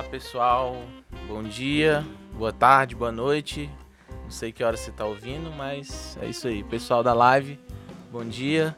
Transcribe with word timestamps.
Olá 0.00 0.08
pessoal, 0.08 0.76
bom 1.28 1.42
dia, 1.42 2.02
boa 2.32 2.54
tarde, 2.54 2.96
boa 2.96 3.12
noite. 3.12 3.68
Não 4.22 4.30
sei 4.30 4.50
que 4.50 4.64
hora 4.64 4.74
você 4.74 4.88
está 4.88 5.04
ouvindo, 5.04 5.52
mas 5.52 6.16
é 6.22 6.26
isso 6.26 6.48
aí. 6.48 6.64
Pessoal 6.64 7.02
da 7.02 7.12
live, 7.12 7.60
bom 8.10 8.24
dia. 8.24 8.74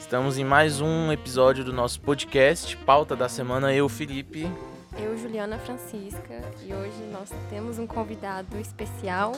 Estamos 0.00 0.38
em 0.38 0.44
mais 0.44 0.80
um 0.80 1.12
episódio 1.12 1.62
do 1.62 1.72
nosso 1.72 2.00
podcast, 2.00 2.76
pauta 2.78 3.14
da 3.14 3.28
semana, 3.28 3.72
eu, 3.72 3.88
Felipe. 3.88 4.50
Eu, 4.98 5.16
Juliana 5.16 5.58
Francisca, 5.58 6.40
e 6.66 6.74
hoje 6.74 7.04
nós 7.12 7.30
temos 7.48 7.78
um 7.78 7.86
convidado 7.86 8.58
especial, 8.58 9.36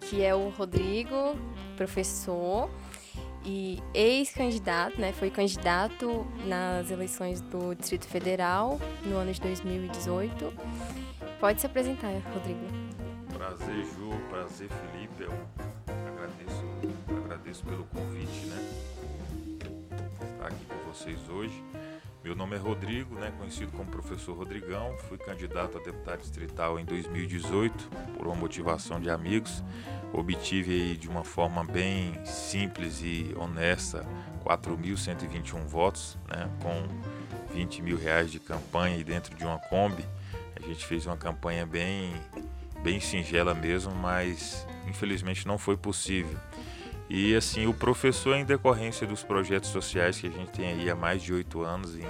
que 0.00 0.24
é 0.24 0.34
o 0.34 0.48
Rodrigo, 0.48 1.36
professor 1.76 2.68
e 3.44 3.82
ex-candidato, 3.94 5.00
né? 5.00 5.12
Foi 5.12 5.30
candidato 5.30 6.26
nas 6.46 6.90
eleições 6.90 7.40
do 7.40 7.74
Distrito 7.74 8.06
Federal 8.06 8.80
no 9.04 9.16
ano 9.16 9.32
de 9.32 9.40
2018. 9.40 10.52
Pode 11.40 11.60
se 11.60 11.66
apresentar, 11.66 12.12
Rodrigo. 12.32 12.60
Prazer, 13.36 13.84
Ju. 13.84 14.10
Prazer, 14.30 14.68
Felipe. 14.68 15.24
Eu 15.24 15.32
agradeço, 15.88 16.64
agradeço 17.24 17.64
pelo 17.64 17.84
convite, 17.84 18.46
né? 18.46 18.68
Estar 20.34 20.46
aqui 20.46 20.64
com 20.66 20.92
vocês 20.92 21.18
hoje. 21.28 21.62
Meu 22.24 22.36
nome 22.36 22.54
é 22.54 22.58
Rodrigo, 22.58 23.16
né, 23.16 23.32
conhecido 23.36 23.72
como 23.72 23.90
professor 23.90 24.36
Rodrigão. 24.36 24.96
Fui 25.08 25.18
candidato 25.18 25.76
a 25.76 25.80
deputado 25.80 26.20
distrital 26.20 26.78
em 26.78 26.84
2018 26.84 27.90
por 28.16 28.28
uma 28.28 28.36
motivação 28.36 29.00
de 29.00 29.10
amigos. 29.10 29.60
Obtive 30.12 30.72
aí 30.72 30.96
de 30.96 31.08
uma 31.08 31.24
forma 31.24 31.64
bem 31.64 32.24
simples 32.24 33.00
e 33.02 33.34
honesta 33.36 34.06
4.121 34.44 35.66
votos, 35.66 36.16
né, 36.28 36.48
com 36.62 36.86
20 37.52 37.82
mil 37.82 37.98
reais 37.98 38.30
de 38.30 38.38
campanha 38.38 38.98
e 38.98 39.02
dentro 39.02 39.34
de 39.34 39.44
uma 39.44 39.58
Kombi. 39.58 40.04
A 40.54 40.60
gente 40.64 40.86
fez 40.86 41.06
uma 41.06 41.16
campanha 41.16 41.66
bem, 41.66 42.14
bem 42.84 43.00
singela 43.00 43.52
mesmo, 43.52 43.92
mas 43.96 44.64
infelizmente 44.86 45.44
não 45.44 45.58
foi 45.58 45.76
possível. 45.76 46.38
E 47.14 47.36
assim, 47.36 47.66
o 47.66 47.74
professor, 47.74 48.34
em 48.34 48.42
decorrência 48.42 49.06
dos 49.06 49.22
projetos 49.22 49.68
sociais 49.68 50.18
que 50.18 50.28
a 50.28 50.30
gente 50.30 50.50
tem 50.50 50.68
aí 50.68 50.88
há 50.88 50.96
mais 50.96 51.22
de 51.22 51.30
oito 51.30 51.60
anos, 51.60 51.94
em 51.94 52.06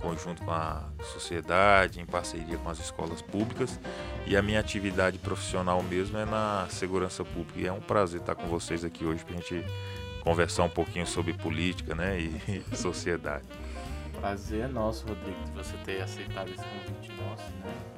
conjunto 0.00 0.42
com 0.42 0.50
a 0.50 0.82
sociedade, 1.12 2.00
em 2.00 2.04
parceria 2.04 2.58
com 2.58 2.68
as 2.68 2.80
escolas 2.80 3.22
públicas, 3.22 3.78
e 4.26 4.36
a 4.36 4.42
minha 4.42 4.58
atividade 4.58 5.16
profissional 5.16 5.80
mesmo 5.80 6.18
é 6.18 6.24
na 6.24 6.66
segurança 6.68 7.24
pública. 7.24 7.60
E 7.60 7.68
é 7.68 7.72
um 7.72 7.80
prazer 7.80 8.18
estar 8.18 8.34
com 8.34 8.48
vocês 8.48 8.84
aqui 8.84 9.04
hoje 9.04 9.24
para 9.24 9.34
a 9.34 9.36
gente 9.36 9.64
conversar 10.24 10.64
um 10.64 10.70
pouquinho 10.70 11.06
sobre 11.06 11.32
política 11.32 11.94
né, 11.94 12.18
e 12.18 12.64
sociedade. 12.74 13.46
Prazer 14.20 14.64
é 14.64 14.66
nosso, 14.66 15.06
Rodrigo, 15.06 15.38
de 15.44 15.52
você 15.52 15.76
ter 15.84 16.02
aceitado 16.02 16.48
esse 16.48 16.64
convite 16.64 17.12
nosso, 17.22 17.44
né? 17.62 17.95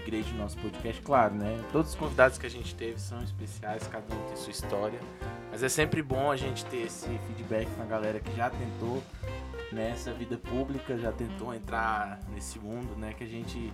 Upgrade 0.00 0.32
do 0.32 0.38
nosso 0.38 0.56
podcast. 0.58 1.02
Claro, 1.02 1.34
né? 1.34 1.62
Todos 1.70 1.90
os 1.90 1.96
convidados 1.96 2.38
que 2.38 2.46
a 2.46 2.50
gente 2.50 2.74
teve 2.74 2.98
são 2.98 3.22
especiais, 3.22 3.86
cada 3.86 4.14
um 4.14 4.26
tem 4.26 4.36
sua 4.36 4.50
história. 4.50 4.98
Mas 5.50 5.62
é 5.62 5.68
sempre 5.68 6.02
bom 6.02 6.30
a 6.30 6.36
gente 6.36 6.64
ter 6.66 6.86
esse 6.86 7.06
feedback 7.26 7.68
com 7.76 7.82
a 7.82 7.86
galera 7.86 8.18
que 8.18 8.34
já 8.34 8.50
tentou 8.50 9.02
nessa 9.72 10.12
vida 10.12 10.36
pública, 10.36 10.98
já 10.98 11.12
tentou 11.12 11.54
entrar 11.54 12.20
nesse 12.32 12.58
mundo, 12.58 12.96
né? 12.96 13.14
Que 13.16 13.24
a 13.24 13.26
gente 13.26 13.72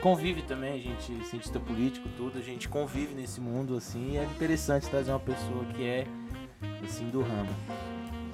convive 0.00 0.42
também, 0.42 0.74
a 0.74 0.78
gente, 0.78 1.26
cientista 1.26 1.58
político, 1.58 2.08
tudo, 2.16 2.38
a 2.38 2.42
gente 2.42 2.68
convive 2.68 3.14
nesse 3.14 3.40
mundo, 3.40 3.76
assim, 3.76 4.12
e 4.12 4.16
é 4.18 4.24
interessante 4.24 4.88
trazer 4.88 5.10
uma 5.10 5.20
pessoa 5.20 5.64
que 5.74 5.84
é, 5.84 6.06
assim, 6.84 7.08
do 7.08 7.22
ramo. 7.22 7.50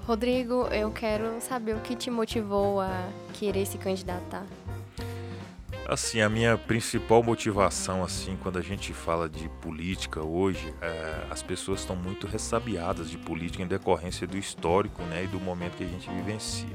Rodrigo, 0.07 0.67
eu 0.73 0.91
quero 0.91 1.41
saber 1.41 1.77
o 1.77 1.81
que 1.81 1.95
te 1.95 2.11
motivou 2.11 2.81
a 2.81 3.09
querer 3.35 3.65
se 3.65 3.79
candidatar. 3.79 4.45
Assim, 5.91 6.21
a 6.21 6.29
minha 6.29 6.57
principal 6.57 7.21
motivação, 7.21 8.05
assim, 8.05 8.39
quando 8.41 8.61
a 8.61 8.63
gente 8.63 8.93
fala 8.93 9.29
de 9.29 9.49
política 9.61 10.23
hoje, 10.23 10.73
é, 10.81 11.27
as 11.29 11.43
pessoas 11.43 11.81
estão 11.81 11.97
muito 11.97 12.29
ressabiadas 12.29 13.11
de 13.11 13.19
política 13.19 13.65
em 13.65 13.67
decorrência 13.67 14.25
do 14.25 14.39
histórico, 14.39 15.03
né, 15.03 15.25
e 15.25 15.27
do 15.27 15.41
momento 15.41 15.77
que 15.77 15.83
a 15.83 15.89
gente 15.89 16.09
vivencia. 16.09 16.69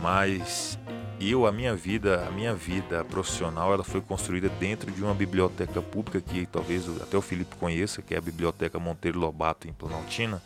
Mas 0.00 0.78
eu, 1.20 1.44
a 1.44 1.50
minha 1.50 1.74
vida, 1.74 2.24
a 2.24 2.30
minha 2.30 2.54
vida 2.54 3.04
profissional, 3.04 3.74
ela 3.74 3.82
foi 3.82 4.00
construída 4.00 4.48
dentro 4.48 4.92
de 4.92 5.02
uma 5.02 5.12
biblioteca 5.12 5.82
pública 5.82 6.20
que 6.20 6.46
talvez 6.46 6.88
até 7.02 7.16
o 7.16 7.20
Felipe 7.20 7.56
conheça, 7.56 8.00
que 8.00 8.14
é 8.14 8.18
a 8.18 8.20
Biblioteca 8.20 8.78
Monteiro 8.78 9.18
Lobato 9.18 9.66
em 9.66 9.72
Planaltina 9.72 10.40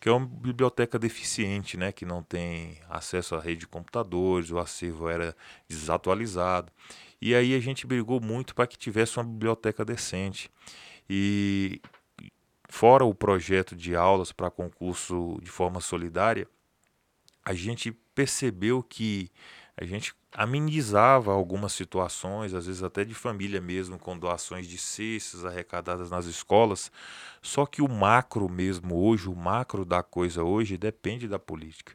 que 0.00 0.08
é 0.08 0.12
uma 0.12 0.24
biblioteca 0.24 0.98
deficiente, 0.98 1.76
né, 1.76 1.90
que 1.90 2.04
não 2.04 2.22
tem 2.22 2.78
acesso 2.88 3.34
à 3.34 3.40
rede 3.40 3.60
de 3.60 3.66
computadores, 3.66 4.50
o 4.50 4.58
acervo 4.58 5.08
era 5.08 5.34
desatualizado. 5.68 6.70
E 7.20 7.34
aí 7.34 7.54
a 7.54 7.60
gente 7.60 7.86
brigou 7.86 8.20
muito 8.20 8.54
para 8.54 8.66
que 8.66 8.76
tivesse 8.76 9.18
uma 9.18 9.24
biblioteca 9.24 9.84
decente. 9.84 10.50
E 11.08 11.80
fora 12.68 13.04
o 13.04 13.14
projeto 13.14 13.74
de 13.74 13.96
aulas 13.96 14.30
para 14.30 14.50
concurso 14.50 15.38
de 15.42 15.50
forma 15.50 15.80
solidária, 15.80 16.46
a 17.44 17.54
gente 17.54 17.92
percebeu 18.14 18.82
que 18.82 19.30
a 19.76 19.84
gente 19.84 20.12
amenizava 20.32 21.32
algumas 21.32 21.72
situações, 21.72 22.52
às 22.52 22.66
vezes 22.66 22.82
até 22.82 23.04
de 23.04 23.14
família 23.14 23.60
mesmo, 23.60 23.98
com 23.98 24.18
doações 24.18 24.66
de 24.66 24.76
cestas 24.76 25.44
arrecadadas 25.44 26.10
nas 26.10 26.26
escolas. 26.26 26.92
Só 27.40 27.64
que 27.64 27.80
o 27.80 27.88
macro 27.88 28.48
mesmo 28.48 28.96
hoje, 28.96 29.28
o 29.28 29.36
macro 29.36 29.84
da 29.84 30.02
coisa 30.02 30.42
hoje, 30.42 30.76
depende 30.76 31.28
da 31.28 31.38
política. 31.38 31.94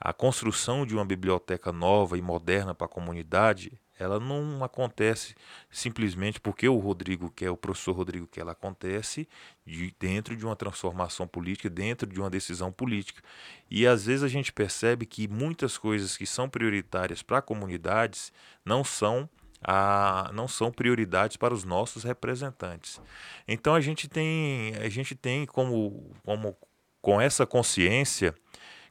A 0.00 0.12
construção 0.12 0.84
de 0.84 0.94
uma 0.94 1.04
biblioteca 1.04 1.72
nova 1.72 2.18
e 2.18 2.22
moderna 2.22 2.74
para 2.74 2.86
a 2.86 2.90
comunidade, 2.90 3.80
ela 3.98 4.18
não 4.18 4.64
acontece 4.64 5.34
simplesmente 5.70 6.40
porque 6.40 6.68
o 6.68 6.78
Rodrigo 6.78 7.30
quer, 7.30 7.50
o 7.50 7.56
professor 7.56 7.92
Rodrigo 7.92 8.26
quer, 8.26 8.40
ela 8.40 8.52
acontece 8.52 9.28
de, 9.64 9.94
dentro 9.98 10.36
de 10.36 10.44
uma 10.44 10.56
transformação 10.56 11.26
política, 11.26 11.70
dentro 11.70 12.06
de 12.06 12.18
uma 12.18 12.30
decisão 12.30 12.72
política. 12.72 13.22
E 13.70 13.86
às 13.86 14.06
vezes 14.06 14.22
a 14.22 14.28
gente 14.28 14.52
percebe 14.52 15.06
que 15.06 15.28
muitas 15.28 15.78
coisas 15.78 16.16
que 16.16 16.26
são 16.26 16.48
prioritárias 16.48 17.22
para 17.22 17.42
comunidades 17.42 18.32
não 18.64 18.82
são 18.82 19.28
a, 19.64 20.30
não 20.34 20.48
são 20.48 20.72
prioridades 20.72 21.36
para 21.36 21.54
os 21.54 21.64
nossos 21.64 22.02
representantes. 22.02 23.00
Então 23.46 23.74
a 23.74 23.80
gente 23.80 24.08
tem, 24.08 24.74
a 24.76 24.88
gente 24.88 25.14
tem 25.14 25.46
como, 25.46 26.10
como 26.24 26.56
com 27.00 27.20
essa 27.20 27.46
consciência 27.46 28.34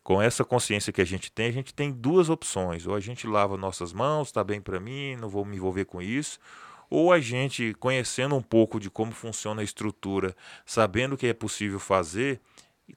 com 0.03 0.21
essa 0.21 0.43
consciência 0.43 0.91
que 0.91 1.01
a 1.01 1.05
gente 1.05 1.31
tem, 1.31 1.47
a 1.47 1.51
gente 1.51 1.73
tem 1.73 1.91
duas 1.91 2.29
opções. 2.29 2.87
Ou 2.87 2.95
a 2.95 2.99
gente 2.99 3.27
lava 3.27 3.55
nossas 3.57 3.93
mãos, 3.93 4.29
está 4.29 4.43
bem 4.43 4.59
para 4.59 4.79
mim, 4.79 5.15
não 5.15 5.29
vou 5.29 5.45
me 5.45 5.55
envolver 5.55 5.85
com 5.85 6.01
isso. 6.01 6.39
Ou 6.89 7.13
a 7.13 7.19
gente, 7.19 7.73
conhecendo 7.79 8.35
um 8.35 8.41
pouco 8.41 8.79
de 8.79 8.89
como 8.89 9.11
funciona 9.11 9.61
a 9.61 9.63
estrutura, 9.63 10.35
sabendo 10.65 11.13
o 11.13 11.17
que 11.17 11.27
é 11.27 11.33
possível 11.33 11.79
fazer, 11.79 12.41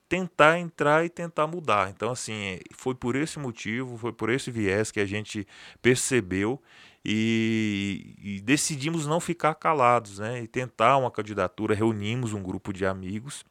tentar 0.09 0.59
entrar 0.59 1.04
e 1.04 1.09
tentar 1.09 1.47
mudar. 1.47 1.91
Então, 1.91 2.10
assim, 2.10 2.59
foi 2.72 2.94
por 2.94 3.14
esse 3.14 3.38
motivo, 3.38 3.97
foi 3.97 4.12
por 4.12 4.31
esse 4.31 4.50
viés 4.50 4.91
que 4.91 4.98
a 4.98 5.06
gente 5.06 5.47
percebeu 5.81 6.60
e, 7.04 8.16
e, 8.19 8.41
decidimos 8.41 9.06
não 9.06 9.20
ficar 9.20 9.54
calados, 9.54 10.19
né? 10.19 10.43
E 10.43 10.48
tentar 10.48 10.97
uma 10.97 11.10
candidatura. 11.10 11.75
Reunimos 11.75 12.32
um 12.32 12.43
grupo 12.43 12.72
de 12.72 12.87
amigos 12.87 13.44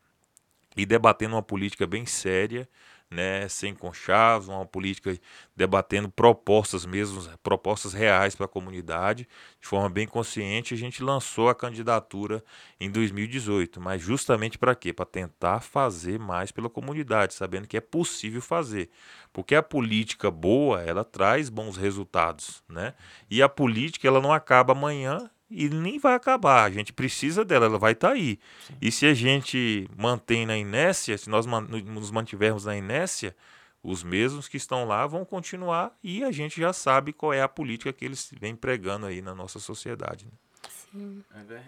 e 0.76 0.86
debatendo 0.86 1.36
uma 1.36 1.44
política 1.44 1.86
bem 1.86 2.06
séria 2.06 2.68
né, 3.14 3.48
sem 3.48 3.74
conchavos, 3.74 4.48
uma 4.48 4.66
política 4.66 5.18
debatendo 5.56 6.10
propostas 6.10 6.86
mesmo, 6.86 7.22
propostas 7.44 7.94
reais 7.94 8.36
para 8.36 8.46
a 8.46 8.50
comunidade, 8.50 9.28
de 9.62 9.68
forma 9.68 9.90
bem 9.90 10.08
consciente, 10.08 10.74
a 10.74 10.78
gente 10.78 11.04
lançou 11.04 11.48
a 11.48 11.56
candidatura 11.56 12.44
em 12.80 12.90
2018, 12.90 13.80
mas 13.80 14.02
justamente 14.02 14.58
para 14.58 14.76
quê? 14.76 14.92
Para 14.92 15.06
tentar 15.06 15.62
fazer 15.62 16.20
mais 16.20 16.52
pela 16.52 16.70
comunidade, 16.70 17.34
sabendo 17.34 17.68
que 17.68 17.78
é 17.78 17.82
possível 17.82 18.42
fazer. 18.42 18.90
Porque 19.32 19.56
a 19.56 19.64
política 19.64 20.30
boa, 20.32 20.82
ela 20.82 21.04
traz 21.04 21.50
bons 21.50 21.78
resultados, 21.78 22.64
né? 22.68 22.94
E 23.30 23.42
a 23.42 23.50
política, 23.50 24.08
ela 24.08 24.22
não 24.22 24.34
acaba 24.34 24.74
amanhã 24.74 25.30
e 25.54 25.70
nem 25.70 26.00
vai 26.00 26.16
acabar. 26.16 26.64
A 26.64 26.70
gente 26.70 26.92
precisa 26.92 27.46
dela, 27.46 27.66
ela 27.66 27.78
vai 27.78 27.94
estar 27.94 28.10
tá 28.10 28.14
aí. 28.14 28.40
Sim. 28.68 28.76
E 28.82 28.92
se 28.92 29.06
a 29.06 29.14
gente 29.14 29.88
mantém 29.96 30.46
na 30.46 30.58
inércia, 30.58 31.18
se 31.18 31.30
nós 31.30 31.46
nos 31.46 32.12
mantivermos 32.12 32.66
na 32.66 32.76
inércia, 32.76 33.36
os 33.84 34.02
mesmos 34.02 34.48
que 34.48 34.56
estão 34.56 34.86
lá 34.86 35.06
vão 35.06 35.26
continuar 35.26 35.98
e 36.02 36.24
a 36.24 36.32
gente 36.32 36.60
já 36.60 36.72
sabe 36.72 37.12
qual 37.12 37.34
é 37.34 37.42
a 37.42 37.50
política 37.50 37.92
que 37.92 38.06
eles 38.06 38.32
vêm 38.40 38.56
pregando 38.56 39.06
aí 39.06 39.22
na 39.22 39.36
nossa 39.36 39.60
sociedade. 39.60 40.26
Né? 40.26 40.32
Sim. 40.70 41.24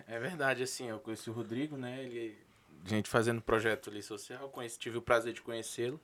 É, 0.08 0.16
é, 0.16 0.20
verdade, 0.20 0.64
assim, 0.64 0.90
eu 0.90 1.00
conheci 1.00 1.30
o 1.30 1.34
Rodrigo, 1.34 1.76
né? 1.76 2.04
Ele, 2.04 2.38
gente 2.86 3.10
fazendo 3.10 3.42
projeto 3.42 3.90
ali 3.90 4.02
social, 4.02 4.48
conheci, 4.50 4.80
tive 4.80 4.98
o 4.98 5.02
prazer 5.02 5.34
de 5.34 5.42
conhecê-lo. 5.42 6.00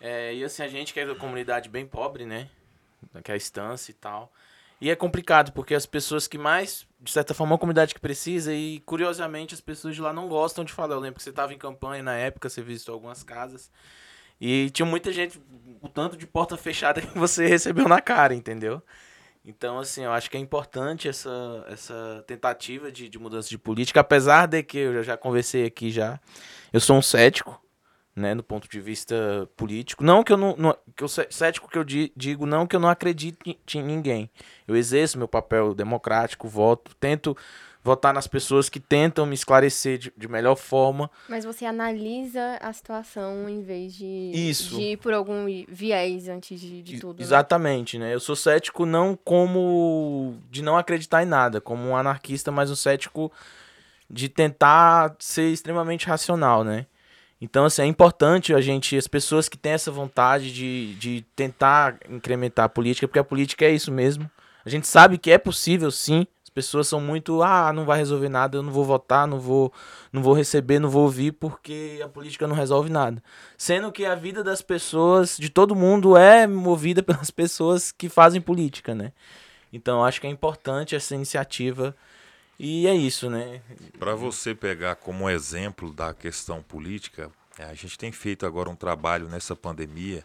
É, 0.00 0.34
e 0.34 0.42
assim, 0.42 0.64
a 0.64 0.68
gente 0.68 0.92
que 0.92 0.98
é 0.98 1.06
da 1.06 1.14
comunidade 1.14 1.68
bem 1.68 1.86
pobre, 1.86 2.26
né? 2.26 2.50
Que 3.22 3.30
é 3.30 3.34
a 3.34 3.36
estância 3.36 3.92
e 3.92 3.94
tal. 3.94 4.32
E 4.82 4.90
é 4.90 4.96
complicado, 4.96 5.52
porque 5.52 5.76
as 5.76 5.86
pessoas 5.86 6.26
que 6.26 6.36
mais, 6.36 6.88
de 7.00 7.12
certa 7.12 7.32
forma, 7.32 7.52
uma 7.52 7.58
comunidade 7.58 7.94
que 7.94 8.00
precisa, 8.00 8.52
e 8.52 8.80
curiosamente 8.80 9.54
as 9.54 9.60
pessoas 9.60 9.94
de 9.94 10.00
lá 10.00 10.12
não 10.12 10.26
gostam 10.26 10.64
de 10.64 10.72
falar. 10.72 10.96
Eu 10.96 10.98
lembro 10.98 11.18
que 11.18 11.22
você 11.22 11.30
estava 11.30 11.54
em 11.54 11.56
campanha 11.56 12.02
na 12.02 12.16
época, 12.16 12.48
você 12.48 12.60
visitou 12.60 12.94
algumas 12.94 13.22
casas. 13.22 13.70
E 14.40 14.70
tinha 14.70 14.84
muita 14.84 15.12
gente, 15.12 15.40
o 15.80 15.88
tanto 15.88 16.16
de 16.16 16.26
porta 16.26 16.56
fechada 16.56 17.00
que 17.00 17.16
você 17.16 17.46
recebeu 17.46 17.86
na 17.86 18.00
cara, 18.00 18.34
entendeu? 18.34 18.82
Então, 19.44 19.78
assim, 19.78 20.02
eu 20.02 20.10
acho 20.10 20.28
que 20.28 20.36
é 20.36 20.40
importante 20.40 21.06
essa, 21.06 21.64
essa 21.68 22.24
tentativa 22.26 22.90
de, 22.90 23.08
de 23.08 23.20
mudança 23.20 23.48
de 23.48 23.58
política, 23.58 24.00
apesar 24.00 24.46
de 24.46 24.64
que 24.64 24.78
eu 24.78 25.04
já 25.04 25.16
conversei 25.16 25.64
aqui 25.64 25.92
já, 25.92 26.18
eu 26.72 26.80
sou 26.80 26.96
um 26.96 27.02
cético, 27.02 27.62
né, 28.14 28.34
do 28.34 28.42
ponto 28.42 28.68
de 28.68 28.80
vista 28.80 29.48
político. 29.56 30.04
Não 30.04 30.22
que 30.22 30.32
eu 30.32 30.36
não, 30.36 30.54
não 30.56 30.76
que 30.94 31.02
eu 31.02 31.08
cético 31.08 31.68
que 31.68 31.78
eu 31.78 31.84
digo 31.84 32.46
não 32.46 32.66
que 32.66 32.76
eu 32.76 32.80
não 32.80 32.88
acredito 32.88 33.38
em 33.46 33.82
ninguém. 33.82 34.30
Eu 34.68 34.76
exerço 34.76 35.18
meu 35.18 35.28
papel 35.28 35.74
democrático, 35.74 36.48
voto, 36.48 36.94
tento 36.96 37.36
votar 37.84 38.14
nas 38.14 38.28
pessoas 38.28 38.68
que 38.68 38.78
tentam 38.78 39.26
me 39.26 39.34
esclarecer 39.34 39.98
de, 39.98 40.12
de 40.16 40.28
melhor 40.28 40.54
forma. 40.54 41.10
Mas 41.28 41.44
você 41.44 41.64
analisa 41.64 42.58
a 42.60 42.72
situação 42.72 43.48
em 43.48 43.60
vez 43.62 43.94
de, 43.94 44.30
Isso. 44.32 44.76
de 44.76 44.82
ir 44.82 44.96
por 44.98 45.12
algum 45.12 45.46
viés 45.68 46.28
antes 46.28 46.60
de, 46.60 46.82
de 46.82 47.00
tudo. 47.00 47.18
Né? 47.18 47.24
Exatamente, 47.24 47.98
né? 47.98 48.06
né? 48.06 48.14
Eu 48.14 48.20
sou 48.20 48.36
cético 48.36 48.86
não 48.86 49.16
como 49.16 50.38
de 50.50 50.62
não 50.62 50.76
acreditar 50.76 51.22
em 51.22 51.26
nada, 51.26 51.60
como 51.60 51.88
um 51.88 51.96
anarquista, 51.96 52.52
mas 52.52 52.70
um 52.70 52.76
cético 52.76 53.32
de 54.08 54.28
tentar 54.28 55.16
ser 55.18 55.50
extremamente 55.50 56.06
racional, 56.06 56.62
né? 56.62 56.86
Então, 57.42 57.64
assim, 57.64 57.82
é 57.82 57.86
importante 57.86 58.54
a 58.54 58.60
gente, 58.60 58.96
as 58.96 59.08
pessoas 59.08 59.48
que 59.48 59.58
têm 59.58 59.72
essa 59.72 59.90
vontade 59.90 60.52
de, 60.52 60.94
de 60.94 61.26
tentar 61.34 61.98
incrementar 62.08 62.66
a 62.66 62.68
política, 62.68 63.08
porque 63.08 63.18
a 63.18 63.24
política 63.24 63.64
é 63.64 63.70
isso 63.72 63.90
mesmo. 63.90 64.30
A 64.64 64.70
gente 64.70 64.86
sabe 64.86 65.18
que 65.18 65.28
é 65.28 65.36
possível, 65.36 65.90
sim, 65.90 66.24
pessoas 66.52 66.86
são 66.86 67.00
muito, 67.00 67.42
ah, 67.42 67.72
não 67.72 67.84
vai 67.84 67.98
resolver 67.98 68.28
nada, 68.28 68.56
eu 68.56 68.62
não 68.62 68.72
vou 68.72 68.84
votar, 68.84 69.26
não 69.26 69.40
vou, 69.40 69.72
não 70.12 70.22
vou 70.22 70.34
receber, 70.34 70.78
não 70.78 70.88
vou 70.88 71.02
ouvir 71.02 71.32
porque 71.32 72.00
a 72.04 72.08
política 72.08 72.46
não 72.46 72.54
resolve 72.54 72.90
nada. 72.90 73.22
Sendo 73.56 73.90
que 73.90 74.04
a 74.04 74.14
vida 74.14 74.44
das 74.44 74.62
pessoas, 74.62 75.36
de 75.36 75.48
todo 75.48 75.74
mundo 75.74 76.16
é 76.16 76.46
movida 76.46 77.02
pelas 77.02 77.30
pessoas 77.30 77.90
que 77.90 78.08
fazem 78.08 78.40
política, 78.40 78.94
né? 78.94 79.12
Então 79.72 80.04
acho 80.04 80.20
que 80.20 80.26
é 80.26 80.30
importante 80.30 80.94
essa 80.94 81.14
iniciativa 81.14 81.96
e 82.64 82.86
é 82.86 82.94
isso, 82.94 83.28
né? 83.28 83.60
Para 83.98 84.14
você 84.14 84.54
pegar 84.54 84.94
como 84.94 85.28
exemplo 85.28 85.92
da 85.92 86.14
questão 86.14 86.62
política, 86.62 87.28
é, 87.58 87.64
a 87.64 87.74
gente 87.74 87.98
tem 87.98 88.12
feito 88.12 88.46
agora 88.46 88.70
um 88.70 88.76
trabalho 88.76 89.28
nessa 89.28 89.56
pandemia 89.56 90.24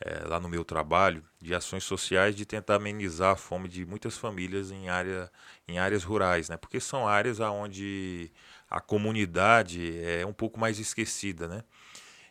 é, 0.00 0.24
lá 0.26 0.40
no 0.40 0.48
meu 0.48 0.64
trabalho 0.64 1.22
de 1.38 1.54
ações 1.54 1.84
sociais 1.84 2.34
de 2.34 2.46
tentar 2.46 2.76
amenizar 2.76 3.32
a 3.32 3.36
fome 3.36 3.68
de 3.68 3.84
muitas 3.84 4.16
famílias 4.16 4.70
em, 4.70 4.88
área, 4.88 5.30
em 5.68 5.78
áreas 5.78 6.02
rurais, 6.02 6.48
né? 6.48 6.56
Porque 6.56 6.80
são 6.80 7.06
áreas 7.06 7.40
onde 7.40 8.32
a 8.70 8.80
comunidade 8.80 10.00
é 10.02 10.24
um 10.24 10.32
pouco 10.32 10.58
mais 10.58 10.78
esquecida, 10.78 11.46
né? 11.46 11.62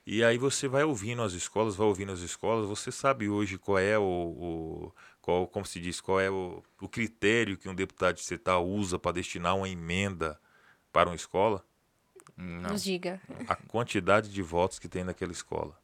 E 0.08 0.24
aí 0.24 0.40
você 0.40 0.68
vai 0.68 0.84
ouvindo 0.84 1.22
as 1.22 1.34
escolas, 1.34 1.76
vai 1.76 1.86
ouvindo 1.86 2.12
as 2.12 2.22
escolas, 2.22 2.68
você 2.68 2.92
sabe 2.92 3.30
hoje 3.30 3.60
qual 3.60 3.78
é 3.78 3.98
o, 3.98 4.04
o 4.04 4.92
qual, 5.26 5.48
como 5.48 5.66
se 5.66 5.80
diz, 5.80 6.00
qual 6.00 6.20
é 6.20 6.30
o, 6.30 6.62
o 6.80 6.88
critério 6.88 7.58
que 7.58 7.68
um 7.68 7.74
deputado 7.74 8.20
estatal 8.20 8.64
usa 8.64 9.00
para 9.00 9.14
destinar 9.14 9.58
uma 9.58 9.68
emenda 9.68 10.40
para 10.94 11.10
uma 11.10 11.16
escola? 11.16 11.66
Não. 12.38 12.70
Nos 12.70 12.84
diga. 12.84 13.20
A 13.48 13.56
quantidade 13.56 14.30
de 14.30 14.42
votos 14.44 14.78
que 14.78 14.88
tem 14.88 15.04
naquela 15.04 15.32
escola. 15.32 15.76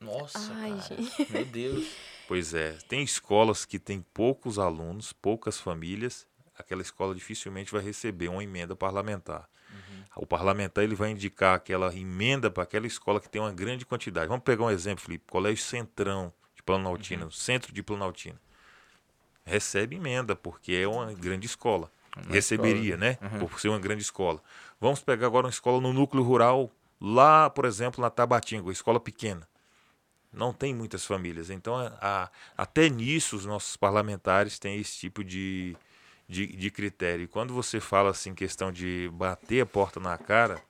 Nossa, 0.00 0.52
Ai, 0.54 0.76
cara. 0.76 1.30
meu 1.30 1.44
Deus. 1.44 1.94
Pois 2.26 2.52
é, 2.52 2.72
tem 2.88 3.04
escolas 3.04 3.64
que 3.64 3.78
têm 3.78 4.04
poucos 4.12 4.58
alunos, 4.58 5.12
poucas 5.12 5.60
famílias, 5.60 6.26
aquela 6.58 6.82
escola 6.82 7.14
dificilmente 7.14 7.70
vai 7.70 7.80
receber 7.80 8.26
uma 8.26 8.42
emenda 8.42 8.74
parlamentar. 8.74 9.48
Uhum. 9.70 10.02
O 10.16 10.26
parlamentar 10.26 10.82
ele 10.82 10.96
vai 10.96 11.12
indicar 11.12 11.54
aquela 11.54 11.94
emenda 11.94 12.50
para 12.50 12.64
aquela 12.64 12.88
escola 12.88 13.20
que 13.20 13.28
tem 13.28 13.40
uma 13.40 13.52
grande 13.52 13.86
quantidade. 13.86 14.26
Vamos 14.26 14.42
pegar 14.42 14.64
um 14.64 14.70
exemplo, 14.70 15.04
Felipe, 15.04 15.30
Colégio 15.30 15.62
Centrão 15.62 16.34
de 16.62 16.66
Planaltina, 16.66 17.24
uhum. 17.24 17.30
Centro 17.30 17.72
de 17.72 17.82
Planaltina. 17.82 18.40
Recebe 19.44 19.96
emenda, 19.96 20.36
porque 20.36 20.72
é 20.72 20.86
uma 20.86 21.12
grande 21.12 21.46
escola. 21.46 21.90
Uma 22.16 22.34
Receberia, 22.34 22.94
escola. 22.94 22.96
né? 22.98 23.18
Uhum. 23.20 23.48
Por 23.48 23.60
ser 23.60 23.68
uma 23.68 23.80
grande 23.80 24.02
escola. 24.02 24.40
Vamos 24.80 25.00
pegar 25.00 25.26
agora 25.26 25.46
uma 25.46 25.50
escola 25.50 25.80
no 25.80 25.92
núcleo 25.92 26.22
rural, 26.22 26.70
lá, 27.00 27.50
por 27.50 27.64
exemplo, 27.64 28.00
na 28.00 28.10
Tabatinga, 28.10 28.62
uma 28.62 28.72
escola 28.72 29.00
pequena 29.00 29.46
não 30.32 30.52
tem 30.52 30.74
muitas 30.74 31.04
famílias. 31.04 31.50
Então, 31.50 31.76
a, 31.76 31.92
a, 32.00 32.30
até 32.56 32.88
nisso, 32.88 33.36
os 33.36 33.44
nossos 33.44 33.76
parlamentares 33.76 34.58
têm 34.58 34.80
esse 34.80 34.96
tipo 34.96 35.22
de, 35.22 35.76
de, 36.26 36.46
de, 36.46 36.70
critério. 36.70 37.24
E 37.24 37.28
quando 37.28 37.52
você 37.52 37.78
fala 37.80 38.10
assim, 38.10 38.34
questão 38.34 38.72
de 38.72 39.10
bater 39.12 39.60
a 39.60 39.66
porta 39.66 40.00
na 40.00 40.16
cara, 40.16 40.62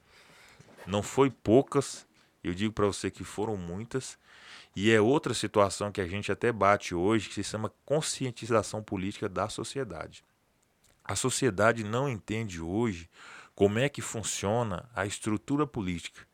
não 0.86 1.02
foi 1.02 1.30
poucas, 1.30 2.06
eu 2.42 2.52
digo 2.52 2.72
para 2.72 2.86
você 2.86 3.10
que 3.10 3.22
foram 3.22 3.56
muitas. 3.56 4.18
E 4.74 4.90
é 4.90 5.00
outra 5.00 5.34
situação 5.34 5.92
que 5.92 6.00
a 6.00 6.06
gente 6.06 6.32
até 6.32 6.50
bate 6.50 6.94
hoje, 6.94 7.28
que 7.28 7.34
se 7.34 7.44
chama 7.44 7.72
conscientização 7.84 8.82
política 8.82 9.28
da 9.28 9.48
sociedade. 9.48 10.24
A 11.04 11.14
sociedade 11.14 11.84
não 11.84 12.08
entende 12.08 12.60
hoje 12.60 13.08
como 13.54 13.78
é 13.78 13.88
que 13.88 14.00
funciona 14.00 14.88
a 14.94 15.04
estrutura 15.04 15.66
política 15.66 16.26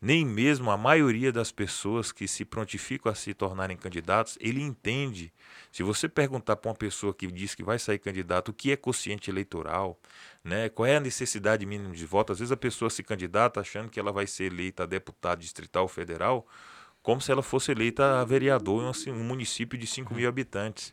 nem 0.00 0.24
mesmo 0.24 0.70
a 0.70 0.76
maioria 0.76 1.32
das 1.32 1.50
pessoas 1.50 2.12
que 2.12 2.28
se 2.28 2.44
prontificam 2.44 3.10
a 3.10 3.14
se 3.14 3.34
tornarem 3.34 3.76
candidatos, 3.76 4.38
ele 4.40 4.62
entende. 4.62 5.32
Se 5.72 5.82
você 5.82 6.08
perguntar 6.08 6.56
para 6.56 6.70
uma 6.70 6.76
pessoa 6.76 7.12
que 7.12 7.26
diz 7.26 7.54
que 7.54 7.64
vai 7.64 7.78
sair 7.78 7.98
candidato 7.98 8.50
o 8.50 8.52
que 8.52 8.70
é 8.70 8.76
consciente 8.76 9.28
eleitoral, 9.28 9.98
né, 10.44 10.68
qual 10.68 10.86
é 10.86 10.96
a 10.96 11.00
necessidade 11.00 11.66
mínima 11.66 11.94
de 11.94 12.06
voto, 12.06 12.32
às 12.32 12.38
vezes 12.38 12.52
a 12.52 12.56
pessoa 12.56 12.88
se 12.90 13.02
candidata 13.02 13.60
achando 13.60 13.90
que 13.90 13.98
ela 13.98 14.12
vai 14.12 14.26
ser 14.26 14.44
eleita 14.44 14.84
a 14.84 14.86
deputado 14.86 15.40
distrital 15.40 15.88
federal, 15.88 16.46
como 17.08 17.22
se 17.22 17.32
ela 17.32 17.42
fosse 17.42 17.72
eleita 17.72 18.20
a 18.20 18.24
vereador 18.26 18.94
em 19.06 19.10
um 19.10 19.24
município 19.24 19.78
de 19.78 19.86
5 19.86 20.12
mil 20.12 20.28
habitantes. 20.28 20.92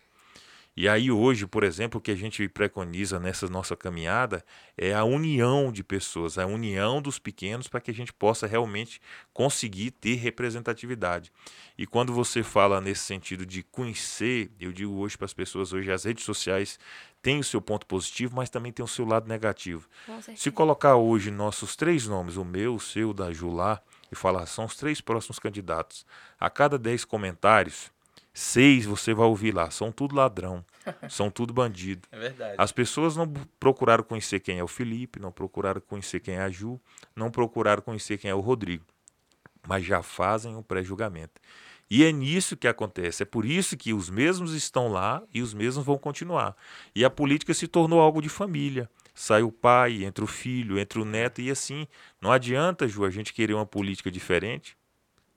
E 0.73 0.87
aí 0.87 1.11
hoje, 1.11 1.45
por 1.45 1.61
exemplo, 1.61 1.99
o 1.99 2.01
que 2.01 2.09
a 2.09 2.15
gente 2.15 2.47
preconiza 2.47 3.19
nessa 3.19 3.49
nossa 3.49 3.75
caminhada 3.75 4.41
é 4.77 4.93
a 4.93 5.03
união 5.03 5.73
de 5.73 5.83
pessoas, 5.83 6.37
a 6.37 6.45
união 6.45 7.01
dos 7.01 7.19
pequenos 7.19 7.67
para 7.67 7.81
que 7.81 7.91
a 7.91 7.93
gente 7.93 8.13
possa 8.13 8.47
realmente 8.47 9.01
conseguir 9.33 9.91
ter 9.91 10.15
representatividade. 10.15 11.33
E 11.77 11.85
quando 11.85 12.13
você 12.13 12.43
fala 12.43 12.79
nesse 12.79 13.01
sentido 13.01 13.45
de 13.45 13.61
conhecer, 13.61 14.49
eu 14.57 14.71
digo 14.71 14.93
hoje 14.93 15.17
para 15.17 15.25
as 15.25 15.33
pessoas 15.33 15.73
hoje 15.73 15.91
as 15.91 16.05
redes 16.05 16.23
sociais 16.23 16.79
têm 17.21 17.39
o 17.39 17.43
seu 17.43 17.59
ponto 17.59 17.85
positivo, 17.85 18.37
mas 18.37 18.49
também 18.49 18.71
tem 18.71 18.85
o 18.85 18.87
seu 18.87 19.05
lado 19.05 19.27
negativo. 19.27 19.89
Se 20.37 20.49
colocar 20.49 20.95
hoje 20.95 21.29
nossos 21.29 21.75
três 21.75 22.07
nomes, 22.07 22.37
o 22.37 22.45
meu, 22.45 22.75
o 22.75 22.79
seu, 22.79 23.13
da 23.13 23.33
Jular, 23.33 23.83
e 24.11 24.15
falar 24.15 24.45
são 24.45 24.65
os 24.65 24.75
três 24.75 25.01
próximos 25.01 25.39
candidatos, 25.39 26.05
a 26.39 26.49
cada 26.49 26.77
dez 26.77 27.03
comentários 27.05 27.91
Seis 28.37 28.85
você 28.85 29.13
vai 29.13 29.25
ouvir 29.25 29.55
lá, 29.55 29.71
são 29.71 29.93
tudo 29.93 30.13
ladrão, 30.13 30.61
são 31.09 31.31
tudo 31.31 31.53
bandido. 31.53 32.05
É 32.11 32.19
verdade. 32.19 32.55
As 32.57 32.69
pessoas 32.69 33.15
não 33.15 33.31
procuraram 33.57 34.03
conhecer 34.03 34.41
quem 34.41 34.59
é 34.59 34.63
o 34.63 34.67
Felipe, 34.67 35.21
não 35.21 35.31
procuraram 35.31 35.79
conhecer 35.79 36.19
quem 36.19 36.35
é 36.35 36.41
a 36.41 36.49
Ju, 36.49 36.77
não 37.15 37.31
procuraram 37.31 37.81
conhecer 37.81 38.17
quem 38.17 38.29
é 38.29 38.35
o 38.35 38.41
Rodrigo, 38.41 38.83
mas 39.65 39.85
já 39.85 40.03
fazem 40.03 40.53
um 40.53 40.61
pré-julgamento. 40.61 41.39
E 41.89 42.03
é 42.03 42.11
nisso 42.11 42.57
que 42.57 42.67
acontece, 42.67 43.23
é 43.23 43.25
por 43.25 43.45
isso 43.45 43.77
que 43.77 43.93
os 43.93 44.09
mesmos 44.09 44.53
estão 44.53 44.89
lá 44.89 45.23
e 45.33 45.41
os 45.41 45.53
mesmos 45.53 45.85
vão 45.85 45.97
continuar. 45.97 46.57
E 46.93 47.05
a 47.05 47.09
política 47.09 47.53
se 47.53 47.69
tornou 47.69 48.01
algo 48.01 48.21
de 48.21 48.27
família. 48.27 48.89
Sai 49.15 49.43
o 49.43 49.51
pai, 49.51 50.03
entra 50.03 50.25
o 50.25 50.27
filho, 50.27 50.77
entra 50.77 51.01
o 51.01 51.05
neto 51.05 51.39
e 51.39 51.49
assim. 51.49 51.87
Não 52.21 52.33
adianta, 52.33 52.85
Ju, 52.85 53.05
a 53.05 53.09
gente 53.09 53.33
querer 53.33 53.53
uma 53.53 53.65
política 53.65 54.11
diferente, 54.11 54.77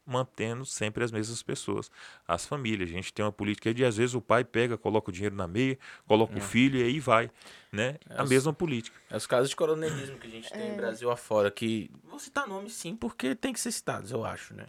mantendo 0.05 0.67
sempre 0.67 1.05
as 1.05 1.13
mesmas 1.13 1.41
pessoas. 1.45 1.89
As 2.27 2.45
famílias. 2.45 2.91
A 2.91 2.93
gente 2.93 3.13
tem 3.13 3.25
uma 3.25 3.31
política 3.31 3.73
de, 3.73 3.85
às 3.85 3.97
vezes, 3.97 4.17
o 4.17 4.21
pai 4.21 4.43
pega, 4.43 4.77
coloca 4.77 5.11
o 5.11 5.13
dinheiro 5.13 5.37
na 5.37 5.47
meia, 5.47 5.79
coloca 6.09 6.35
é. 6.35 6.39
o 6.39 6.41
filho 6.41 6.81
e 6.81 6.83
aí 6.83 6.99
vai. 6.99 7.31
Né? 7.71 7.99
É 8.11 8.19
a 8.19 8.25
os, 8.25 8.31
mesma 8.31 8.53
política. 8.53 8.99
É 9.09 9.17
os 9.17 9.29
casos 9.29 9.51
de 9.51 9.55
coronelismo 9.55 10.19
que 10.19 10.27
a 10.27 10.31
gente 10.31 10.51
tem 10.51 10.63
é. 10.63 10.71
no 10.71 10.77
Brasil 10.77 11.09
afora, 11.09 11.49
que 11.49 11.89
vou 12.03 12.19
citar 12.19 12.49
nomes 12.49 12.73
sim, 12.73 12.97
porque 12.97 13.37
tem 13.37 13.53
que 13.53 13.61
ser 13.61 13.71
citados, 13.71 14.11
eu 14.11 14.25
acho, 14.25 14.55
né? 14.55 14.67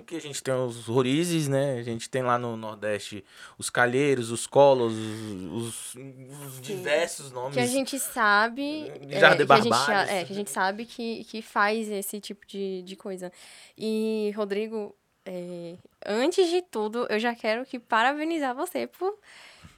Porque 0.00 0.16
a 0.16 0.20
gente 0.20 0.42
tem 0.42 0.54
os 0.54 0.86
rorizes, 0.86 1.48
né? 1.48 1.78
A 1.78 1.82
gente 1.82 2.08
tem 2.08 2.22
lá 2.22 2.38
no 2.38 2.56
Nordeste 2.56 3.24
os 3.56 3.70
calheiros, 3.70 4.30
os 4.30 4.46
colos, 4.46 4.92
os, 4.92 5.94
os 5.94 6.60
diversos 6.60 7.30
nomes. 7.30 7.54
Que 7.54 7.60
a 7.60 7.66
gente 7.66 7.98
sabe. 7.98 8.86
Já 9.08 9.30
é, 9.30 9.36
que 9.36 9.52
a 9.52 9.60
gente, 9.60 9.90
é, 10.10 10.24
que 10.24 10.32
a 10.32 10.36
gente 10.36 10.50
sabe 10.50 10.84
que, 10.84 11.24
que 11.24 11.42
faz 11.42 11.88
esse 11.88 12.20
tipo 12.20 12.46
de, 12.46 12.82
de 12.82 12.96
coisa. 12.96 13.32
E, 13.76 14.32
Rodrigo, 14.36 14.94
é, 15.24 15.76
antes 16.04 16.48
de 16.50 16.62
tudo, 16.62 17.06
eu 17.08 17.18
já 17.18 17.34
quero 17.34 17.64
que 17.64 17.78
parabenizar 17.78 18.54
você 18.54 18.86
por, 18.86 19.18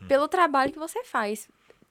pelo 0.08 0.28
trabalho 0.28 0.72
que 0.72 0.78
você 0.78 1.04
faz. 1.04 1.48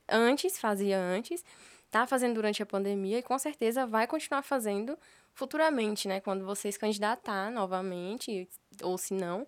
Antes, 0.09 0.59
fazia 0.59 0.99
antes, 0.99 1.43
tá 1.89 2.07
fazendo 2.07 2.35
durante 2.35 2.63
a 2.63 2.65
pandemia 2.65 3.19
e 3.19 3.23
com 3.23 3.37
certeza 3.37 3.85
vai 3.85 4.07
continuar 4.07 4.41
fazendo 4.41 4.97
futuramente, 5.33 6.07
né? 6.07 6.19
Quando 6.19 6.45
você 6.45 6.71
se 6.71 6.79
candidatar 6.79 7.51
novamente, 7.51 8.47
ou 8.83 8.97
se 8.97 9.13
não. 9.13 9.47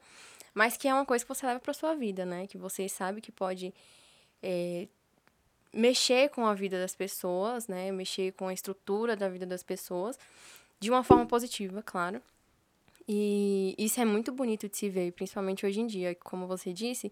Mas 0.54 0.78
que 0.78 0.88
é 0.88 0.94
uma 0.94 1.06
coisa 1.06 1.26
que 1.26 1.34
você 1.34 1.46
leva 1.46 1.60
para 1.60 1.74
sua 1.74 1.96
vida, 1.96 2.26
né? 2.26 2.48
Que 2.48 2.58
você 2.58 2.88
sabe 2.88 3.22
que 3.22 3.32
pode 3.32 3.74
é, 4.42 4.88
mexer 5.74 6.30
com 6.30 6.46
a 6.46 6.54
vida 6.54 6.80
das 6.80 6.96
pessoas, 6.96 7.68
né? 7.68 7.92
Mexer 7.92 8.34
com 8.34 8.48
a 8.48 8.54
estrutura 8.54 9.16
da 9.16 9.28
vida 9.30 9.46
das 9.46 9.64
pessoas 9.64 10.18
de 10.80 10.92
uma 10.92 11.04
forma 11.04 11.26
positiva, 11.26 11.82
claro. 11.82 12.22
E 13.08 13.76
isso 13.78 14.00
é 14.00 14.06
muito 14.06 14.32
bonito 14.32 14.70
de 14.70 14.78
se 14.78 14.90
ver, 14.90 15.12
principalmente 15.14 15.66
hoje 15.66 15.82
em 15.82 15.88
dia. 15.88 16.16
Como 16.16 16.48
você 16.48 16.72
disse, 16.72 17.12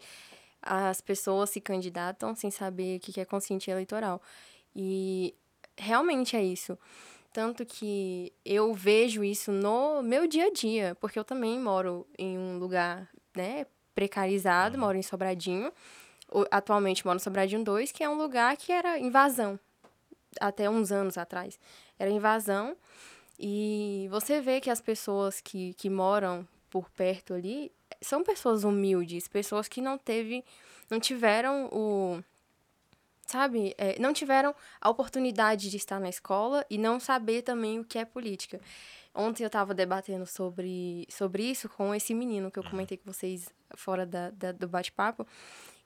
as 0.62 1.02
pessoas 1.02 1.50
se 1.50 1.60
candidatam 1.60 2.36
sem 2.36 2.52
saber 2.52 2.98
o 2.98 3.00
que 3.00 3.20
é 3.20 3.26
consciência 3.26 3.72
eleitoral. 3.72 4.22
E 4.76 5.34
realmente 5.78 6.36
é 6.36 6.44
isso. 6.44 6.78
Tanto 7.34 7.66
que 7.66 8.34
eu 8.44 8.74
vejo 8.74 9.24
isso 9.24 9.52
no 9.52 10.04
meu 10.04 10.28
dia 10.28 10.48
a 10.48 10.52
dia, 10.52 10.98
porque 11.00 11.18
eu 11.18 11.24
também 11.24 11.58
moro 11.60 12.06
em 12.18 12.38
um 12.38 12.58
lugar, 12.58 13.08
né, 13.34 13.66
precarizado, 13.96 14.78
moro 14.78 14.98
em 14.98 15.02
Sobradinho. 15.02 15.72
Atualmente 16.50 17.06
moro 17.06 17.18
em 17.18 17.22
Sobradinho 17.22 17.64
2, 17.64 17.92
que 17.92 18.04
é 18.04 18.10
um 18.10 18.18
lugar 18.18 18.58
que 18.58 18.72
era 18.72 19.00
invasão, 19.00 19.60
até 20.40 20.70
uns 20.70 20.92
anos 20.92 21.18
atrás. 21.18 21.58
Era 21.98 22.10
invasão. 22.10 22.76
E 23.40 24.08
você 24.12 24.42
vê 24.42 24.60
que 24.60 24.70
as 24.70 24.82
pessoas 24.82 25.40
que, 25.40 25.74
que 25.76 25.90
moram 25.90 26.48
por 26.70 26.90
perto 26.90 27.34
ali 27.34 27.72
são 28.02 28.24
pessoas 28.24 28.64
humildes, 28.64 29.28
pessoas 29.28 29.68
que 29.68 29.82
não 29.82 29.98
teve, 29.98 30.44
não 30.90 31.00
tiveram 31.00 31.70
o 31.72 32.22
sabe, 33.32 33.74
é, 33.78 33.98
não 34.00 34.14
tiveram 34.14 34.54
a 34.80 34.90
oportunidade 34.90 35.70
de 35.70 35.78
estar 35.78 36.00
na 36.00 36.10
escola 36.10 36.66
e 36.70 36.78
não 36.78 37.00
saber 37.00 37.42
também 37.42 37.80
o 37.80 37.86
que 37.86 37.98
é 37.98 38.06
política. 38.06 38.60
Ontem 39.14 39.44
eu 39.44 39.48
estava 39.48 39.74
debatendo 39.74 40.26
sobre, 40.26 41.06
sobre 41.10 41.44
isso 41.44 41.68
com 41.70 41.94
esse 41.94 42.14
menino 42.14 42.50
que 42.50 42.60
eu 42.60 42.64
comentei 42.64 42.98
com 42.98 43.12
vocês 43.12 43.50
fora 43.76 44.06
da, 44.06 44.30
da 44.32 44.52
do 44.52 44.68
bate-papo, 44.68 45.28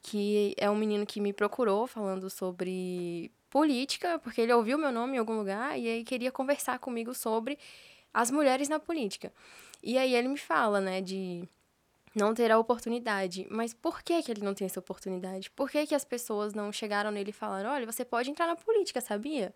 que 0.02 0.54
é 0.58 0.70
um 0.70 0.76
menino 0.76 1.06
que 1.06 1.20
me 1.20 1.34
procurou 1.34 1.88
falando 1.88 2.30
sobre 2.30 3.32
política, 3.50 4.20
porque 4.20 4.42
ele 4.42 4.54
ouviu 4.54 4.78
meu 4.78 4.92
nome 4.92 5.16
em 5.16 5.20
algum 5.20 5.38
lugar 5.38 5.80
e 5.80 5.88
aí 5.88 6.04
queria 6.04 6.32
conversar 6.32 6.78
comigo 6.78 7.14
sobre 7.16 7.58
as 8.14 8.30
mulheres 8.30 8.70
na 8.70 8.80
política. 8.80 9.34
E 9.82 9.98
aí 9.98 10.14
ele 10.16 10.28
me 10.28 10.38
fala, 10.38 10.80
né, 10.80 11.02
de 11.02 11.48
não 12.16 12.34
ter 12.34 12.52
a 12.52 12.58
oportunidade. 12.58 13.46
Mas 13.52 13.74
por 13.74 14.02
que, 14.02 14.24
que 14.24 14.32
ele 14.32 14.42
não 14.42 14.54
tem 14.54 14.66
essa 14.66 14.80
oportunidade? 14.80 15.50
Por 15.52 15.70
que, 15.70 15.86
que 15.86 15.94
as 15.94 16.06
pessoas 16.06 16.54
não 16.54 16.72
chegaram 16.72 17.12
nele 17.12 17.32
e 17.32 17.34
falaram: 17.34 17.72
olha, 17.72 17.86
você 17.86 18.06
pode 18.06 18.32
entrar 18.32 18.48
na 18.48 18.56
política, 18.56 19.02
sabia? 19.02 19.54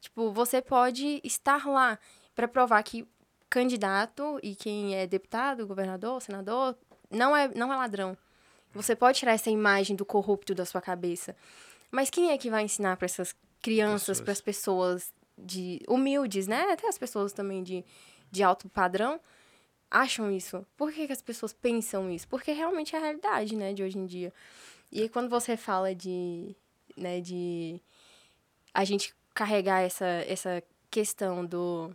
Tipo, 0.00 0.32
você 0.32 0.62
pode 0.62 1.20
estar 1.22 1.66
lá 1.66 1.98
para 2.34 2.48
provar 2.48 2.82
que 2.82 3.06
candidato 3.50 4.38
e 4.42 4.54
quem 4.54 4.96
é 4.96 5.06
deputado, 5.06 5.66
governador, 5.66 6.20
senador, 6.22 6.76
não 7.10 7.36
é, 7.36 7.48
não 7.54 7.72
é 7.72 7.76
ladrão. 7.76 8.16
Você 8.74 8.94
pode 8.94 9.18
tirar 9.18 9.32
essa 9.32 9.50
imagem 9.50 9.96
do 9.96 10.04
corrupto 10.04 10.54
da 10.54 10.64
sua 10.64 10.80
cabeça. 10.80 11.34
Mas 11.90 12.10
quem 12.10 12.30
é 12.30 12.38
que 12.38 12.50
vai 12.50 12.62
ensinar 12.62 12.96
para 12.96 13.06
essas 13.06 13.34
crianças, 13.62 14.20
para 14.20 14.32
as 14.32 14.40
pessoas 14.40 15.12
de 15.36 15.80
humildes, 15.88 16.46
né? 16.46 16.72
Até 16.72 16.86
as 16.88 16.98
pessoas 16.98 17.32
também 17.32 17.62
de, 17.62 17.84
de 18.30 18.42
alto 18.42 18.68
padrão, 18.68 19.20
acham 19.90 20.30
isso? 20.30 20.66
Por 20.76 20.92
que, 20.92 21.06
que 21.06 21.12
as 21.12 21.22
pessoas 21.22 21.52
pensam 21.52 22.10
isso? 22.10 22.28
Porque 22.28 22.52
realmente 22.52 22.94
é 22.94 22.98
a 22.98 23.02
realidade, 23.02 23.56
né, 23.56 23.72
de 23.72 23.82
hoje 23.82 23.98
em 23.98 24.06
dia. 24.06 24.32
E 24.90 25.02
aí, 25.02 25.08
quando 25.08 25.28
você 25.28 25.56
fala 25.56 25.94
de, 25.94 26.54
né, 26.96 27.20
de 27.20 27.80
a 28.72 28.84
gente 28.84 29.14
carregar 29.34 29.80
essa, 29.80 30.06
essa 30.26 30.62
questão 30.90 31.44
do, 31.44 31.94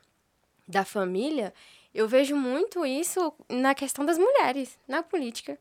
da 0.68 0.86
família, 0.86 1.54
eu 1.94 2.08
vejo 2.08 2.36
muito 2.36 2.86
isso 2.86 3.34
na 3.50 3.76
questão 3.76 4.06
das 4.06 4.18
mulheres, 4.18 4.78
na 4.88 5.04
política. 5.04 5.58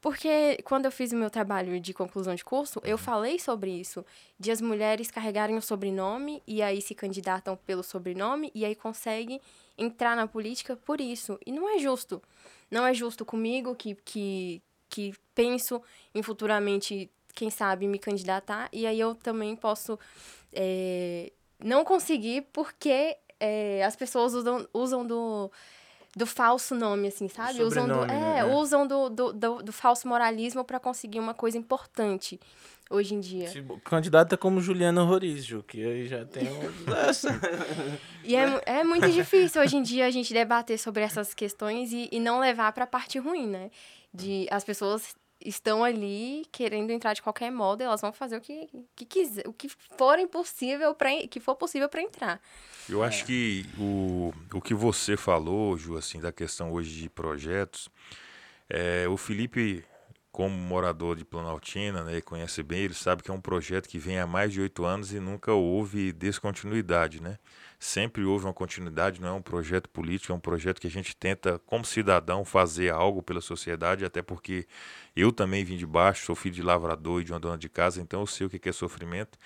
Porque 0.00 0.58
quando 0.64 0.84
eu 0.84 0.92
fiz 0.92 1.12
o 1.12 1.16
meu 1.16 1.30
trabalho 1.30 1.80
de 1.80 1.92
conclusão 1.92 2.34
de 2.34 2.44
curso, 2.44 2.80
eu 2.84 2.96
falei 2.96 3.38
sobre 3.38 3.70
isso, 3.70 4.04
de 4.38 4.50
as 4.50 4.60
mulheres 4.60 5.10
carregarem 5.10 5.56
o 5.56 5.62
sobrenome 5.62 6.42
e 6.46 6.62
aí 6.62 6.80
se 6.80 6.94
candidatam 6.94 7.56
pelo 7.56 7.82
sobrenome 7.82 8.50
e 8.54 8.64
aí 8.64 8.74
conseguem 8.74 9.40
entrar 9.78 10.16
na 10.16 10.26
política 10.26 10.76
por 10.76 11.00
isso. 11.00 11.38
E 11.44 11.52
não 11.52 11.68
é 11.68 11.78
justo. 11.78 12.22
Não 12.70 12.86
é 12.86 12.92
justo 12.92 13.24
comigo 13.24 13.74
que, 13.74 13.94
que, 14.04 14.62
que 14.88 15.14
penso 15.34 15.82
em 16.14 16.22
futuramente, 16.22 17.10
quem 17.34 17.50
sabe, 17.50 17.86
me 17.86 17.98
candidatar. 17.98 18.68
E 18.72 18.86
aí 18.86 18.98
eu 18.98 19.14
também 19.14 19.54
posso 19.54 19.98
é, 20.52 21.32
não 21.58 21.84
conseguir 21.84 22.46
porque 22.52 23.16
é, 23.38 23.84
as 23.84 23.94
pessoas 23.96 24.34
usam, 24.34 24.68
usam 24.72 25.06
do 25.06 25.50
do 26.16 26.24
falso 26.24 26.74
nome, 26.74 27.08
assim, 27.08 27.28
sabe? 27.28 27.62
Usam 27.62 27.86
do, 27.86 28.04
é, 28.04 28.06
né? 28.06 28.44
usam 28.46 28.86
do, 28.86 29.10
do, 29.10 29.32
do, 29.34 29.62
do 29.62 29.70
falso 29.70 30.08
moralismo 30.08 30.64
para 30.64 30.80
conseguir 30.80 31.20
uma 31.20 31.34
coisa 31.34 31.58
importante 31.58 32.40
hoje 32.90 33.14
em 33.14 33.20
dia. 33.20 33.48
Tipo, 33.48 33.78
candidata 33.80 34.36
como 34.36 34.60
Juliana 34.60 35.02
Roriz, 35.02 35.46
que 35.66 35.84
aí 35.84 36.06
já 36.06 36.24
tem 36.24 36.48
um... 36.48 36.60
e 38.24 38.36
é, 38.36 38.62
é 38.66 38.84
muito 38.84 39.10
difícil 39.10 39.60
hoje 39.62 39.76
em 39.76 39.82
dia 39.82 40.06
a 40.06 40.10
gente 40.10 40.32
debater 40.32 40.78
sobre 40.78 41.02
essas 41.02 41.34
questões 41.34 41.92
e, 41.92 42.08
e 42.12 42.20
não 42.20 42.38
levar 42.38 42.72
para 42.72 42.84
a 42.84 42.86
parte 42.86 43.18
ruim, 43.18 43.46
né? 43.46 43.70
De 44.12 44.46
as 44.50 44.64
pessoas 44.64 45.14
estão 45.40 45.84
ali 45.84 46.46
querendo 46.50 46.90
entrar 46.90 47.12
de 47.12 47.22
qualquer 47.22 47.50
modo, 47.50 47.82
elas 47.82 48.00
vão 48.00 48.12
fazer 48.12 48.36
o 48.36 48.40
que, 48.40 48.68
que 48.94 49.04
quiser, 49.04 49.46
o 49.46 49.52
que 49.52 49.68
for 49.68 50.18
possível 50.28 50.94
para 50.94 51.26
que 51.28 51.38
for 51.40 51.54
possível 51.54 51.88
para 51.88 52.02
entrar. 52.02 52.40
Eu 52.88 53.02
acho 53.02 53.24
é. 53.24 53.26
que 53.26 53.66
o, 53.78 54.32
o 54.54 54.60
que 54.60 54.74
você 54.74 55.16
falou, 55.16 55.76
Ju, 55.76 55.96
assim, 55.96 56.20
da 56.20 56.32
questão 56.32 56.72
hoje 56.72 57.00
de 57.00 57.08
projetos, 57.08 57.88
é, 58.68 59.06
o 59.08 59.16
Felipe 59.16 59.84
como 60.36 60.54
morador 60.54 61.16
de 61.16 61.24
Planaltina, 61.24 62.04
né, 62.04 62.20
conhece 62.20 62.62
bem, 62.62 62.80
ele 62.80 62.92
sabe 62.92 63.22
que 63.22 63.30
é 63.30 63.34
um 63.34 63.40
projeto 63.40 63.88
que 63.88 63.98
vem 63.98 64.18
há 64.18 64.26
mais 64.26 64.52
de 64.52 64.60
oito 64.60 64.84
anos 64.84 65.10
e 65.14 65.18
nunca 65.18 65.50
houve 65.54 66.12
descontinuidade, 66.12 67.22
né? 67.22 67.38
Sempre 67.80 68.22
houve 68.22 68.44
uma 68.44 68.52
continuidade, 68.52 69.18
não 69.18 69.28
é 69.28 69.32
um 69.32 69.40
projeto 69.40 69.88
político, 69.88 70.34
é 70.34 70.36
um 70.36 70.38
projeto 70.38 70.78
que 70.78 70.86
a 70.86 70.90
gente 70.90 71.16
tenta, 71.16 71.58
como 71.60 71.86
cidadão, 71.86 72.44
fazer 72.44 72.92
algo 72.92 73.22
pela 73.22 73.40
sociedade, 73.40 74.04
até 74.04 74.20
porque 74.20 74.66
eu 75.16 75.32
também 75.32 75.64
vim 75.64 75.78
de 75.78 75.86
baixo, 75.86 76.26
sou 76.26 76.34
filho 76.34 76.54
de 76.54 76.62
lavrador 76.62 77.22
e 77.22 77.24
de 77.24 77.32
uma 77.32 77.40
dona 77.40 77.56
de 77.56 77.70
casa, 77.70 78.02
então 78.02 78.20
eu 78.20 78.26
sei 78.26 78.46
o 78.46 78.50
que 78.50 78.68
é 78.68 78.72
sofrimento. 78.72 79.38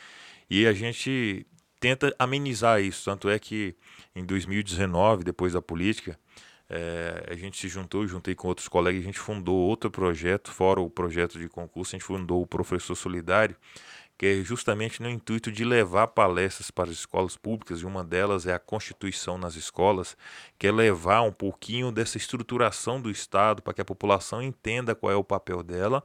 E 0.51 0.67
a 0.67 0.73
gente 0.73 1.47
tenta 1.79 2.13
amenizar 2.19 2.81
isso, 2.81 3.05
tanto 3.05 3.31
é 3.31 3.39
que 3.39 3.77
em 4.13 4.25
2019, 4.25 5.23
depois 5.23 5.53
da 5.53 5.63
política, 5.63 6.19
é, 6.73 7.27
a 7.29 7.35
gente 7.35 7.59
se 7.59 7.69
juntou, 7.69 8.07
juntei 8.07 8.33
com 8.33 8.47
outros 8.47 8.69
colegas, 8.69 9.03
a 9.03 9.05
gente 9.05 9.19
fundou 9.19 9.57
outro 9.57 9.91
projeto, 9.91 10.53
fora 10.53 10.81
o 10.81 10.89
projeto 10.89 11.37
de 11.37 11.49
concurso, 11.49 11.97
a 11.97 11.99
gente 11.99 12.07
fundou 12.07 12.41
o 12.41 12.47
Professor 12.47 12.95
Solidário, 12.95 13.57
que 14.17 14.25
é 14.25 14.45
justamente 14.45 15.03
no 15.03 15.11
intuito 15.11 15.51
de 15.51 15.65
levar 15.65 16.07
palestras 16.09 16.71
para 16.71 16.89
as 16.89 16.97
escolas 16.97 17.37
públicas, 17.37 17.81
e 17.81 17.87
uma 17.87 18.05
delas 18.05 18.47
é 18.47 18.55
a 18.55 18.59
Constituição 18.61 19.37
nas 19.37 19.57
escolas, 19.57 20.17
que 20.57 20.69
é 20.69 20.71
levar 20.71 21.23
um 21.23 21.33
pouquinho 21.33 21.91
dessa 21.91 22.17
estruturação 22.17 23.01
do 23.01 23.11
Estado 23.11 23.63
para 23.63 23.75
que 23.75 23.81
a 23.81 23.85
população 23.85 24.41
entenda 24.41 24.95
qual 24.95 25.13
é 25.13 25.17
o 25.17 25.25
papel 25.25 25.65
dela 25.65 26.05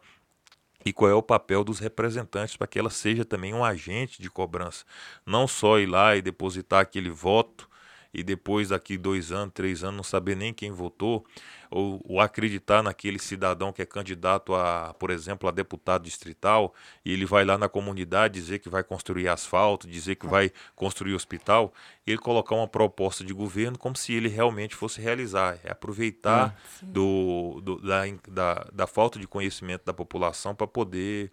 e 0.83 0.91
qual 0.91 1.11
é 1.11 1.13
o 1.13 1.21
papel 1.21 1.63
dos 1.63 1.77
representantes 1.77 2.57
para 2.57 2.65
que 2.65 2.79
ela 2.79 2.89
seja 2.89 3.23
também 3.23 3.53
um 3.53 3.63
agente 3.63 4.19
de 4.19 4.31
cobrança, 4.31 4.83
não 5.25 5.47
só 5.47 5.77
ir 5.77 5.85
lá 5.85 6.15
e 6.15 6.23
depositar 6.23 6.79
aquele 6.79 7.11
voto 7.11 7.69
e 8.15 8.23
depois 8.23 8.69
daqui 8.69 8.97
dois 8.97 9.29
anos, 9.31 9.53
três 9.53 9.83
anos, 9.83 9.97
não 9.97 10.03
saber 10.03 10.35
nem 10.35 10.53
quem 10.53 10.71
votou, 10.71 11.25
ou, 11.69 12.01
ou, 12.07 12.21
acreditar 12.21 12.81
naquele 12.81 13.19
cidadão 13.19 13.73
que 13.73 13.81
é 13.81 13.85
candidato 13.85 14.55
a, 14.55 14.95
por 14.97 15.09
exemplo, 15.09 15.49
a 15.49 15.51
deputado 15.51 16.03
distrital, 16.03 16.73
e 17.03 17.11
ele 17.11 17.25
vai 17.25 17.43
lá 17.43 17.57
na 17.57 17.67
comunidade 17.67 18.39
dizer 18.39 18.59
que 18.59 18.69
vai 18.69 18.83
construir 18.83 19.27
asfalto, 19.27 19.85
dizer 19.85 20.15
que 20.15 20.25
vai 20.25 20.49
construir 20.75 21.13
hospital, 21.13 21.73
ele 22.07 22.17
colocar 22.17 22.55
uma 22.55 22.67
proposta 22.67 23.23
de 23.23 23.33
governo 23.33 23.77
como 23.77 23.97
se 23.97 24.13
ele 24.13 24.29
realmente 24.29 24.75
fosse 24.75 25.01
realizar. 25.01 25.59
É 25.63 25.71
aproveitar 25.71 26.55
ah, 26.57 26.85
do, 26.85 27.59
do 27.61 27.81
da, 27.81 28.03
da, 28.29 28.67
da 28.71 28.87
falta 28.87 29.19
de 29.19 29.27
conhecimento 29.27 29.83
da 29.83 29.93
população 29.93 30.55
para 30.55 30.67
poder 30.67 31.31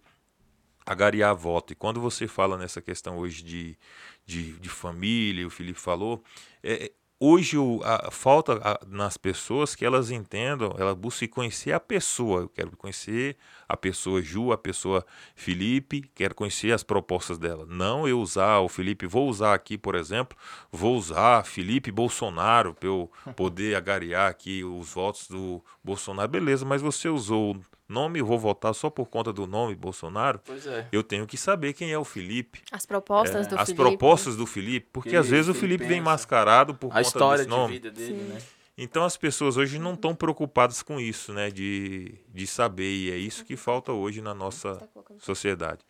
agariar 0.85 1.35
voto. 1.35 1.73
E 1.73 1.75
quando 1.75 2.01
você 2.01 2.27
fala 2.27 2.57
nessa 2.57 2.81
questão 2.81 3.17
hoje 3.17 3.43
de 3.43 3.77
de, 4.25 4.53
de 4.53 4.69
família, 4.69 5.45
o 5.45 5.49
Felipe 5.49 5.79
falou, 5.79 6.23
é, 6.63 6.91
hoje 7.19 7.57
o, 7.57 7.81
a, 7.83 8.09
falta 8.09 8.59
a, 8.63 8.79
nas 8.87 9.17
pessoas 9.17 9.75
que 9.75 9.85
elas 9.85 10.09
entendam, 10.09 10.75
elas 10.77 10.95
busquem 10.95 11.27
conhecer 11.27 11.73
a 11.73 11.79
pessoa. 11.79 12.41
Eu 12.41 12.49
quero 12.49 12.71
conhecer 12.77 13.37
a 13.67 13.75
pessoa 13.75 14.21
Ju, 14.21 14.51
a 14.51 14.57
pessoa 14.57 15.05
Felipe, 15.35 16.09
quero 16.15 16.33
conhecer 16.33 16.71
as 16.71 16.83
propostas 16.83 17.37
dela. 17.37 17.65
Não 17.67 18.07
eu 18.07 18.19
usar 18.19 18.59
o 18.59 18.69
Felipe, 18.69 19.05
vou 19.05 19.27
usar 19.29 19.53
aqui, 19.53 19.77
por 19.77 19.95
exemplo, 19.95 20.37
vou 20.71 20.95
usar 20.95 21.45
Felipe 21.45 21.91
Bolsonaro 21.91 22.73
para 22.73 22.87
eu 22.87 23.11
poder 23.35 23.75
agariar 23.75 24.29
aqui 24.29 24.63
os 24.63 24.93
votos 24.93 25.27
do 25.27 25.63
Bolsonaro. 25.83 26.29
Beleza, 26.29 26.65
mas 26.65 26.81
você 26.81 27.09
usou 27.09 27.59
nome, 27.87 28.21
vou 28.21 28.39
votar 28.39 28.73
só 28.73 28.89
por 28.89 29.07
conta 29.07 29.31
do 29.31 29.45
nome 29.45 29.75
Bolsonaro, 29.75 30.39
é. 30.65 30.87
eu 30.91 31.03
tenho 31.03 31.27
que 31.27 31.37
saber 31.37 31.73
quem 31.73 31.91
é 31.91 31.97
o 31.97 32.03
Felipe. 32.03 32.61
As 32.71 32.85
propostas 32.85 33.47
é, 33.47 33.49
do 33.49 33.55
as 33.59 33.67
Felipe. 33.67 33.71
As 33.71 33.73
propostas 33.73 34.35
do 34.35 34.45
Felipe, 34.45 34.87
porque 34.91 35.11
que 35.11 35.15
às 35.15 35.29
vezes 35.29 35.49
o 35.49 35.53
Felipe 35.53 35.85
vem 35.85 36.01
mascarado 36.01 36.73
por 36.73 36.87
a 36.87 36.95
conta 36.95 37.01
história 37.01 37.45
desse 37.45 37.49
nome. 37.49 37.79
De 37.79 37.89
vida 37.89 37.91
dele, 37.91 38.23
né? 38.23 38.41
Então 38.77 39.03
as 39.03 39.15
pessoas 39.15 39.55
hoje 39.55 39.77
não 39.77 39.93
estão 39.93 40.15
preocupadas 40.15 40.81
com 40.81 40.99
isso, 40.99 41.31
né? 41.31 41.51
De, 41.51 42.15
de 42.33 42.47
saber, 42.47 42.91
e 42.91 43.11
é 43.11 43.17
isso 43.17 43.45
que 43.45 43.55
falta 43.55 43.91
hoje 43.91 44.21
na 44.21 44.33
nossa 44.33 44.75
tá 44.75 44.87
sociedade. 45.19 45.81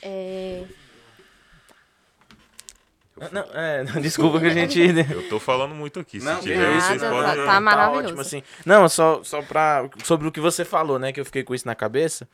É... 0.00 0.64
Não, 3.30 3.42
é, 3.52 3.84
não, 3.84 4.00
desculpa 4.00 4.40
que 4.40 4.46
a 4.46 4.50
gente. 4.50 4.80
eu 5.12 5.28
tô 5.28 5.38
falando 5.38 5.74
muito 5.74 6.00
aqui. 6.00 6.18
Se 6.18 6.26
Não, 6.26 6.40
tiver, 6.40 6.56
beleza, 6.58 6.86
vocês 6.86 7.02
Nada, 7.02 7.14
podem. 7.14 7.36
tá- 7.36 7.52
tá 7.52 7.60
maravilhoso. 7.60 8.04
ótimo, 8.06 8.20
assim. 8.20 8.42
Não, 8.64 8.88
só, 8.88 9.22
só 9.22 9.42
pra. 9.42 9.88
Sobre 10.02 10.26
o 10.28 10.32
que 10.32 10.40
você 10.40 10.64
falou, 10.64 10.98
né? 10.98 11.12
Que 11.12 11.20
eu 11.20 11.24
fiquei 11.24 11.42
com 11.44 11.54
isso 11.54 11.66
na 11.66 11.74
cabeça. 11.74 12.26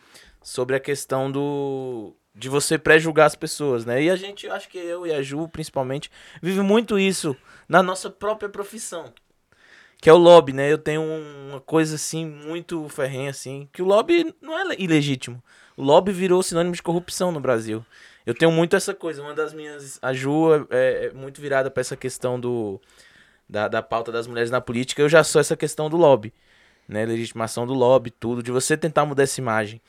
Sobre 0.42 0.76
a 0.76 0.80
questão 0.80 1.30
do. 1.30 2.14
De 2.34 2.48
você 2.48 2.78
pré-julgar 2.78 3.26
as 3.26 3.34
pessoas, 3.34 3.84
né? 3.84 4.00
E 4.00 4.08
a 4.08 4.14
gente, 4.14 4.48
acho 4.48 4.68
que 4.68 4.78
eu 4.78 5.04
e 5.04 5.12
a 5.12 5.20
Ju, 5.20 5.48
principalmente, 5.48 6.08
vive 6.40 6.60
muito 6.60 6.96
isso 6.96 7.36
na 7.68 7.82
nossa 7.82 8.08
própria 8.08 8.48
profissão. 8.48 9.12
Que 10.00 10.08
é 10.08 10.12
o 10.12 10.16
lobby, 10.16 10.52
né? 10.52 10.70
Eu 10.72 10.78
tenho 10.78 11.02
uma 11.02 11.60
coisa 11.60 11.96
assim, 11.96 12.24
muito 12.24 12.88
ferrenha, 12.88 13.30
assim, 13.30 13.68
que 13.72 13.82
o 13.82 13.84
lobby 13.84 14.32
não 14.40 14.56
é 14.56 14.76
ilegítimo. 14.78 15.42
O 15.76 15.82
lobby 15.82 16.12
virou 16.12 16.40
sinônimo 16.40 16.76
de 16.76 16.82
corrupção 16.82 17.32
no 17.32 17.40
Brasil. 17.40 17.84
Eu 18.28 18.34
tenho 18.34 18.52
muito 18.52 18.76
essa 18.76 18.92
coisa. 18.92 19.22
Uma 19.22 19.32
das 19.32 19.54
minhas. 19.54 19.98
A 20.02 20.12
Ju 20.12 20.66
é, 20.68 21.06
é 21.06 21.12
muito 21.14 21.40
virada 21.40 21.70
pra 21.70 21.80
essa 21.80 21.96
questão 21.96 22.38
do. 22.38 22.78
Da, 23.48 23.68
da 23.68 23.80
pauta 23.80 24.12
das 24.12 24.26
mulheres 24.26 24.50
na 24.50 24.60
política. 24.60 25.00
Eu 25.00 25.08
já 25.08 25.24
sou 25.24 25.40
essa 25.40 25.56
questão 25.56 25.88
do 25.88 25.96
lobby. 25.96 26.34
Né? 26.86 27.06
Legitimação 27.06 27.66
do 27.66 27.72
lobby, 27.72 28.10
tudo. 28.10 28.42
De 28.42 28.50
você 28.52 28.76
tentar 28.76 29.06
mudar 29.06 29.22
essa 29.22 29.40
imagem. 29.40 29.80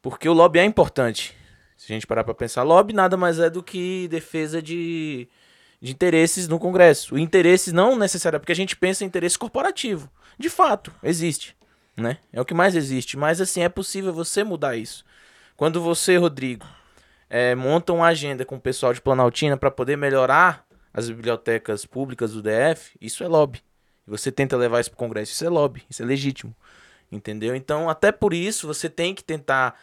Porque 0.00 0.26
o 0.26 0.32
lobby 0.32 0.60
é 0.60 0.64
importante. 0.64 1.36
Se 1.76 1.92
a 1.92 1.94
gente 1.94 2.06
parar 2.06 2.24
pra 2.24 2.32
pensar, 2.32 2.62
lobby 2.62 2.94
nada 2.94 3.18
mais 3.18 3.38
é 3.38 3.50
do 3.50 3.62
que 3.62 4.08
defesa 4.08 4.62
de, 4.62 5.28
de 5.78 5.92
interesses 5.92 6.48
no 6.48 6.58
Congresso. 6.58 7.18
Interesses 7.18 7.70
não 7.70 7.98
necessariamente. 7.98 8.44
Porque 8.44 8.52
a 8.52 8.56
gente 8.56 8.76
pensa 8.76 9.04
em 9.04 9.08
interesse 9.08 9.38
corporativo. 9.38 10.10
De 10.38 10.48
fato, 10.48 10.90
existe. 11.02 11.54
Né? 11.94 12.16
É 12.32 12.40
o 12.40 12.46
que 12.46 12.54
mais 12.54 12.74
existe. 12.74 13.18
Mas 13.18 13.42
assim, 13.42 13.60
é 13.60 13.68
possível 13.68 14.10
você 14.10 14.42
mudar 14.42 14.74
isso. 14.74 15.04
Quando 15.54 15.82
você, 15.82 16.16
Rodrigo, 16.16 16.64
é, 17.36 17.52
monta 17.52 17.92
uma 17.92 18.06
agenda 18.06 18.44
com 18.44 18.54
o 18.54 18.60
pessoal 18.60 18.94
de 18.94 19.00
Planaltina 19.00 19.56
para 19.56 19.68
poder 19.68 19.96
melhorar 19.96 20.64
as 20.92 21.08
bibliotecas 21.08 21.84
públicas 21.84 22.32
do 22.32 22.40
DF, 22.40 22.96
isso 23.00 23.24
é 23.24 23.26
lobby. 23.26 23.60
E 24.06 24.10
você 24.10 24.30
tenta 24.30 24.56
levar 24.56 24.78
isso 24.78 24.90
para 24.90 24.94
o 24.94 24.98
Congresso, 24.98 25.32
isso 25.32 25.44
é 25.44 25.48
lobby, 25.48 25.82
isso 25.90 26.00
é 26.00 26.06
legítimo. 26.06 26.54
Entendeu? 27.10 27.56
Então, 27.56 27.90
até 27.90 28.12
por 28.12 28.32
isso, 28.32 28.68
você 28.68 28.88
tem 28.88 29.16
que 29.16 29.24
tentar 29.24 29.74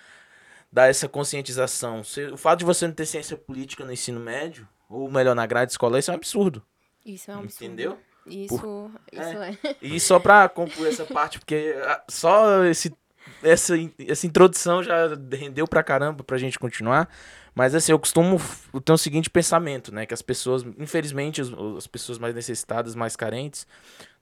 dar 0.72 0.88
essa 0.88 1.10
conscientização. 1.10 2.03
O 2.31 2.38
fato 2.38 2.60
de 2.60 2.65
você 2.65 2.88
não 2.88 2.93
ter 2.93 3.05
ciência 3.05 3.36
política 3.36 3.84
no 3.84 3.91
ensino 3.91 4.22
médio, 4.22 4.65
ou 4.89 5.12
melhor, 5.12 5.36
na 5.36 5.46
grade 5.46 5.74
escolar, 5.74 6.00
isso 6.00 6.10
é 6.10 6.13
um 6.13 6.17
absurdo. 6.17 6.63
Isso 7.05 7.31
é 7.31 7.36
um 7.36 7.39
absurdo. 7.39 7.65
Entendeu? 7.65 8.00
Isso, 8.25 8.91
isso 9.12 9.38
é. 9.41 9.58
E 9.81 10.00
só 10.00 10.20
pra 10.20 10.48
concluir 10.48 10.88
essa 10.88 11.03
parte, 11.13 11.38
porque 11.38 11.75
ah, 11.84 12.01
só 12.08 12.63
esse, 12.63 12.96
essa, 13.44 13.74
essa 14.08 14.28
introdução 14.28 14.84
já 14.84 15.08
rendeu 15.32 15.68
pra 15.68 15.84
caramba 15.84 16.24
pra 16.24 16.38
gente 16.38 16.60
continuar. 16.60 17.10
Mas 17.54 17.76
assim, 17.76 17.92
eu 17.92 18.00
costumo 18.00 18.40
tenho 18.84 18.96
o 18.96 18.98
seguinte 18.98 19.30
pensamento, 19.30 19.94
né? 19.94 20.06
Que 20.06 20.14
as 20.14 20.22
pessoas, 20.22 20.64
infelizmente, 20.78 21.42
as 21.78 21.88
pessoas 21.88 22.18
mais 22.18 22.34
necessitadas, 22.34 22.96
mais 22.96 23.16
carentes, 23.16 23.68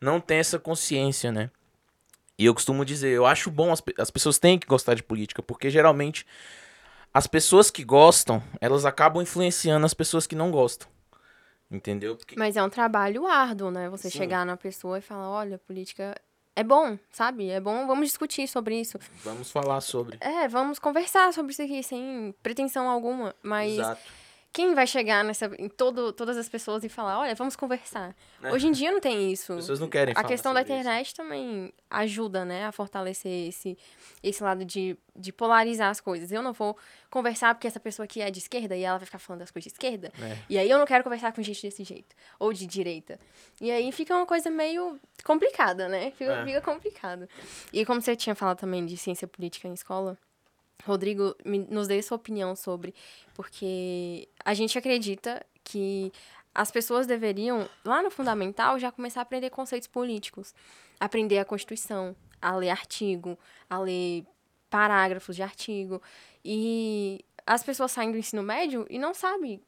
não 0.01 0.19
têm 0.19 0.39
essa 0.39 0.57
consciência, 0.57 1.31
né? 1.31 1.51
E 2.37 2.45
eu 2.45 2.53
costumo 2.53 2.85
dizer, 2.85 3.09
eu 3.09 3.25
acho 3.25 3.51
bom, 3.51 3.71
as, 3.71 3.83
as 3.97 4.09
pessoas 4.09 4.39
têm 4.39 4.57
que 4.57 4.65
gostar 4.65 4.95
de 4.95 5.03
política, 5.03 5.43
porque 5.43 5.69
geralmente 5.69 6.25
as 7.13 7.27
pessoas 7.27 7.69
que 7.69 7.83
gostam, 7.83 8.41
elas 8.61 8.85
acabam 8.85 9.21
influenciando 9.21 9.85
as 9.85 9.93
pessoas 9.93 10.25
que 10.25 10.35
não 10.35 10.49
gostam. 10.49 10.87
Entendeu? 11.69 12.15
Porque 12.15 12.35
Mas 12.35 12.57
é 12.57 12.63
um 12.63 12.69
trabalho 12.69 13.27
árduo, 13.27 13.69
né? 13.69 13.89
Você 13.89 14.09
Sim. 14.09 14.17
chegar 14.17 14.43
na 14.43 14.57
pessoa 14.57 14.97
e 14.97 15.01
falar, 15.01 15.29
olha, 15.29 15.59
política 15.59 16.15
é 16.55 16.63
bom, 16.63 16.97
sabe? 17.11 17.49
É 17.49 17.59
bom, 17.59 17.87
vamos 17.87 18.07
discutir 18.07 18.47
sobre 18.47 18.79
isso. 18.79 18.97
vamos 19.23 19.51
falar 19.51 19.81
sobre. 19.81 20.17
É, 20.21 20.47
vamos 20.47 20.79
conversar 20.79 21.33
sobre 21.33 21.51
isso 21.51 21.61
aqui, 21.61 21.81
sem 21.83 22.33
pretensão 22.43 22.89
alguma. 22.89 23.35
Mas 23.41 23.73
Exato. 23.73 24.01
Quem 24.51 24.73
vai 24.73 24.87
chegar 24.87 25.23
nessa, 25.23 25.45
em 25.59 25.69
todo, 25.69 26.11
todas 26.11 26.35
as 26.35 26.49
pessoas 26.49 26.83
e 26.83 26.89
falar, 26.89 27.19
olha, 27.19 27.35
vamos 27.35 27.55
conversar? 27.55 28.15
É. 28.41 28.51
Hoje 28.51 28.67
em 28.67 28.71
dia 28.71 28.91
não 28.91 28.99
tem 28.99 29.31
isso. 29.31 29.53
As 29.53 29.59
pessoas 29.59 29.79
não 29.79 29.87
querem 29.87 30.13
A 30.17 30.23
questão 30.23 30.53
da 30.53 30.61
sobre 30.61 30.73
isso. 30.73 30.81
internet 30.81 31.13
também 31.15 31.71
ajuda, 31.89 32.43
né, 32.43 32.65
a 32.65 32.71
fortalecer 32.71 33.49
esse, 33.49 33.77
esse 34.23 34.43
lado 34.43 34.65
de, 34.65 34.97
de 35.15 35.31
polarizar 35.31 35.89
as 35.89 36.01
coisas. 36.01 36.31
Eu 36.31 36.41
não 36.41 36.51
vou 36.51 36.75
conversar 37.11 37.53
porque 37.53 37.67
essa 37.67 37.79
pessoa 37.79 38.05
aqui 38.05 38.21
é 38.21 38.31
de 38.31 38.39
esquerda 38.39 38.75
e 38.75 38.83
ela 38.83 38.97
vai 38.97 39.05
ficar 39.05 39.19
falando 39.19 39.41
das 39.41 39.51
coisas 39.51 39.71
de 39.71 39.75
esquerda. 39.75 40.11
É. 40.19 40.37
E 40.49 40.57
aí 40.57 40.69
eu 40.69 40.79
não 40.79 40.85
quero 40.85 41.03
conversar 41.03 41.31
com 41.31 41.41
gente 41.43 41.61
desse 41.61 41.83
jeito. 41.83 42.15
Ou 42.39 42.51
de 42.51 42.65
direita. 42.65 43.19
E 43.61 43.69
aí 43.69 43.91
fica 43.91 44.15
uma 44.15 44.25
coisa 44.25 44.49
meio 44.49 44.99
complicada, 45.23 45.87
né? 45.87 46.09
Fica, 46.11 46.33
É. 46.33 46.45
fica 46.45 46.61
complicado. 46.61 47.29
E 47.71 47.85
como 47.85 48.01
você 48.01 48.15
tinha 48.15 48.33
falado 48.33 48.57
também 48.57 48.83
de 48.85 48.97
ciência 48.97 49.27
política 49.27 49.67
em 49.67 49.73
escola, 49.73 50.17
Rodrigo, 50.85 51.35
me- 51.45 51.67
nos 51.69 51.87
dê 51.87 52.01
sua 52.01 52.15
opinião 52.17 52.55
sobre, 52.55 52.93
porque 53.33 54.27
a 54.43 54.53
gente 54.53 54.77
acredita 54.77 55.45
que 55.63 56.11
as 56.53 56.71
pessoas 56.71 57.05
deveriam, 57.05 57.69
lá 57.85 58.01
no 58.01 58.09
fundamental, 58.09 58.79
já 58.79 58.91
começar 58.91 59.21
a 59.21 59.23
aprender 59.23 59.49
conceitos 59.49 59.87
políticos. 59.87 60.53
Aprender 60.99 61.37
a 61.37 61.45
Constituição, 61.45 62.15
a 62.41 62.55
ler 62.55 62.69
artigo, 62.69 63.37
a 63.69 63.79
ler 63.79 64.25
parágrafos 64.69 65.35
de 65.35 65.43
artigo. 65.43 66.01
E 66.43 67.23
as 67.45 67.63
pessoas 67.63 67.91
saem 67.91 68.11
do 68.11 68.17
ensino 68.17 68.43
médio 68.43 68.85
e 68.89 68.97
não 68.99 69.13
sabem 69.13 69.61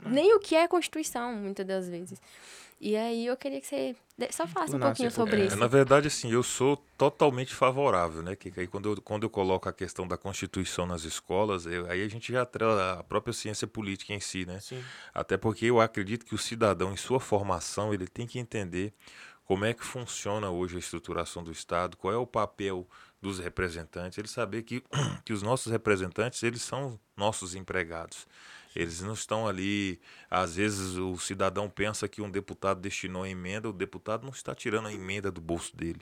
nem 0.00 0.34
o 0.34 0.40
que 0.40 0.56
é 0.56 0.66
Constituição, 0.66 1.34
muitas 1.34 1.64
das 1.66 1.88
vezes. 1.88 2.20
E 2.80 2.96
aí 2.96 3.26
eu 3.26 3.36
queria 3.36 3.60
que 3.60 3.66
você 3.66 3.96
só 4.30 4.46
falasse 4.46 4.74
um 4.74 4.78
pouquinho 4.78 5.10
sobre 5.10 5.42
É, 5.42 5.46
isso. 5.46 5.56
na 5.56 5.66
verdade, 5.66 6.06
assim, 6.06 6.30
eu 6.30 6.42
sou 6.44 6.76
totalmente 6.96 7.52
favorável, 7.52 8.22
né? 8.22 8.36
Que, 8.36 8.50
que 8.52 8.60
aí 8.60 8.66
quando 8.68 8.90
eu, 8.90 9.02
quando 9.02 9.24
eu 9.24 9.30
coloco 9.30 9.68
a 9.68 9.72
questão 9.72 10.06
da 10.06 10.16
Constituição 10.16 10.86
nas 10.86 11.02
escolas, 11.02 11.66
eu- 11.66 11.90
aí 11.90 12.02
a 12.04 12.08
gente 12.08 12.32
já 12.32 12.42
atrela 12.42 13.00
a 13.00 13.02
própria 13.02 13.32
ciência 13.32 13.66
política 13.66 14.12
em 14.12 14.20
si, 14.20 14.46
né? 14.46 14.60
Sim. 14.60 14.84
Até 15.12 15.36
porque 15.36 15.66
eu 15.66 15.80
acredito 15.80 16.24
que 16.24 16.34
o 16.34 16.38
cidadão, 16.38 16.92
em 16.92 16.96
sua 16.96 17.18
formação, 17.18 17.92
ele 17.92 18.06
tem 18.06 18.26
que 18.28 18.38
entender 18.38 18.92
como 19.44 19.64
é 19.64 19.72
que 19.74 19.84
funciona 19.84 20.50
hoje 20.50 20.76
a 20.76 20.78
estruturação 20.78 21.42
do 21.42 21.50
Estado, 21.50 21.96
qual 21.96 22.12
é 22.12 22.16
o 22.16 22.26
papel 22.26 22.86
dos 23.20 23.38
representantes, 23.40 24.16
ele 24.18 24.28
saber 24.28 24.62
que, 24.62 24.82
que 25.24 25.32
os 25.32 25.42
nossos 25.42 25.72
representantes, 25.72 26.42
eles 26.44 26.62
são 26.62 27.00
nossos 27.16 27.54
empregados. 27.56 28.26
Eles 28.74 29.00
não 29.00 29.14
estão 29.14 29.48
ali, 29.48 30.00
às 30.30 30.56
vezes 30.56 30.96
o 30.96 31.16
cidadão 31.16 31.68
pensa 31.68 32.06
que 32.08 32.22
um 32.22 32.30
deputado 32.30 32.80
destinou 32.80 33.22
a 33.22 33.28
emenda, 33.28 33.68
o 33.68 33.72
deputado 33.72 34.24
não 34.24 34.30
está 34.30 34.54
tirando 34.54 34.88
a 34.88 34.92
emenda 34.92 35.30
do 35.30 35.40
bolso 35.40 35.76
dele. 35.76 36.00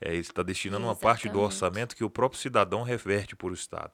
É, 0.00 0.10
ele 0.10 0.20
está 0.20 0.42
destinando 0.42 0.86
uma 0.86 0.96
parte 0.96 1.22
do 1.22 1.38
Exatamente. 1.38 1.44
orçamento 1.44 1.96
que 1.96 2.04
o 2.04 2.10
próprio 2.10 2.40
cidadão 2.40 2.82
reverte 2.82 3.34
para 3.36 3.48
o 3.48 3.54
Estado. 3.54 3.92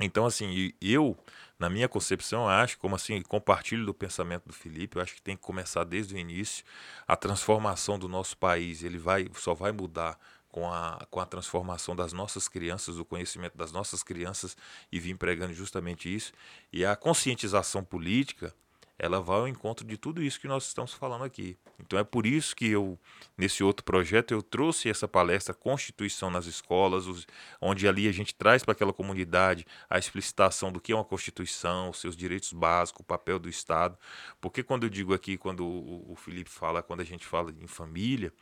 Então, 0.00 0.26
assim, 0.26 0.72
eu, 0.80 1.16
na 1.58 1.68
minha 1.68 1.88
concepção, 1.88 2.48
acho, 2.48 2.78
como 2.78 2.94
assim, 2.94 3.20
compartilho 3.22 3.84
do 3.84 3.92
pensamento 3.92 4.46
do 4.46 4.52
Felipe, 4.52 4.96
eu 4.96 5.02
acho 5.02 5.14
que 5.14 5.22
tem 5.22 5.36
que 5.36 5.42
começar 5.42 5.82
desde 5.82 6.14
o 6.14 6.18
início. 6.18 6.64
A 7.06 7.16
transformação 7.16 7.98
do 7.98 8.08
nosso 8.08 8.36
país, 8.36 8.84
ele 8.84 8.96
vai, 8.96 9.28
só 9.34 9.54
vai 9.54 9.72
mudar 9.72 10.16
com 10.48 10.70
a, 10.72 11.06
com 11.10 11.20
a 11.20 11.26
transformação 11.26 11.94
das 11.94 12.12
nossas 12.12 12.48
crianças, 12.48 12.96
do 12.96 13.04
conhecimento 13.04 13.56
das 13.56 13.72
nossas 13.72 14.02
crianças, 14.02 14.56
e 14.90 14.98
vim 14.98 15.14
pregando 15.16 15.52
justamente 15.52 16.12
isso. 16.12 16.32
E 16.72 16.84
a 16.84 16.96
conscientização 16.96 17.84
política, 17.84 18.54
ela 18.98 19.20
vai 19.20 19.38
ao 19.38 19.46
encontro 19.46 19.86
de 19.86 19.96
tudo 19.96 20.20
isso 20.20 20.40
que 20.40 20.48
nós 20.48 20.66
estamos 20.66 20.92
falando 20.92 21.22
aqui. 21.22 21.56
Então 21.78 21.96
é 21.96 22.02
por 22.02 22.26
isso 22.26 22.56
que 22.56 22.66
eu, 22.68 22.98
nesse 23.36 23.62
outro 23.62 23.84
projeto, 23.84 24.32
eu 24.32 24.42
trouxe 24.42 24.90
essa 24.90 25.06
palestra 25.06 25.54
Constituição 25.54 26.30
nas 26.30 26.46
Escolas, 26.46 27.06
os- 27.06 27.24
onde 27.60 27.86
ali 27.86 28.08
a 28.08 28.12
gente 28.12 28.34
traz 28.34 28.64
para 28.64 28.72
aquela 28.72 28.92
comunidade 28.92 29.64
a 29.88 29.98
explicitação 30.00 30.72
do 30.72 30.80
que 30.80 30.90
é 30.90 30.96
uma 30.96 31.04
Constituição, 31.04 31.90
os 31.90 32.00
seus 32.00 32.16
direitos 32.16 32.52
básicos, 32.52 33.02
o 33.02 33.04
papel 33.04 33.38
do 33.38 33.48
Estado. 33.48 33.96
Porque 34.40 34.64
quando 34.64 34.82
eu 34.82 34.90
digo 34.90 35.14
aqui, 35.14 35.36
quando 35.36 35.64
o, 35.64 36.10
o 36.12 36.16
Felipe 36.16 36.50
fala, 36.50 36.82
quando 36.82 37.00
a 37.00 37.04
gente 37.04 37.24
fala 37.24 37.54
em 37.60 37.68
família, 37.68 38.32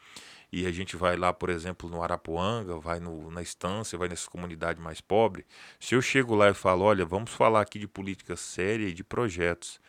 e 0.63 0.67
a 0.67 0.73
gente 0.73 0.97
vai 0.97 1.17
lá, 1.17 1.33
por 1.33 1.51
exemplo, 1.51 1.89
no 1.89 2.03
Arapuanga, 2.03 2.79
vai 2.79 2.99
no- 3.01 3.31
na 3.31 3.43
estância, 3.43 3.99
vai 3.99 4.09
nessa 4.09 4.29
comunidade 4.31 4.81
mais 4.81 5.01
pobre, 5.01 5.45
se 5.79 5.95
eu 5.95 6.01
chego 6.03 6.35
lá 6.35 6.49
e 6.49 6.55
falo, 6.55 6.83
olha, 6.85 7.05
vamos 7.05 7.31
falar 7.33 7.61
aqui 7.61 7.79
de 7.79 7.87
política 7.89 8.37
séria 8.37 8.89
e 8.89 8.93
de 8.95 9.05
projetos, 9.05 9.81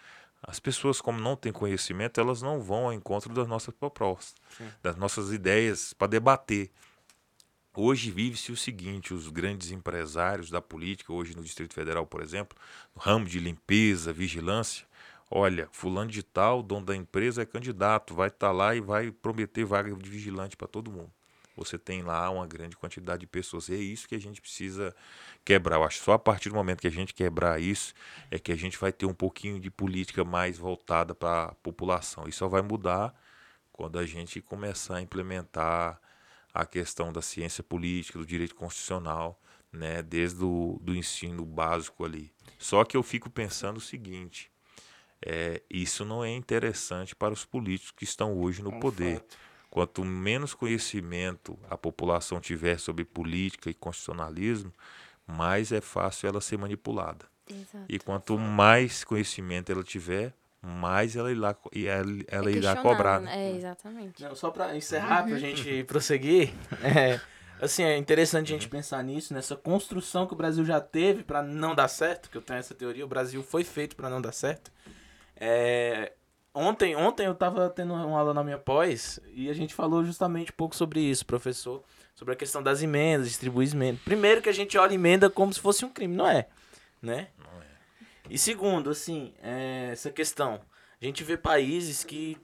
as 0.41 0.59
pessoas, 0.59 1.01
como 1.01 1.19
não 1.19 1.35
têm 1.35 1.51
conhecimento, 1.51 2.19
elas 2.19 2.41
não 2.41 2.61
vão 2.61 2.85
ao 2.85 2.93
encontro 2.93 3.33
das 3.33 3.47
nossas 3.47 3.73
propostas, 3.73 4.35
das 4.83 4.95
nossas 4.95 5.31
ideias 5.31 5.93
para 5.93 6.07
debater. 6.07 6.69
Hoje 7.75 8.09
vive-se 8.09 8.51
o 8.51 8.57
seguinte: 8.57 9.13
os 9.13 9.29
grandes 9.29 9.71
empresários 9.71 10.49
da 10.49 10.61
política, 10.61 11.13
hoje 11.13 11.35
no 11.35 11.43
Distrito 11.43 11.73
Federal, 11.75 12.07
por 12.07 12.21
exemplo, 12.21 12.57
no 12.95 13.01
ramo 13.01 13.25
de 13.25 13.39
limpeza, 13.39 14.11
vigilância, 14.11 14.86
olha, 15.29 15.67
fulano 15.71 16.09
de 16.09 16.23
tal, 16.23 16.61
dono 16.63 16.85
da 16.85 16.95
empresa, 16.95 17.41
é 17.41 17.45
candidato, 17.45 18.13
vai 18.13 18.29
estar 18.29 18.51
lá 18.51 18.75
e 18.75 18.81
vai 18.81 19.11
prometer 19.11 19.65
vaga 19.65 19.93
de 19.95 20.09
vigilante 20.09 20.57
para 20.57 20.67
todo 20.67 20.91
mundo. 20.91 21.11
Você 21.57 21.77
tem 21.77 22.03
lá 22.03 22.29
uma 22.29 22.45
grande 22.45 22.77
quantidade 22.77 23.21
de 23.21 23.27
pessoas. 23.27 23.67
E 23.67 23.73
é 23.73 23.77
isso 23.77 24.07
que 24.07 24.13
a 24.13 24.19
gente 24.19 24.39
precisa 24.39 24.95
quebrar. 25.43 25.77
Eu 25.77 25.83
acho 25.83 25.97
que 25.97 26.05
só 26.05 26.13
a 26.13 26.19
partir 26.19 26.49
do 26.49 26.55
momento 26.55 26.79
que 26.79 26.87
a 26.87 26.91
gente 26.91 27.15
quebrar 27.15 27.59
isso 27.59 27.95
é 28.29 28.37
que 28.37 28.51
a 28.51 28.55
gente 28.55 28.77
vai 28.77 28.91
ter 28.91 29.07
um 29.07 29.13
pouquinho 29.13 29.59
de 29.59 29.71
política 29.71 30.23
mais 30.23 30.57
voltada 30.57 31.15
para 31.15 31.45
a 31.45 31.55
população. 31.55 32.27
E 32.27 32.31
só 32.31 32.47
vai 32.47 32.61
mudar 32.61 33.13
quando 33.73 33.97
a 33.97 34.05
gente 34.05 34.39
começar 34.39 34.97
a 34.97 35.01
implementar 35.01 35.99
a 36.53 36.65
questão 36.65 37.11
da 37.11 37.21
ciência 37.21 37.63
política, 37.63 38.19
do 38.19 38.25
direito 38.25 38.55
constitucional, 38.55 39.39
né, 39.71 40.01
desde 40.01 40.43
o 40.43 40.79
do 40.81 40.95
ensino 40.95 41.45
básico 41.45 42.05
ali. 42.05 42.31
Só 42.57 42.83
que 42.83 42.95
eu 42.95 43.03
fico 43.03 43.29
pensando 43.29 43.77
o 43.77 43.81
seguinte, 43.81 44.51
É, 45.25 45.61
isso 45.69 46.05
não 46.05 46.23
é 46.23 46.29
interessante 46.29 47.15
para 47.15 47.33
os 47.33 47.43
políticos 47.43 47.91
que 47.95 48.03
estão 48.03 48.37
hoje 48.37 48.61
no 48.61 48.71
É 48.71 48.75
um 48.75 48.79
poder. 48.79 49.15
fato. 49.19 49.37
Quanto 49.69 50.03
menos 50.05 50.53
conhecimento 50.53 51.57
a 51.69 51.77
população 51.77 52.39
tiver 52.39 52.79
sobre 52.79 53.03
política 53.03 53.69
e 53.69 53.73
constitucionalismo, 53.73 54.71
mais 55.25 55.71
é 55.71 55.81
fácil 55.81 56.29
ela 56.29 56.39
ser 56.41 56.57
manipulada. 56.57 57.25
Exato. 57.49 57.85
E 57.87 57.99
quanto 57.99 58.37
mais 58.37 59.03
conhecimento 59.03 59.71
ela 59.71 59.83
tiver, 59.83 60.33
mais 60.61 61.15
ela 61.15 61.31
irá, 61.31 61.55
e 61.73 61.85
ela, 61.85 62.09
ela 62.27 62.49
É 62.49 62.53
irá 62.53 62.75
cobrar. 62.77 63.19
né? 63.21 63.51
É, 63.51 63.57
exatamente. 63.57 64.23
Não, 64.23 64.35
só 64.35 64.51
pra 64.51 64.75
encerrar, 64.75 65.23
pra 65.27 65.37
gente 65.37 65.83
prosseguir, 65.83 66.53
é, 66.81 67.19
assim, 67.61 67.83
é 67.83 67.97
interessante 67.97 68.53
a 68.53 68.57
gente 68.57 68.69
pensar 68.69 69.03
nisso, 69.03 69.33
nessa 69.33 69.55
construção 69.55 70.25
que 70.25 70.33
o 70.33 70.37
Brasil 70.37 70.65
já 70.65 70.79
teve 70.79 71.23
pra 71.23 71.41
não 71.43 71.75
dar 71.75 71.87
certo, 71.87 72.29
que 72.29 72.37
eu 72.37 72.41
tenho 72.41 72.59
essa 72.59 72.73
teoria, 72.73 73.05
o 73.05 73.07
Brasil 73.07 73.43
foi 73.43 73.63
feito 73.63 73.95
pra 73.95 74.09
não 74.09 74.21
dar 74.21 74.31
certo. 74.31 74.71
É, 75.39 76.13
ontem, 76.53 76.95
ontem 76.95 77.25
eu 77.25 77.35
tava 77.35 77.69
tendo 77.69 77.93
uma 77.93 78.17
aula 78.19 78.33
na 78.33 78.43
minha 78.43 78.57
pós 78.57 79.19
e 79.33 79.49
a 79.49 79.53
gente 79.53 79.73
falou 79.73 80.03
justamente 80.03 80.51
um 80.51 80.55
pouco 80.55 80.75
sobre 80.75 80.99
isso, 80.99 81.25
professor, 81.25 81.83
sobre 82.15 82.33
a 82.33 82.37
questão 82.37 82.61
das 82.61 82.81
emendas, 82.81 83.27
distribuir 83.27 83.71
emendas. 83.71 84.01
Primeiro 84.01 84.41
que 84.41 84.49
a 84.49 84.53
gente 84.53 84.77
olha 84.77 84.93
emenda 84.93 85.29
como 85.29 85.53
se 85.53 85.59
fosse 85.59 85.85
um 85.85 85.89
crime, 85.89 86.15
não 86.15 86.27
é, 86.27 86.47
né? 87.01 87.29
Não 87.37 87.61
é. 87.61 87.67
E 88.29 88.37
segundo, 88.37 88.89
assim, 88.89 89.33
é, 89.41 89.89
essa 89.91 90.11
questão. 90.11 90.59
A 90.99 91.05
gente 91.05 91.23
vê 91.23 91.37
países 91.37 92.03
que, 92.03 92.37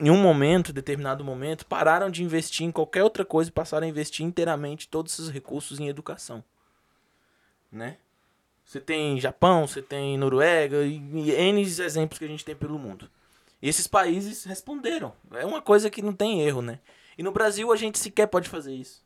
em 0.00 0.10
um 0.10 0.16
momento, 0.16 0.72
determinado 0.72 1.22
momento, 1.22 1.66
pararam 1.66 2.10
de 2.10 2.24
investir 2.24 2.66
em 2.66 2.72
qualquer 2.72 3.04
outra 3.04 3.24
coisa 3.24 3.50
e 3.50 3.52
passaram 3.52 3.86
a 3.86 3.90
investir 3.90 4.24
inteiramente 4.24 4.88
todos 4.88 5.12
esses 5.12 5.28
recursos 5.28 5.78
em 5.78 5.88
educação. 5.88 6.42
Né? 7.70 7.98
Você 8.68 8.78
tem 8.80 9.18
Japão, 9.18 9.66
você 9.66 9.80
tem 9.80 10.18
Noruega 10.18 10.84
e, 10.84 10.96
e 11.14 11.30
N 11.30 11.62
exemplos 11.62 12.18
que 12.18 12.24
a 12.26 12.28
gente 12.28 12.44
tem 12.44 12.54
pelo 12.54 12.78
mundo. 12.78 13.08
E 13.62 13.68
esses 13.68 13.86
países 13.86 14.44
responderam. 14.44 15.14
É 15.32 15.46
uma 15.46 15.62
coisa 15.62 15.88
que 15.88 16.02
não 16.02 16.12
tem 16.12 16.42
erro, 16.42 16.60
né? 16.60 16.78
E 17.16 17.22
no 17.22 17.32
Brasil 17.32 17.72
a 17.72 17.76
gente 17.76 17.98
sequer 17.98 18.26
pode 18.26 18.46
fazer 18.46 18.74
isso. 18.74 19.02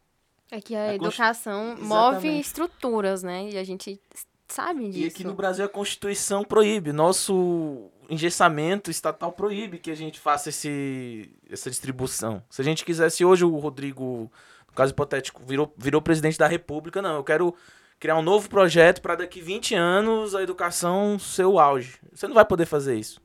É 0.51 0.61
que 0.61 0.75
a 0.75 0.87
A 0.87 0.99
consti- 0.99 1.05
educação 1.07 1.77
move 1.79 2.17
Exatamente. 2.17 2.41
estruturas, 2.41 3.23
né? 3.23 3.51
E 3.51 3.57
a 3.57 3.63
gente 3.63 4.01
sabe 4.49 4.87
E 4.87 4.91
disso. 4.91 5.07
aqui 5.15 5.25
no 5.25 5.33
Brasil 5.33 5.65
a 5.65 5.69
Constituição 5.69 6.43
proíbe, 6.43 6.93
nosso 6.93 7.89
engessamento 8.11 8.91
estatal 8.91 9.31
proíbe 9.31 9.79
que 9.79 9.93
a 9.93 9.95
gente 9.95 10.19
faça 10.19 10.49
esse, 10.49 11.31
essa 11.49 11.71
distribuição. 11.71 12.43
Se 12.51 12.61
a 12.61 12.65
gente 12.65 12.85
quisesse 12.85 13.25
hoje 13.25 13.45
o 13.45 13.57
Rodrigo, 13.59 14.29
no 14.67 14.75
caso 14.75 14.91
hipotético, 14.93 15.41
virou, 15.47 15.73
virou 15.79 16.03
presidente 16.03 16.37
da 16.37 16.49
República, 16.49 17.01
não, 17.01 17.15
eu 17.15 17.25
quero 17.25 17.55
criar 18.03 18.17
um 18.17 18.23
novo 18.23 18.49
projeto 18.49 19.01
para 19.01 19.15
daqui 19.15 19.41
20 19.41 19.77
anos 19.77 20.35
a 20.35 20.43
educação 20.43 21.21
ser 21.21 21.45
o 21.45 21.61
auge. 21.61 22.01
Você 22.13 22.27
não 22.27 22.35
vai 22.35 22.45
poder 22.45 22.67
fazer 22.67 22.97
isso. 22.97 23.23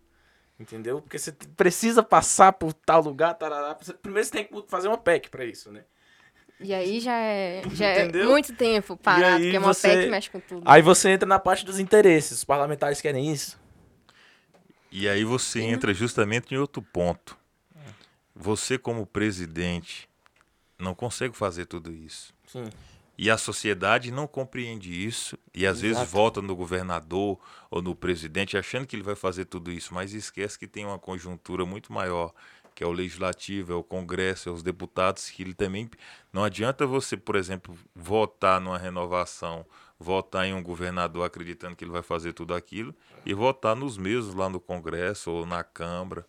Entendeu? 0.60 1.02
Porque 1.02 1.18
você 1.18 1.32
precisa 1.32 2.04
passar 2.04 2.54
por 2.54 2.74
tal 2.74 3.02
lugar, 3.02 3.34
tarará. 3.34 3.76
Primeiro 4.04 4.24
você 4.24 4.32
tem 4.32 4.44
que 4.46 4.64
fazer 4.68 4.88
uma 4.88 4.98
PEC 5.00 5.32
para 5.32 5.44
isso, 5.46 5.72
né? 5.72 5.84
E 6.60 6.76
aí 6.76 7.00
já 7.00 7.18
é, 7.18 7.64
já 7.74 7.88
é 7.88 8.12
muito 8.24 8.54
tempo 8.56 8.96
parado, 8.96 9.42
porque 9.42 9.56
é 9.56 9.60
uma 9.60 9.74
você- 9.74 9.88
PEC 9.90 10.04
que 10.04 10.10
mexe 10.12 10.30
com 10.30 10.40
tudo. 10.42 10.62
Aí 10.64 10.84
você 10.84 11.10
entra 11.10 11.28
na 11.28 11.40
parte 11.40 11.66
dos 11.66 11.80
interesses. 11.80 12.38
Os 12.38 12.44
parlamentares 12.44 13.02
querem 13.02 13.32
isso. 13.34 13.60
E 14.92 15.10
aí 15.10 15.24
você 15.24 15.60
entra 15.62 15.92
justamente 15.92 16.54
em 16.54 16.58
outro 16.60 16.84
ponto. 16.84 17.36
Você, 18.36 18.78
como 18.78 19.08
presidente, 19.08 20.08
não 20.78 20.94
consegue 20.94 21.36
fazer 21.36 21.66
tudo 21.66 21.92
isso. 21.92 22.32
Sim. 22.46 22.66
E 23.18 23.32
a 23.32 23.38
sociedade 23.38 24.12
não 24.12 24.28
compreende 24.28 24.94
isso 24.94 25.38
e 25.52 25.66
às 25.66 25.82
vezes 25.82 25.98
Exato. 25.98 26.12
volta 26.12 26.42
no 26.42 26.56
governador 26.56 27.40
ou 27.72 27.82
no 27.82 27.96
presidente 27.96 28.56
achando 28.56 28.86
que 28.86 28.96
ele 28.96 29.02
vai 29.02 29.16
fazer 29.16 29.46
tudo 29.46 29.72
isso, 29.72 29.94
mas 29.94 30.14
esquece 30.14 30.60
que 30.60 30.68
tem 30.68 30.86
uma 30.86 31.00
conjuntura 31.00 31.66
muito 31.66 31.92
maior, 31.92 32.32
que 32.76 32.84
é 32.84 32.88
o 32.88 32.92
legislativo, 32.92 33.74
é 33.74 33.76
o 33.76 33.84
Congresso, 33.84 34.50
é 34.50 34.52
os 34.52 34.62
deputados, 34.62 35.32
que 35.32 35.42
ele 35.42 35.56
também 35.56 35.90
não 36.32 36.44
adianta 36.44 36.86
você, 36.86 37.18
por 37.18 37.36
exemplo, 37.36 37.76
votar 37.96 38.62
numa 38.62 38.78
renovação, 38.78 39.66
votar 40.00 40.46
em 40.46 40.54
um 40.54 40.62
governador 40.62 41.26
acreditando 41.26 41.76
que 41.76 41.84
ele 41.84 41.92
vai 41.92 42.04
fazer 42.04 42.34
tudo 42.34 42.54
aquilo 42.54 42.94
e 43.26 43.34
votar 43.34 43.76
nos 43.76 43.98
mesmos 43.98 44.36
lá 44.36 44.48
no 44.48 44.60
Congresso 44.60 45.32
ou 45.32 45.44
na 45.44 45.64
Câmara. 45.64 46.24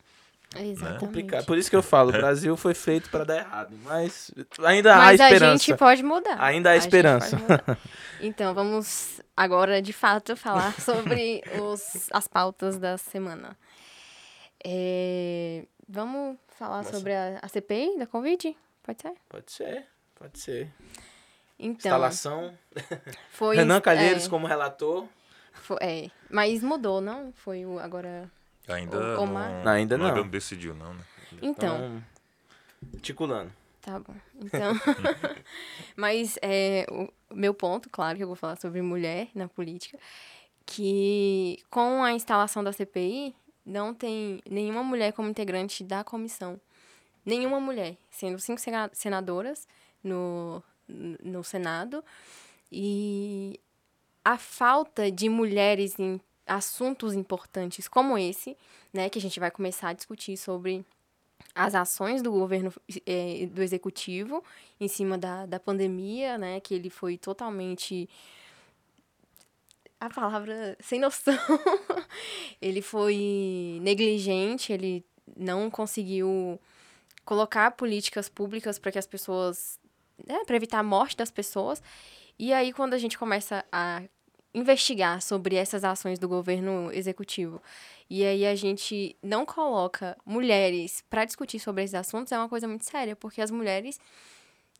Exatamente. 0.56 1.00
complicado. 1.00 1.44
Por 1.44 1.58
isso 1.58 1.68
que 1.68 1.76
eu 1.76 1.82
falo, 1.82 2.08
o 2.08 2.12
Brasil 2.12 2.56
foi 2.56 2.72
feito 2.74 3.10
para 3.10 3.24
dar 3.24 3.36
errado. 3.36 3.76
Mas 3.84 4.30
ainda 4.64 4.96
Mas 4.96 5.20
há 5.20 5.24
a 5.26 5.30
esperança. 5.30 5.64
gente 5.64 5.78
pode 5.78 6.02
mudar. 6.02 6.42
Ainda 6.42 6.70
há 6.70 6.72
A 6.72 6.76
esperança. 6.76 7.36
Então, 8.20 8.54
vamos 8.54 9.20
agora, 9.36 9.80
de 9.82 9.92
fato, 9.92 10.34
falar 10.38 10.72
sobre 10.80 11.42
os, 11.60 12.08
as 12.12 12.26
pautas 12.26 12.78
da 12.78 12.96
semana. 12.96 13.56
É, 14.64 15.64
vamos 15.88 16.36
falar 16.48 16.78
Nossa. 16.78 16.96
sobre 16.96 17.14
a, 17.14 17.38
a 17.42 17.48
CPI 17.48 17.98
da 17.98 18.06
Covid? 18.06 18.56
Pode 18.82 19.02
ser? 19.02 19.12
Pode 19.28 19.52
ser, 19.52 19.86
pode 20.14 20.38
ser. 20.38 20.72
Então, 21.58 21.72
Instalação. 21.90 22.56
foi... 23.30 23.56
Renan 23.56 23.80
Calheiros 23.80 24.26
é, 24.26 24.28
como 24.28 24.46
relator. 24.46 25.06
foi- 25.52 25.78
é, 25.80 26.10
mas 26.30 26.62
mudou, 26.62 27.00
não? 27.00 27.32
Foi 27.34 27.66
o, 27.66 27.78
agora... 27.78 28.30
Ainda 28.68 29.18
O- 29.20 29.22
o 29.22 29.26
não, 29.26 29.36
ainda 29.72 29.96
não. 29.98 30.06
Ainda 30.06 30.20
não 30.22 30.28
decidiu 30.28 30.74
não, 30.74 30.94
né? 30.94 31.00
Então, 31.42 32.02
Ticulano. 33.00 33.52
Tá 33.80 33.98
bom. 33.98 34.14
Então. 34.40 34.72
Mas 35.96 36.38
é, 36.42 36.86
o 36.90 37.08
meu 37.34 37.54
ponto, 37.54 37.88
claro, 37.90 38.16
que 38.16 38.22
eu 38.22 38.26
vou 38.26 38.36
falar 38.36 38.56
sobre 38.56 38.82
mulher 38.82 39.28
na 39.34 39.48
política, 39.48 39.98
que 40.66 41.58
com 41.70 42.02
a 42.02 42.12
instalação 42.12 42.62
da 42.62 42.72
CPI, 42.72 43.34
não 43.64 43.94
tem 43.94 44.40
nenhuma 44.48 44.82
mulher 44.82 45.12
como 45.12 45.28
integrante 45.28 45.82
da 45.84 46.04
comissão. 46.04 46.60
Nenhuma 47.24 47.60
mulher, 47.60 47.96
sendo 48.10 48.38
cinco 48.38 48.60
sena- 48.60 48.90
senadoras 48.92 49.66
no, 50.02 50.62
no 50.88 51.42
Senado. 51.44 52.02
E 52.70 53.58
a 54.24 54.36
falta 54.38 55.10
de 55.10 55.28
mulheres 55.28 55.98
em 55.98 56.20
assuntos 56.48 57.14
importantes 57.14 57.86
como 57.86 58.16
esse, 58.18 58.56
né, 58.92 59.08
que 59.08 59.18
a 59.18 59.22
gente 59.22 59.38
vai 59.38 59.50
começar 59.50 59.90
a 59.90 59.92
discutir 59.92 60.36
sobre 60.36 60.84
as 61.54 61.74
ações 61.74 62.22
do 62.22 62.30
governo 62.30 62.72
eh, 63.06 63.48
do 63.50 63.62
executivo 63.62 64.42
em 64.80 64.88
cima 64.88 65.18
da, 65.18 65.46
da 65.46 65.58
pandemia, 65.58 66.38
né? 66.38 66.60
Que 66.60 66.74
ele 66.74 66.90
foi 66.90 67.16
totalmente 67.16 68.08
a 70.00 70.08
palavra 70.08 70.76
sem 70.80 71.00
noção. 71.00 71.34
ele 72.62 72.80
foi 72.82 73.78
negligente, 73.82 74.72
ele 74.72 75.04
não 75.36 75.70
conseguiu 75.70 76.60
colocar 77.24 77.72
políticas 77.72 78.28
públicas 78.28 78.78
para 78.78 78.92
que 78.92 78.98
as 78.98 79.06
pessoas, 79.06 79.78
né, 80.26 80.44
para 80.46 80.56
evitar 80.56 80.78
a 80.78 80.82
morte 80.82 81.16
das 81.16 81.30
pessoas. 81.30 81.82
E 82.38 82.52
aí 82.52 82.72
quando 82.72 82.94
a 82.94 82.98
gente 82.98 83.18
começa 83.18 83.64
a 83.72 84.02
investigar 84.54 85.20
sobre 85.22 85.56
essas 85.56 85.84
ações 85.84 86.18
do 86.18 86.28
governo 86.28 86.90
executivo. 86.92 87.62
E 88.10 88.24
aí 88.24 88.46
a 88.46 88.54
gente 88.54 89.16
não 89.22 89.44
coloca 89.44 90.16
mulheres 90.24 91.04
para 91.10 91.24
discutir 91.24 91.58
sobre 91.58 91.84
esses 91.84 91.94
assuntos, 91.94 92.32
é 92.32 92.38
uma 92.38 92.48
coisa 92.48 92.66
muito 92.66 92.84
séria, 92.84 93.14
porque 93.14 93.42
as 93.42 93.50
mulheres 93.50 94.00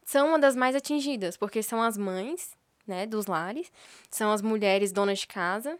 são 0.05 0.29
uma 0.29 0.39
das 0.39 0.57
mais 0.57 0.75
atingidas, 0.75 1.37
porque 1.37 1.63
são 1.63 1.83
as 1.83 1.99
mães, 1.99 2.57
né, 2.87 3.07
dos 3.07 3.27
lares, 3.27 3.71
são 4.11 4.33
as 4.33 4.41
mulheres 4.41 4.91
donas 4.91 5.19
de 5.19 5.27
casa 5.27 5.79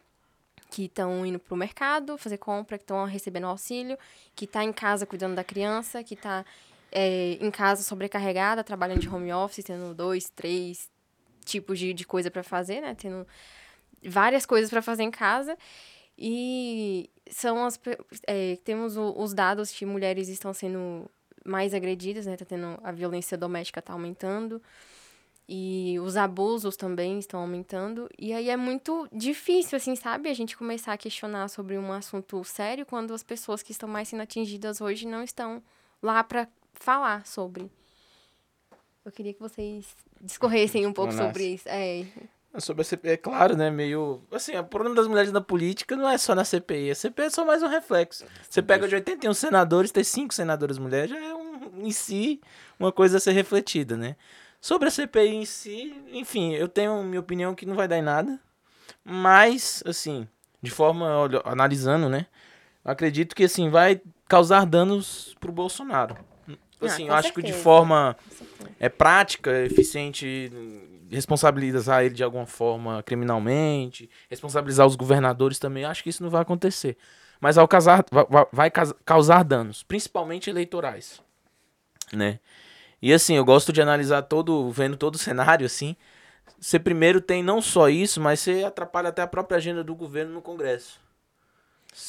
que 0.71 0.85
estão 0.85 1.25
indo 1.25 1.39
pro 1.39 1.57
mercado 1.57 2.19
fazer 2.19 2.37
compra, 2.37 2.77
que 2.77 2.85
estão 2.85 3.07
recebendo 3.07 3.47
auxílio, 3.47 3.97
que 4.35 4.47
tá 4.47 4.63
em 4.63 4.73
casa 4.73 5.07
cuidando 5.07 5.35
da 5.35 5.43
criança, 5.43 6.05
que 6.05 6.15
tá 6.15 6.45
é, 6.93 7.39
em 7.41 7.51
casa 7.51 7.83
sobrecarregada, 7.83 8.63
trabalhando 8.63 9.01
de 9.01 9.09
home 9.09 9.33
office, 9.33 9.65
tendo 9.65 9.95
dois, 9.95 10.29
três 10.29 10.91
tipos 11.47 11.79
de, 11.79 11.95
de 11.95 12.07
coisa 12.07 12.31
para 12.31 12.43
fazer, 12.43 12.83
né, 12.83 12.95
tendo 12.95 13.27
várias 14.07 14.45
coisas 14.47 14.71
para 14.71 14.83
fazer 14.83 15.03
em 15.03 15.11
casa. 15.11 15.57
E 16.17 17.09
são 17.31 17.65
as. 17.65 17.79
é, 18.27 18.57
temos 18.65 18.97
o- 18.97 19.15
os 19.17 19.33
dados 19.33 19.71
que 19.71 19.87
mulheres 19.87 20.29
estão 20.29 20.53
sendo 20.53 21.09
mais 21.45 21.73
agredidas, 21.73 22.27
né? 22.27 22.37
Tá 22.37 22.45
tendo. 22.45 22.79
A 22.83 22.91
violência 22.93 23.39
doméstica 23.39 23.81
tá 23.81 23.93
aumentando. 23.93 24.61
E 25.51 25.99
os 26.01 26.17
abusos 26.17 26.77
também 26.77 27.19
estão 27.19 27.41
aumentando. 27.41 28.07
E 28.19 28.35
aí 28.35 28.51
é 28.51 28.57
muito 28.57 29.09
difícil, 29.13 29.77
assim, 29.77 29.97
sabe? 29.97 30.29
A 30.29 30.35
gente 30.35 30.57
começar 30.57 30.93
a 30.93 30.99
questionar 30.99 31.49
sobre 31.49 31.79
um 31.79 31.91
assunto 31.93 32.45
sério 32.45 32.85
quando 32.85 33.15
as 33.15 33.23
pessoas 33.23 33.63
que 33.63 33.73
estão 33.73 33.89
mais 33.89 34.09
sendo 34.09 34.21
atingidas 34.23 34.81
hoje 34.83 35.07
não 35.07 35.23
estão 35.23 35.63
lá 36.03 36.23
para 36.23 36.47
falar 36.75 37.25
sobre. 37.27 37.71
Eu 39.05 39.11
queria 39.11 39.33
que 39.33 39.41
vocês 39.41 39.87
discorressem 40.21 40.85
um 40.87 40.93
pouco 40.93 41.13
sobre 41.33 41.55
isso. 41.55 41.67
É, 41.67 42.05
Sobre 42.57 42.83
a 42.83 42.85
CPI, 42.85 43.11
é 43.11 43.17
claro, 43.17 43.57
né? 43.57 43.71
Meio. 43.71 44.23
Assim, 44.33 44.57
o 44.57 44.65
problema 44.65 44.95
das 44.95 45.07
mulheres 45.07 45.31
na 45.31 45.41
política 45.41 45.95
não 45.97 46.09
é 46.09 46.17
só 46.17 46.35
na 46.35 46.45
CPI. 46.45 46.91
A 46.91 46.95
CPI 46.95 47.25
é 47.27 47.31
só 47.31 47.45
mais 47.45 47.63
um 47.63 47.69
reflexo. 47.69 48.25
Você 48.49 48.63
pega 48.63 48.89
de 48.89 48.95
81 48.95 49.33
senadores, 49.35 49.93
ter 49.93 50.03
cinco 50.03 50.33
senadoras 50.35 50.79
mulheres, 50.79 51.11
já 51.11 51.19
é 51.19 51.35
um, 51.35 51.85
em 51.85 51.91
si 51.93 52.41
uma 52.81 52.91
coisa 52.91 53.19
a 53.19 53.21
ser 53.21 53.33
refletida, 53.33 53.97
né? 53.97 54.17
Sobre 54.61 54.89
a 54.89 54.91
CPI 54.91 55.35
em 55.35 55.45
si, 55.45 55.95
enfim, 56.11 56.55
eu 56.55 56.69
tenho 56.69 57.03
minha 57.05 57.21
opinião 57.21 57.55
que 57.55 57.67
não 57.67 57.77
vai 57.77 57.87
dar 57.87 57.99
em 57.99 58.03
nada. 58.03 58.41
Mas, 59.05 59.83
assim, 59.87 60.27
de 60.61 60.71
forma, 60.71 61.07
olha, 61.17 61.41
analisando, 61.45 62.09
né? 62.09 62.27
acredito 62.85 63.37
que 63.37 63.45
assim 63.45 63.69
vai 63.69 64.01
causar 64.27 64.65
danos 64.65 65.37
pro 65.39 65.53
Bolsonaro. 65.53 66.17
Ah, 66.49 66.87
Assim, 66.87 67.07
com 67.07 67.13
eu 67.13 67.15
acho 67.15 67.33
que 67.33 67.43
de 67.43 67.53
forma 67.53 68.17
é 68.79 68.89
prática, 68.89 69.65
eficiente, 69.65 70.51
responsabilizar 71.11 72.05
ele 72.05 72.15
de 72.15 72.23
alguma 72.25 72.47
forma 72.47 73.03
criminalmente, 73.03 74.09
responsabilizar 74.31 74.87
os 74.87 74.97
governadores 74.97 75.59
também, 75.59 75.85
acho 75.85 76.03
que 76.03 76.11
isso 76.11 76.23
não 76.23 76.31
vai 76.31 76.43
acontecer. 76.43 76.97
Mas 77.41 77.57
ao 77.57 77.69
causar, 77.69 78.05
va- 78.11 78.27
va- 78.29 78.49
vai 78.53 78.71
causar 79.05 79.45
danos, 79.45 79.83
principalmente 79.83 80.51
eleitorais, 80.51 81.21
né? 82.13 82.41
E 83.01 83.13
assim, 83.13 83.35
eu 83.37 83.45
gosto 83.45 83.73
de 83.73 83.81
analisar 83.81 84.23
todo, 84.23 84.71
vendo 84.71 84.97
todo 84.97 85.15
o 85.15 85.19
cenário 85.19 85.65
assim. 85.65 85.95
Você 86.61 86.79
primeiro 86.79 87.21
tem 87.21 87.43
não 87.43 87.63
só 87.63 87.89
isso, 87.89 88.21
mas 88.21 88.41
você 88.41 88.65
atrapalha 88.65 89.11
até 89.11 89.23
a 89.23 89.27
própria 89.27 89.57
agenda 89.59 89.85
do 89.85 89.95
governo 89.95 90.33
no 90.33 90.43
Congresso. 90.43 90.99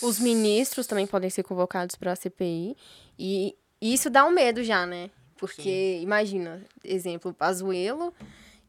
Os 0.01 0.19
ministros 0.19 0.87
também 0.87 1.05
podem 1.05 1.29
ser 1.29 1.43
convocados 1.43 1.95
para 1.95 2.11
a 2.11 2.15
CPI. 2.15 2.75
E 3.17 3.55
isso 3.79 4.09
dá 4.09 4.25
um 4.25 4.31
medo 4.31 4.63
já, 4.63 4.85
né? 4.85 5.11
Porque, 5.37 5.99
imagina, 6.01 6.61
exemplo, 6.83 7.33
Pazuello, 7.33 8.13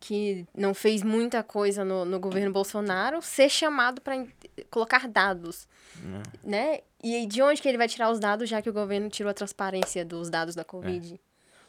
que 0.00 0.46
não 0.56 0.72
fez 0.72 1.02
muita 1.02 1.42
coisa 1.42 1.84
no, 1.84 2.04
no 2.06 2.18
governo 2.18 2.50
Bolsonaro, 2.50 3.20
ser 3.20 3.50
chamado 3.50 4.00
para 4.00 4.26
colocar 4.70 5.06
dados, 5.06 5.68
né? 6.42 6.80
E 7.04 7.14
aí, 7.14 7.26
de 7.26 7.42
onde 7.42 7.60
que 7.60 7.68
ele 7.68 7.78
vai 7.78 7.86
tirar 7.86 8.10
os 8.10 8.18
dados, 8.18 8.48
já 8.48 8.62
que 8.62 8.70
o 8.70 8.72
governo 8.72 9.10
tirou 9.10 9.30
a 9.30 9.34
transparência 9.34 10.04
dos 10.04 10.30
dados 10.30 10.54
da 10.54 10.64
Covid? 10.64 11.20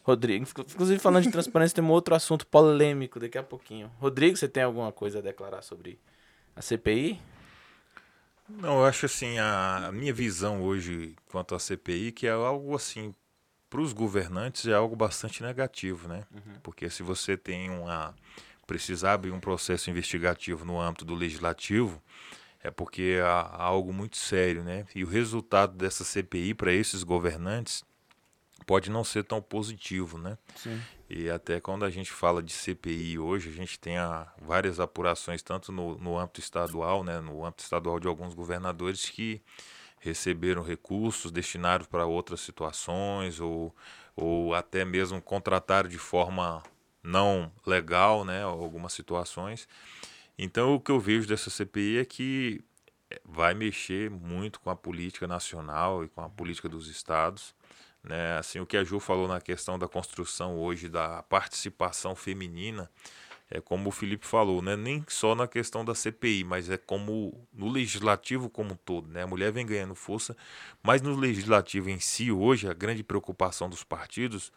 Rodrigo, 0.04 0.44
inclu- 0.50 0.66
inclusive 0.68 1.00
falando 1.00 1.24
de 1.24 1.32
transparência, 1.32 1.76
tem 1.76 1.84
um 1.84 1.92
outro 1.92 2.16
assunto 2.16 2.48
polêmico 2.48 3.20
daqui 3.20 3.38
a 3.38 3.44
pouquinho. 3.44 3.92
Rodrigo, 4.00 4.36
você 4.36 4.48
tem 4.48 4.64
alguma 4.64 4.92
coisa 4.92 5.20
a 5.20 5.22
declarar 5.22 5.62
sobre 5.62 6.00
a 6.56 6.62
CPI? 6.62 7.20
Não, 8.50 8.80
eu 8.80 8.86
acho 8.86 9.06
assim, 9.06 9.38
a, 9.40 9.88
a 9.88 9.92
minha 9.92 10.14
visão 10.14 10.62
hoje 10.64 11.16
quanto 11.30 11.54
à 11.56 11.60
CPI, 11.60 12.12
que 12.12 12.28
é 12.28 12.32
algo 12.32 12.76
assim, 12.76 13.14
para 13.72 13.80
os 13.80 13.94
governantes 13.94 14.68
é 14.68 14.74
algo 14.74 14.98
bastante 14.98 15.42
negativo, 15.42 16.10
né? 16.10 16.26
Porque 16.62 16.90
se 16.90 17.02
você 17.02 17.38
tem 17.38 17.70
uma. 17.70 18.14
precisar 18.68 19.14
abrir 19.14 19.32
um 19.32 19.40
processo 19.40 19.90
investigativo 19.90 20.66
no 20.66 20.80
âmbito 20.80 21.06
do 21.06 21.16
legislativo, 21.16 22.04
é 22.62 22.70
porque 22.70 23.20
há, 23.24 23.40
há 23.40 23.64
algo 23.64 23.94
muito 23.94 24.18
sério, 24.18 24.62
né? 24.62 24.86
E 24.94 25.06
o 25.06 25.08
resultado 25.08 25.74
dessa 25.74 26.04
CPI 26.04 26.54
para 26.54 26.74
esses 26.74 27.02
governantes 27.02 27.82
pode 28.68 28.92
não 28.92 29.06
ser 29.06 29.24
tão 29.24 29.42
positivo, 29.42 30.18
né? 30.18 30.38
Sim. 30.54 30.82
E 31.10 31.30
até 31.30 31.62
quando 31.62 31.86
a 31.86 31.90
gente 31.90 32.12
fala 32.12 32.44
de 32.44 32.52
CPI 32.52 33.18
hoje, 33.20 33.48
a 33.48 33.54
gente 33.54 33.80
tem 33.80 33.98
a, 33.98 34.28
várias 34.42 34.82
apurações, 34.82 35.42
tanto 35.42 35.72
no, 35.72 35.98
no 35.98 36.20
âmbito 36.20 36.42
estadual, 36.42 37.06
né, 37.06 37.22
no 37.22 37.46
âmbito 37.46 37.64
estadual 37.64 38.02
de 38.02 38.08
alguns 38.08 38.34
governadores 38.34 39.10
que 39.10 39.42
receberam 40.02 40.62
recursos 40.62 41.32
destinados 41.32 41.88
para 41.88 42.06
outras 42.06 42.42
situações 42.42 43.40
ou, 43.40 43.74
ou 44.16 44.54
até 44.54 44.84
mesmo 44.84 45.22
contrataram 45.22 45.88
de 45.88 45.98
forma 45.98 46.62
não 47.02 47.52
legal, 47.66 48.26
né, 48.26 48.44
algumas 48.44 48.92
situações. 48.92 49.68
Então 50.38 50.76
o 50.76 50.80
que 50.80 50.92
eu 50.92 51.00
vejo 51.00 51.28
dessa 51.28 51.50
CPI 51.50 52.00
é 52.00 52.06
que 52.06 52.62
eh, 53.10 53.22
vai 53.24 53.54
mexer 53.54 54.10
muito 54.10 54.60
com 54.60 54.70
a 54.70 54.76
política 54.76 55.28
nacional 55.28 56.04
e 56.04 56.10
com 56.10 56.22
a 56.22 56.30
política 56.30 56.68
dos 56.68 56.88
estados 56.88 57.56
né? 58.04 58.38
Assim, 58.38 58.60
o 58.60 58.66
que 58.66 58.78
a 58.78 58.84
Ju 58.84 59.00
falou 59.00 59.28
na 59.28 59.40
questão 59.40 59.78
da 59.78 59.88
construção 59.88 60.58
hoje 60.58 60.90
da 60.90 61.24
participação 61.24 62.16
feminina, 62.16 62.90
é 63.52 63.60
como 63.60 63.90
o 63.90 63.92
Felipe 63.92 64.26
falou, 64.26 64.62
né? 64.62 64.78
Nem 64.78 65.04
só 65.10 65.36
na 65.36 65.46
questão 65.46 65.84
da 65.84 65.94
CPI, 65.94 66.46
mas 66.46 66.70
é 66.70 66.78
como 66.78 67.48
no 67.54 67.70
legislativo 67.70 68.50
como 68.50 68.74
um 68.74 68.78
todo, 68.78 69.10
né? 69.10 69.24
A 69.24 69.28
mulher 69.28 69.52
vem 69.52 69.66
ganhando 69.66 69.94
força, 69.94 70.36
mas 70.82 71.02
no 71.02 71.14
legislativo 71.14 71.90
em 71.90 72.00
si 72.00 72.32
hoje 72.32 72.70
a 72.70 72.74
grande 72.74 73.04
preocupação 73.04 73.70
dos 73.70 73.84
partidos 73.84 74.54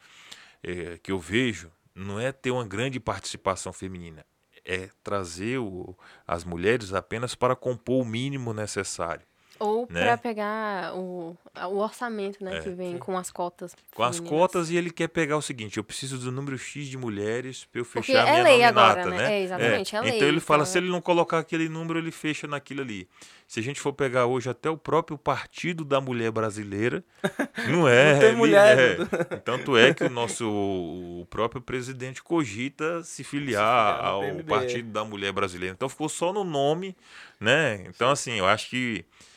é, 0.63 0.99
que 1.03 1.11
eu 1.11 1.19
vejo 1.19 1.71
não 1.93 2.21
é 2.21 2.31
ter 2.31 2.53
uma 2.53 2.65
grande 2.65 3.01
participação 3.01 3.73
feminina, 3.73 4.25
é 4.65 4.89
trazer 5.03 5.59
o, 5.59 5.97
as 6.27 6.45
mulheres 6.45 6.95
apenas 6.95 7.35
para 7.35 7.57
compor 7.57 8.03
o 8.03 8.07
mínimo 8.07 8.55
necessário. 8.55 9.27
Ou 9.65 9.87
Né? 9.91 10.03
para 10.05 10.17
pegar 10.19 10.95
o, 10.95 11.37
o 11.71 11.77
orçamento, 11.79 12.43
né? 12.45 12.59
É, 12.59 12.61
que 12.61 12.69
vem 12.71 12.99
com 12.99 13.17
as 13.17 13.31
cotas. 13.31 13.75
Com 13.95 14.03
as 14.03 14.21
cotas 14.21 14.71
e 14.71 14.77
ele 14.77 14.91
quer 14.91 15.09
pegar 15.09 15.37
o 15.37 15.43
seguinte, 15.43 15.77
eu 15.79 15.85
preciso 15.85 16.19
do 16.19 16.31
número 16.31 16.59
X 16.59 16.87
de 16.87 16.97
mulheres 16.99 17.65
para 17.65 17.81
eu 17.81 17.85
Porque 17.85 18.03
fechar 18.13 18.25
a 18.25 18.29
é 18.29 18.33
minha 18.33 18.43
lei 18.45 18.53
nominata, 18.61 19.01
agora, 19.01 19.11
né? 19.11 19.17
né? 19.17 19.33
É, 19.39 19.43
exatamente, 19.43 19.97
é 19.97 20.01
lei, 20.01 20.17
Então 20.17 20.29
ele 20.29 20.41
fala, 20.41 20.63
então 20.63 20.73
se 20.73 20.79
é- 20.79 20.81
ele 20.81 20.91
não 20.91 21.01
colocar 21.01 21.39
aquele 21.39 21.69
número, 21.69 21.99
ele 21.99 22.11
fecha 22.11 22.47
naquilo 22.47 22.83
ali. 22.83 23.09
Se 23.47 23.61
a 23.61 23.63
gente 23.63 23.79
for 23.81 23.93
pegar 23.93 24.27
hoje 24.27 24.49
até 24.49 24.71
o 24.71 24.77
próprio 24.77 25.19
Partido 25.19 25.85
da 25.85 26.01
Mulher 26.01 26.31
Brasileira, 26.31 27.05
não 27.71 27.87
é. 27.87 28.15
Não 28.15 28.21
tem 28.21 28.37
mulher, 28.37 28.79
é. 29.01 29.37
Tanto 29.37 29.77
é 29.77 29.93
que 29.95 30.05
o 30.05 30.11
nosso 30.11 30.49
o 30.49 31.27
próprio 31.29 31.61
presidente 31.61 32.23
cogita 32.23 33.03
se 33.03 33.23
filiar 33.23 33.45
filiar 33.45 34.03
no 34.03 34.09
ao 34.09 34.21
PMB. 34.23 34.43
Partido 34.45 34.91
da 34.91 35.05
Mulher 35.05 35.33
Brasileira. 35.33 35.75
Então 35.75 35.89
ficou 35.89 36.09
só 36.09 36.33
no 36.33 36.43
nome, 36.45 36.97
né? 37.39 37.85
Então 37.89 38.11
assim, 38.11 38.33
eu 38.39 38.47
acho 38.47 38.71
que 38.71 39.05
é, 39.05 39.34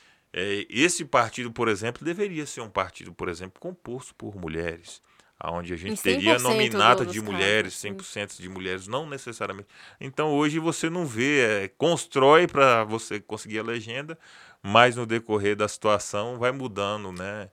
esse 0.69 1.03
partido, 1.05 1.51
por 1.51 1.67
exemplo, 1.67 2.03
deveria 2.05 2.45
ser 2.45 2.61
um 2.61 2.69
partido, 2.69 3.13
por 3.13 3.29
exemplo, 3.29 3.59
composto 3.59 4.13
por 4.15 4.35
mulheres, 4.35 5.01
onde 5.43 5.73
a 5.73 5.77
gente 5.77 6.01
teria 6.01 6.37
100% 6.37 6.41
nominata 6.41 7.05
de 7.05 7.21
mulheres, 7.21 7.73
sim. 7.75 7.93
100% 7.93 8.39
de 8.41 8.49
mulheres, 8.49 8.87
não 8.87 9.07
necessariamente. 9.07 9.67
Então 9.99 10.29
hoje 10.33 10.59
você 10.59 10.89
não 10.89 11.05
vê, 11.05 11.39
é, 11.63 11.67
constrói 11.67 12.47
para 12.47 12.83
você 12.83 13.19
conseguir 13.19 13.59
a 13.59 13.63
legenda, 13.63 14.17
mas 14.61 14.95
no 14.95 15.05
decorrer 15.05 15.55
da 15.55 15.67
situação 15.67 16.37
vai 16.37 16.51
mudando, 16.51 17.11
né? 17.11 17.49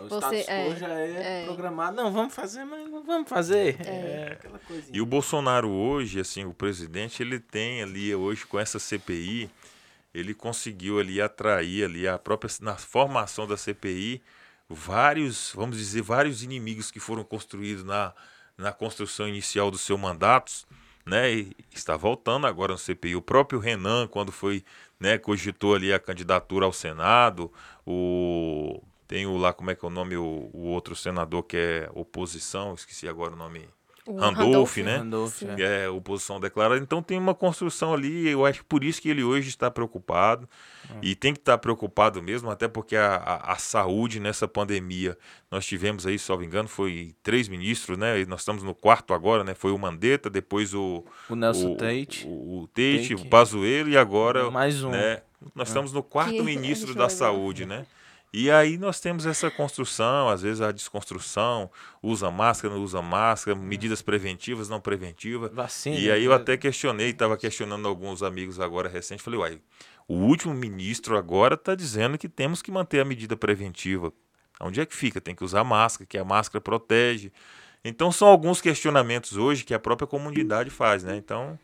O 0.00 0.08
Você- 0.08 0.42
status 0.42 0.44
quo 0.46 0.72
é, 0.72 0.76
já 0.76 0.88
é, 0.90 1.42
é. 1.42 1.44
programado. 1.44 1.96
Não, 1.96 2.12
vamos 2.12 2.34
fazer, 2.34 2.64
mas 2.64 2.88
não 2.88 3.02
vamos 3.02 3.28
fazer. 3.28 3.76
É, 3.84 4.32
aquela 4.32 4.58
coisinha. 4.60 4.96
E 4.96 5.00
o 5.00 5.06
Bolsonaro 5.06 5.68
hoje, 5.68 6.20
assim, 6.20 6.44
o 6.44 6.52
presidente, 6.54 7.22
ele 7.22 7.40
tem 7.40 7.82
ali 7.82 8.14
hoje 8.14 8.46
com 8.46 8.58
essa 8.60 8.78
CPI, 8.78 9.50
ele 10.12 10.34
conseguiu 10.34 10.98
ali 10.98 11.20
atrair 11.20 11.84
ali 11.84 12.08
a 12.08 12.18
própria 12.18 12.50
na 12.60 12.76
formação 12.76 13.46
da 13.46 13.56
CPI 13.56 14.22
vários, 14.68 15.52
vamos 15.54 15.78
dizer, 15.78 16.02
vários 16.02 16.42
inimigos 16.42 16.90
que 16.90 17.00
foram 17.00 17.24
construídos 17.24 17.84
na, 17.84 18.12
na 18.56 18.72
construção 18.72 19.26
inicial 19.28 19.70
do 19.70 19.78
seu 19.78 19.96
mandato, 19.96 20.52
né? 21.06 21.32
E 21.32 21.56
está 21.72 21.96
voltando 21.96 22.46
agora 22.46 22.72
no 22.72 22.78
CPI. 22.78 23.16
O 23.16 23.22
próprio 23.22 23.58
Renan, 23.58 24.06
quando 24.06 24.30
foi, 24.30 24.64
né, 25.00 25.16
cogitou 25.16 25.74
ali 25.74 25.92
a 25.92 25.98
candidatura 25.98 26.66
ao 26.66 26.72
Senado, 26.72 27.52
o 27.86 28.82
tem 29.06 29.26
o 29.26 29.38
lá, 29.38 29.54
como 29.54 29.70
é 29.70 29.74
que 29.74 29.82
é 29.82 29.88
o 29.88 29.90
nome, 29.90 30.18
o, 30.18 30.50
o 30.52 30.64
outro 30.66 30.94
senador 30.94 31.42
que 31.44 31.56
é 31.56 31.90
oposição, 31.94 32.74
esqueci 32.74 33.08
agora 33.08 33.32
o 33.32 33.36
nome. 33.36 33.66
O 34.08 34.16
Randolph, 34.16 34.78
né? 34.78 34.96
Randolph, 34.96 35.42
é. 35.42 35.84
É, 35.84 35.88
oposição 35.88 36.40
declarada. 36.40 36.80
Então 36.80 37.02
tem 37.02 37.18
uma 37.18 37.34
construção 37.34 37.92
ali, 37.92 38.26
eu 38.28 38.46
acho 38.46 38.60
que 38.60 38.64
por 38.64 38.82
isso 38.82 39.02
que 39.02 39.08
ele 39.10 39.22
hoje 39.22 39.48
está 39.50 39.70
preocupado. 39.70 40.48
E 41.02 41.14
tem 41.14 41.34
que 41.34 41.40
estar 41.40 41.58
preocupado 41.58 42.22
mesmo, 42.22 42.50
até 42.50 42.66
porque 42.66 42.96
a, 42.96 43.16
a, 43.16 43.52
a 43.52 43.56
saúde 43.56 44.18
nessa 44.18 44.48
pandemia, 44.48 45.18
nós 45.50 45.66
tivemos 45.66 46.06
aí, 46.06 46.18
se 46.18 46.30
não 46.30 46.38
me 46.38 46.46
engano, 46.46 46.66
foi 46.66 47.14
três 47.22 47.46
ministros, 47.46 47.98
né? 47.98 48.18
E 48.20 48.24
nós 48.24 48.40
estamos 48.40 48.62
no 48.62 48.74
quarto 48.74 49.12
agora, 49.12 49.44
né? 49.44 49.54
Foi 49.54 49.70
o 49.70 49.76
Mandetta, 49.78 50.30
depois 50.30 50.72
o, 50.72 51.04
O 51.28 51.34
Nelson 51.36 51.72
o, 51.72 51.76
Tate. 51.76 52.26
o, 52.26 52.62
o 52.62 52.66
Tate, 52.68 53.10
Take. 53.10 53.14
o 53.16 53.26
Pazuello 53.28 53.90
e 53.90 53.98
agora 53.98 54.50
Mais 54.50 54.82
um. 54.82 54.90
né? 54.90 55.20
Nós 55.54 55.68
estamos 55.68 55.92
no 55.92 56.02
quarto 56.02 56.32
Que 56.32 56.42
ministro 56.42 56.94
da 56.94 57.08
saúde, 57.10 57.66
né? 57.66 57.84
E 58.32 58.50
aí 58.50 58.76
nós 58.76 59.00
temos 59.00 59.24
essa 59.24 59.50
construção, 59.50 60.28
às 60.28 60.42
vezes 60.42 60.60
a 60.60 60.70
desconstrução, 60.70 61.70
usa 62.02 62.30
máscara, 62.30 62.74
não 62.74 62.82
usa 62.82 63.00
máscara, 63.00 63.56
medidas 63.56 64.02
preventivas, 64.02 64.68
não 64.68 64.80
preventivas. 64.80 65.50
Vacina. 65.52 65.96
E 65.96 66.10
aí 66.10 66.24
eu 66.24 66.30
né? 66.30 66.36
até 66.36 66.56
questionei, 66.56 67.10
estava 67.10 67.36
questionando 67.38 67.88
alguns 67.88 68.22
amigos 68.22 68.60
agora 68.60 68.88
recente, 68.88 69.22
falei, 69.22 69.40
uai, 69.40 69.60
o 70.06 70.14
último 70.14 70.52
ministro 70.52 71.16
agora 71.16 71.54
está 71.54 71.74
dizendo 71.74 72.18
que 72.18 72.28
temos 72.28 72.60
que 72.60 72.70
manter 72.70 73.00
a 73.00 73.04
medida 73.04 73.36
preventiva. 73.36 74.12
Onde 74.60 74.80
é 74.80 74.86
que 74.86 74.94
fica? 74.94 75.20
Tem 75.20 75.34
que 75.34 75.44
usar 75.44 75.64
máscara, 75.64 76.06
que 76.06 76.18
a 76.18 76.24
máscara 76.24 76.60
protege. 76.60 77.32
Então 77.84 78.10
são 78.12 78.28
alguns 78.28 78.60
questionamentos 78.60 79.36
hoje 79.36 79.64
que 79.64 79.72
a 79.72 79.78
própria 79.78 80.06
comunidade 80.06 80.68
faz, 80.68 81.02
né? 81.02 81.16
Então, 81.16 81.58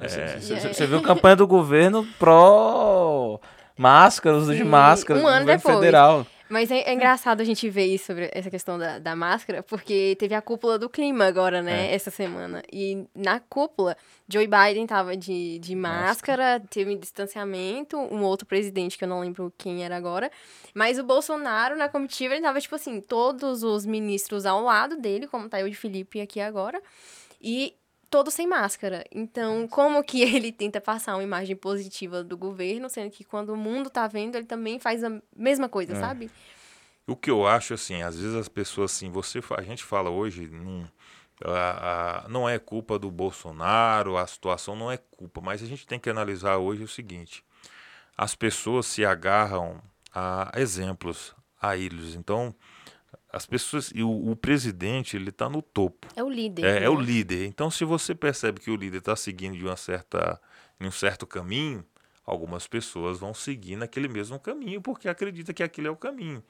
Você- 0.00 0.40
você 0.72 0.86
viu 0.88 0.98
a 0.98 1.02
campanha 1.02 1.36
do 1.36 1.46
governo 1.46 2.04
pró 2.18 3.38
máscara, 3.76 4.36
uso 4.36 4.54
de 4.54 4.64
máscara, 4.64 5.20
um 5.20 5.26
ano 5.26 5.40
governo 5.40 5.58
depois. 5.58 5.76
federal. 5.76 6.26
Mas 6.46 6.70
é, 6.70 6.80
é 6.80 6.92
engraçado 6.92 7.40
a 7.40 7.44
gente 7.44 7.68
ver 7.70 7.86
isso 7.86 8.04
sobre 8.06 8.30
essa 8.32 8.50
questão 8.50 8.78
da, 8.78 8.98
da 8.98 9.16
máscara, 9.16 9.62
porque 9.62 10.14
teve 10.18 10.34
a 10.34 10.42
cúpula 10.42 10.78
do 10.78 10.90
clima 10.90 11.24
agora, 11.24 11.62
né, 11.62 11.86
É. 11.90 11.94
essa 11.94 12.10
semana. 12.10 12.62
E 12.70 13.06
na 13.14 13.40
cúpula, 13.40 13.96
Joe 14.28 14.46
Biden 14.46 14.86
tava 14.86 15.16
de, 15.16 15.58
de 15.58 15.74
máscara, 15.74 16.62
teve 16.68 16.94
distanciamento, 16.96 17.96
um 17.96 18.22
outro 18.22 18.46
presidente 18.46 18.98
que 18.98 19.04
eu 19.04 19.08
não 19.08 19.20
lembro 19.20 19.52
quem 19.56 19.84
era 19.84 19.96
agora. 19.96 20.30
Mas 20.74 20.98
o 20.98 21.02
Bolsonaro, 21.02 21.76
na 21.76 21.88
comitiva, 21.88 22.34
ele 22.34 22.42
tava, 22.42 22.60
tipo 22.60 22.74
assim, 22.74 23.00
todos 23.00 23.62
os 23.62 23.86
ministros 23.86 24.44
ao 24.44 24.62
lado 24.62 24.96
dele, 24.96 25.26
como 25.26 25.48
tá 25.48 25.60
eu 25.60 25.68
de 25.68 25.74
Felipe 25.74 26.20
aqui 26.20 26.40
agora. 26.40 26.80
E 27.40 27.74
todo 28.14 28.30
sem 28.30 28.46
máscara. 28.46 29.04
Então, 29.10 29.66
como 29.66 30.00
que 30.04 30.22
ele 30.22 30.52
tenta 30.52 30.80
passar 30.80 31.16
uma 31.16 31.22
imagem 31.24 31.56
positiva 31.56 32.22
do 32.22 32.36
governo, 32.36 32.88
sendo 32.88 33.10
que 33.10 33.24
quando 33.24 33.48
o 33.50 33.56
mundo 33.56 33.90
tá 33.90 34.06
vendo, 34.06 34.36
ele 34.36 34.46
também 34.46 34.78
faz 34.78 35.02
a 35.02 35.10
mesma 35.36 35.68
coisa, 35.68 35.94
É. 35.94 35.96
sabe? 35.96 36.30
O 37.08 37.16
que 37.16 37.28
eu 37.28 37.44
acho, 37.44 37.74
assim, 37.74 38.02
às 38.02 38.16
vezes 38.16 38.36
as 38.36 38.48
pessoas, 38.48 38.92
assim, 38.92 39.10
você, 39.10 39.40
a 39.58 39.62
gente 39.62 39.82
fala 39.82 40.10
hoje, 40.10 40.48
não, 40.48 40.88
a- 41.44 42.22
a- 42.24 42.28
não 42.28 42.48
é 42.48 42.56
culpa 42.56 43.00
do 43.00 43.10
Bolsonaro, 43.10 44.16
a 44.16 44.24
situação 44.28 44.76
não 44.76 44.92
é 44.92 44.96
culpa, 44.96 45.40
mas 45.40 45.60
a 45.60 45.66
gente 45.66 45.84
tem 45.84 45.98
que 45.98 46.08
analisar 46.08 46.56
hoje 46.58 46.84
o 46.84 46.88
seguinte: 46.88 47.44
as 48.16 48.36
pessoas 48.36 48.86
se 48.86 49.04
agarram 49.04 49.82
a 50.14 50.52
exemplos, 50.54 51.34
a 51.60 51.76
ilhos. 51.76 52.14
Então, 52.14 52.54
as 53.34 53.46
pessoas, 53.46 53.90
e 53.92 54.02
o, 54.02 54.30
o 54.30 54.36
presidente, 54.36 55.16
ele 55.16 55.30
está 55.30 55.48
no 55.48 55.60
topo. 55.60 56.06
É 56.14 56.22
o 56.22 56.30
líder. 56.30 56.64
É, 56.64 56.84
é 56.84 56.88
o 56.88 56.98
né? 56.98 57.04
líder. 57.04 57.46
Então, 57.46 57.68
se 57.68 57.84
você 57.84 58.14
percebe 58.14 58.60
que 58.60 58.70
o 58.70 58.76
líder 58.76 58.98
está 58.98 59.16
seguindo 59.16 59.56
de 59.56 59.64
uma 59.64 59.76
certa, 59.76 60.40
em 60.80 60.86
um 60.86 60.90
certo 60.92 61.26
caminho, 61.26 61.84
algumas 62.24 62.66
pessoas 62.68 63.18
vão 63.18 63.34
seguir 63.34 63.76
naquele 63.76 64.08
mesmo 64.08 64.38
caminho 64.38 64.80
porque 64.80 65.08
acredita 65.08 65.52
que 65.52 65.62
aquilo 65.62 65.88
é 65.88 65.90
o 65.90 65.96
caminho. 65.96 66.42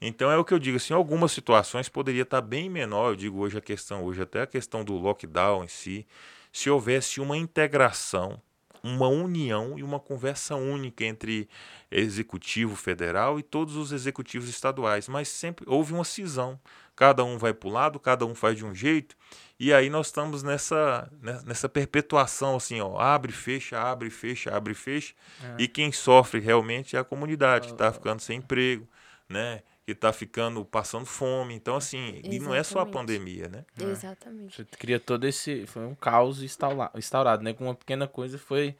Então 0.00 0.30
é 0.30 0.36
o 0.36 0.44
que 0.44 0.52
eu 0.52 0.58
digo 0.58 0.76
assim, 0.76 0.92
algumas 0.92 1.32
situações 1.32 1.88
poderia 1.88 2.22
estar 2.22 2.40
bem 2.40 2.68
menor. 2.68 3.10
Eu 3.10 3.16
digo 3.16 3.38
hoje 3.38 3.56
a 3.56 3.60
questão 3.60 4.02
hoje 4.02 4.22
até 4.22 4.42
a 4.42 4.46
questão 4.46 4.84
do 4.84 4.94
lockdown 4.94 5.64
em 5.64 5.68
si, 5.68 6.06
se 6.52 6.68
houvesse 6.68 7.20
uma 7.20 7.36
integração, 7.36 8.40
uma 8.84 9.08
união 9.08 9.78
e 9.78 9.82
uma 9.82 9.98
conversa 9.98 10.54
única 10.54 11.04
entre 11.06 11.48
executivo 11.90 12.76
federal 12.76 13.38
e 13.38 13.42
todos 13.42 13.76
os 13.76 13.92
executivos 13.92 14.46
estaduais, 14.46 15.08
mas 15.08 15.28
sempre 15.28 15.64
houve 15.66 15.94
uma 15.94 16.04
cisão. 16.04 16.60
Cada 16.94 17.24
um 17.24 17.38
vai 17.38 17.54
para 17.54 17.68
o 17.68 17.72
lado, 17.72 17.98
cada 17.98 18.26
um 18.26 18.34
faz 18.34 18.58
de 18.58 18.64
um 18.64 18.74
jeito, 18.74 19.16
e 19.58 19.72
aí 19.72 19.88
nós 19.88 20.08
estamos 20.08 20.42
nessa, 20.42 21.10
né, 21.20 21.40
nessa 21.44 21.68
perpetuação 21.68 22.56
assim, 22.56 22.80
ó, 22.80 22.98
abre, 23.00 23.32
fecha, 23.32 23.80
abre, 23.80 24.10
fecha, 24.10 24.54
abre, 24.54 24.74
fecha, 24.74 25.14
e 25.58 25.66
quem 25.66 25.90
sofre 25.90 26.38
realmente 26.38 26.94
é 26.94 26.98
a 26.98 27.04
comunidade, 27.04 27.68
que 27.68 27.72
está 27.72 27.90
ficando 27.92 28.20
sem 28.20 28.38
emprego, 28.38 28.86
né? 29.28 29.62
Que 29.86 29.92
está 29.92 30.12
ficando 30.12 30.64
passando 30.64 31.04
fome. 31.04 31.54
Então, 31.54 31.76
assim, 31.76 32.20
e 32.24 32.38
não 32.38 32.54
é 32.54 32.62
só 32.62 32.78
a 32.78 32.82
Exatamente. 32.82 32.92
pandemia, 32.92 33.48
né? 33.48 33.64
Exatamente. 33.78 34.56
Você 34.56 34.64
cria 34.78 34.98
todo 34.98 35.26
esse. 35.26 35.66
Foi 35.66 35.84
um 35.84 35.94
caos 35.94 36.42
instaula- 36.42 36.90
instaurado, 36.94 37.42
né? 37.42 37.52
Com 37.52 37.64
uma 37.64 37.74
pequena 37.74 38.08
coisa 38.08 38.38
foi 38.38 38.74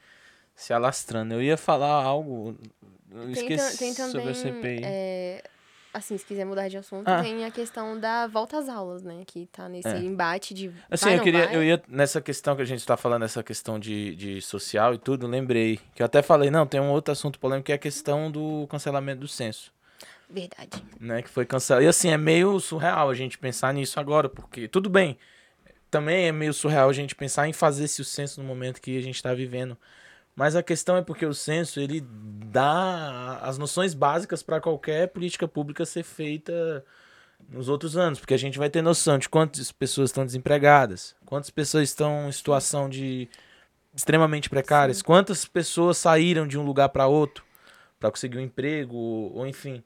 se 0.54 0.72
alastrando. 0.72 1.34
Eu 1.34 1.42
ia 1.42 1.56
falar 1.58 2.02
algo. 2.02 2.56
Eu 3.10 3.20
Tem, 3.24 3.32
esqueci 3.32 3.78
tem 3.78 3.92
sobre 3.94 4.30
a 4.30 4.34
CPI. 4.34 4.80
é, 4.82 5.44
assim, 5.92 6.16
se 6.16 6.24
quiser 6.24 6.44
mudar 6.46 6.68
de 6.68 6.78
assunto, 6.78 7.06
Ah. 7.06 7.22
tem 7.22 7.44
a 7.44 7.50
questão 7.50 8.00
da 8.00 8.26
volta 8.26 8.56
às 8.58 8.68
aulas, 8.68 9.02
né? 9.02 9.24
Que 9.26 9.46
tá 9.52 9.68
nesse 9.68 9.86
É. 9.88 9.98
embate 9.98 10.54
de 10.54 10.72
Assim, 10.90 11.04
vai, 11.10 11.18
eu 11.18 11.22
queria, 11.22 11.44
vai. 11.46 11.56
eu 11.56 11.62
ia 11.62 11.82
nessa 11.86 12.20
questão 12.22 12.56
que 12.56 12.62
a 12.62 12.64
gente 12.64 12.80
está 12.80 12.96
falando, 12.96 13.24
essa 13.26 13.42
questão 13.42 13.78
de, 13.78 14.16
de 14.16 14.40
social 14.40 14.94
e 14.94 14.98
tudo, 14.98 15.26
lembrei 15.26 15.78
que 15.94 16.00
eu 16.02 16.06
até 16.06 16.22
falei, 16.22 16.50
não, 16.50 16.66
tem 16.66 16.80
um 16.80 16.90
outro 16.90 17.12
assunto 17.12 17.38
polêmico 17.38 17.66
que 17.66 17.72
é 17.72 17.74
a 17.74 17.78
questão 17.78 18.30
do 18.30 18.66
cancelamento 18.68 19.20
do 19.20 19.28
censo, 19.28 19.70
Verdade. 20.28 20.82
né, 21.00 21.22
que 21.22 21.28
foi 21.28 21.44
cancelado. 21.44 21.84
E 21.84 21.88
assim, 21.88 22.08
é 22.08 22.16
meio 22.16 22.58
surreal 22.60 23.10
a 23.10 23.14
gente 23.14 23.38
pensar 23.38 23.72
nisso 23.72 24.00
agora, 24.00 24.28
porque 24.28 24.66
tudo 24.66 24.88
bem, 24.88 25.18
também 25.90 26.26
é 26.26 26.32
meio 26.32 26.52
surreal 26.52 26.88
a 26.88 26.92
gente 26.92 27.14
pensar 27.14 27.48
em 27.48 27.52
fazer 27.52 27.84
esse 27.84 28.04
censo 28.04 28.40
no 28.40 28.46
momento 28.46 28.80
que 28.80 28.96
a 28.98 29.02
gente 29.02 29.16
está 29.16 29.32
vivendo. 29.32 29.76
Mas 30.34 30.56
a 30.56 30.62
questão 30.62 30.96
é 30.96 31.02
porque 31.02 31.24
o 31.24 31.32
censo, 31.32 31.78
ele 31.78 32.00
dá 32.00 33.38
as 33.42 33.56
noções 33.56 33.94
básicas 33.94 34.42
para 34.42 34.60
qualquer 34.60 35.08
política 35.08 35.46
pública 35.46 35.86
ser 35.86 36.02
feita 36.02 36.84
nos 37.48 37.68
outros 37.68 37.96
anos, 37.96 38.18
porque 38.18 38.34
a 38.34 38.38
gente 38.38 38.58
vai 38.58 38.68
ter 38.68 38.82
noção 38.82 39.18
de 39.18 39.28
quantas 39.28 39.70
pessoas 39.70 40.10
estão 40.10 40.26
desempregadas, 40.26 41.14
quantas 41.24 41.50
pessoas 41.50 41.88
estão 41.88 42.28
em 42.28 42.32
situação 42.32 42.88
de 42.88 43.28
extremamente 43.94 44.50
precárias, 44.50 45.02
quantas 45.02 45.44
pessoas 45.44 45.98
saíram 45.98 46.48
de 46.48 46.58
um 46.58 46.64
lugar 46.64 46.88
para 46.88 47.06
outro 47.06 47.44
para 47.98 48.10
conseguir 48.10 48.38
um 48.38 48.40
emprego, 48.40 48.96
ou 48.96 49.46
enfim. 49.46 49.82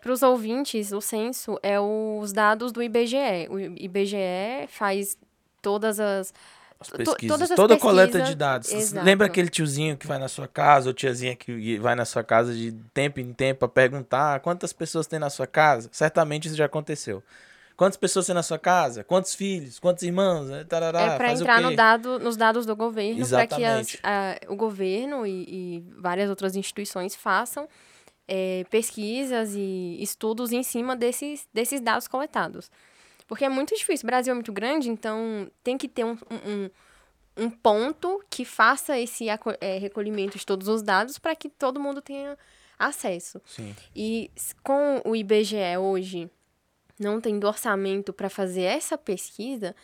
Para 0.00 0.12
os 0.12 0.22
ouvintes, 0.22 0.92
o 0.92 1.00
censo 1.00 1.58
é 1.62 1.78
os 1.78 2.32
dados 2.32 2.72
do 2.72 2.82
IBGE. 2.82 3.48
O 3.50 3.58
IBGE 3.58 4.66
faz 4.68 5.16
todas 5.62 6.00
as. 6.00 6.32
As 6.80 6.90
pesquisas, 6.90 7.28
todas 7.28 7.50
as 7.50 7.56
toda 7.56 7.74
a 7.74 7.78
coleta 7.78 8.12
pesquisas, 8.12 8.28
de 8.28 8.34
dados. 8.34 8.72
exato. 8.72 9.06
Lembra 9.06 9.26
aquele 9.26 9.48
tiozinho 9.48 9.96
que 9.96 10.06
vai 10.06 10.18
na 10.18 10.28
sua 10.28 10.46
casa, 10.46 10.90
ou 10.90 10.92
tiazinha 10.92 11.34
que 11.34 11.78
vai 11.78 11.94
na 11.94 12.04
sua 12.04 12.22
casa 12.22 12.52
de 12.52 12.72
tempo 12.92 13.20
em 13.20 13.32
tempo 13.32 13.64
a 13.64 13.68
perguntar 13.68 14.40
quantas 14.40 14.72
pessoas 14.72 15.06
tem 15.06 15.18
na 15.18 15.30
sua 15.30 15.46
casa? 15.46 15.88
Certamente 15.92 16.48
isso 16.48 16.56
já 16.56 16.66
aconteceu. 16.66 17.22
Quantas 17.76 17.96
pessoas 17.96 18.26
tem 18.26 18.34
na 18.34 18.42
sua 18.42 18.58
casa? 18.58 19.02
Quantos 19.02 19.34
filhos? 19.34 19.78
Quantos 19.80 20.02
irmãos? 20.04 20.48
Eh, 20.50 20.62
Tarará, 20.64 21.00
é 21.00 21.16
para 21.16 21.32
entrar 21.32 21.60
no 21.60 21.74
dado, 21.74 22.18
nos 22.20 22.36
dados 22.36 22.64
do 22.64 22.76
governo, 22.76 23.26
para 23.28 23.46
que 23.46 23.64
as- 23.64 23.96
a- 24.02 24.38
o 24.48 24.54
governo 24.56 25.26
e, 25.26 25.44
e 25.48 25.80
várias 25.98 26.30
outras 26.30 26.54
instituições 26.56 27.14
façam 27.16 27.68
é, 28.28 28.64
pesquisas 28.70 29.54
e 29.54 29.98
estudos 30.00 30.50
em 30.52 30.62
cima 30.62 30.94
desses, 30.96 31.46
desses 31.52 31.80
dados 31.80 32.06
coletados. 32.08 32.70
Porque 33.26 33.44
é 33.44 33.48
muito 33.48 33.74
difícil. 33.76 34.06
O 34.06 34.06
Brasil 34.06 34.30
é 34.30 34.34
muito 34.34 34.52
grande, 34.52 34.88
então 34.88 35.50
tem 35.62 35.76
que 35.76 35.88
ter 35.88 36.04
um, 36.04 36.16
um, 36.46 36.70
um 37.36 37.50
ponto 37.50 38.22
que 38.30 38.44
faça 38.44 38.98
esse 38.98 39.26
é, 39.28 39.78
recolhimento 39.78 40.38
de 40.38 40.46
todos 40.46 40.68
os 40.68 40.82
dados 40.82 41.18
para 41.18 41.34
que 41.34 41.48
todo 41.50 41.80
mundo 41.80 42.00
tenha 42.00 42.38
acesso. 42.78 43.40
Sim. 43.44 43.74
E 43.94 44.30
com 44.62 45.02
o 45.04 45.14
IBGE 45.16 45.76
hoje 45.78 46.30
não 46.98 47.20
tendo 47.20 47.46
orçamento 47.46 48.12
para 48.12 48.28
fazer 48.28 48.62
essa 48.62 48.96
pesquisa, 48.96 49.74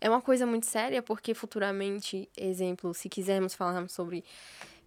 é 0.00 0.08
uma 0.08 0.20
coisa 0.20 0.44
muito 0.46 0.66
séria, 0.66 1.02
porque 1.02 1.32
futuramente, 1.34 2.28
exemplo, 2.36 2.92
se 2.94 3.08
quisermos 3.08 3.54
falar 3.54 3.88
sobre 3.88 4.24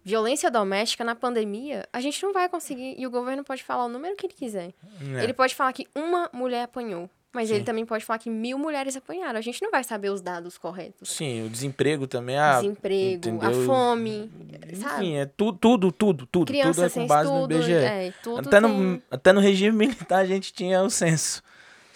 violência 0.04 0.50
doméstica 0.50 1.02
na 1.02 1.14
pandemia, 1.14 1.86
a 1.92 2.00
gente 2.00 2.22
não 2.22 2.32
vai 2.32 2.48
conseguir, 2.48 2.94
e 2.98 3.06
o 3.06 3.10
governo 3.10 3.42
pode 3.42 3.64
falar 3.64 3.86
o 3.86 3.88
número 3.88 4.14
que 4.14 4.26
ele 4.26 4.34
quiser. 4.34 4.72
É. 5.16 5.24
Ele 5.24 5.32
pode 5.32 5.54
falar 5.54 5.72
que 5.72 5.86
uma 5.94 6.30
mulher 6.32 6.62
apanhou, 6.64 7.10
mas 7.32 7.48
Sim. 7.48 7.56
ele 7.56 7.64
também 7.64 7.84
pode 7.84 8.04
falar 8.04 8.18
que 8.18 8.30
mil 8.30 8.56
mulheres 8.58 8.96
apanharam. 8.96 9.36
A 9.38 9.42
gente 9.42 9.60
não 9.62 9.70
vai 9.70 9.82
saber 9.82 10.10
os 10.10 10.20
dados 10.20 10.56
corretos. 10.56 11.08
Sim, 11.10 11.44
o 11.46 11.48
desemprego 11.48 12.06
também, 12.06 12.38
ah, 12.38 12.60
Desemprego, 12.60 13.28
a 13.28 13.30
entendeu? 13.32 13.64
fome, 13.66 14.30
sabe? 14.74 14.94
enfim, 15.06 15.16
é 15.16 15.26
tudo, 15.26 15.58
tudo, 15.58 15.90
tudo, 15.92 16.26
tudo. 16.26 16.52
Tudo 16.52 16.84
é 16.84 16.90
com 16.90 17.06
base 17.06 17.28
no 17.30 17.36
estudo, 17.38 17.54
IBGE. 17.54 17.72
é, 17.72 18.12
tudo 18.22 18.48
Até 18.48 18.60
no, 18.60 18.68
tem- 18.68 19.02
até 19.10 19.32
no 19.32 19.40
regime 19.40 19.76
militar 19.76 20.18
a 20.20 20.24
gente 20.26 20.52
tinha 20.52 20.82
o 20.82 20.88
censo. 20.90 21.42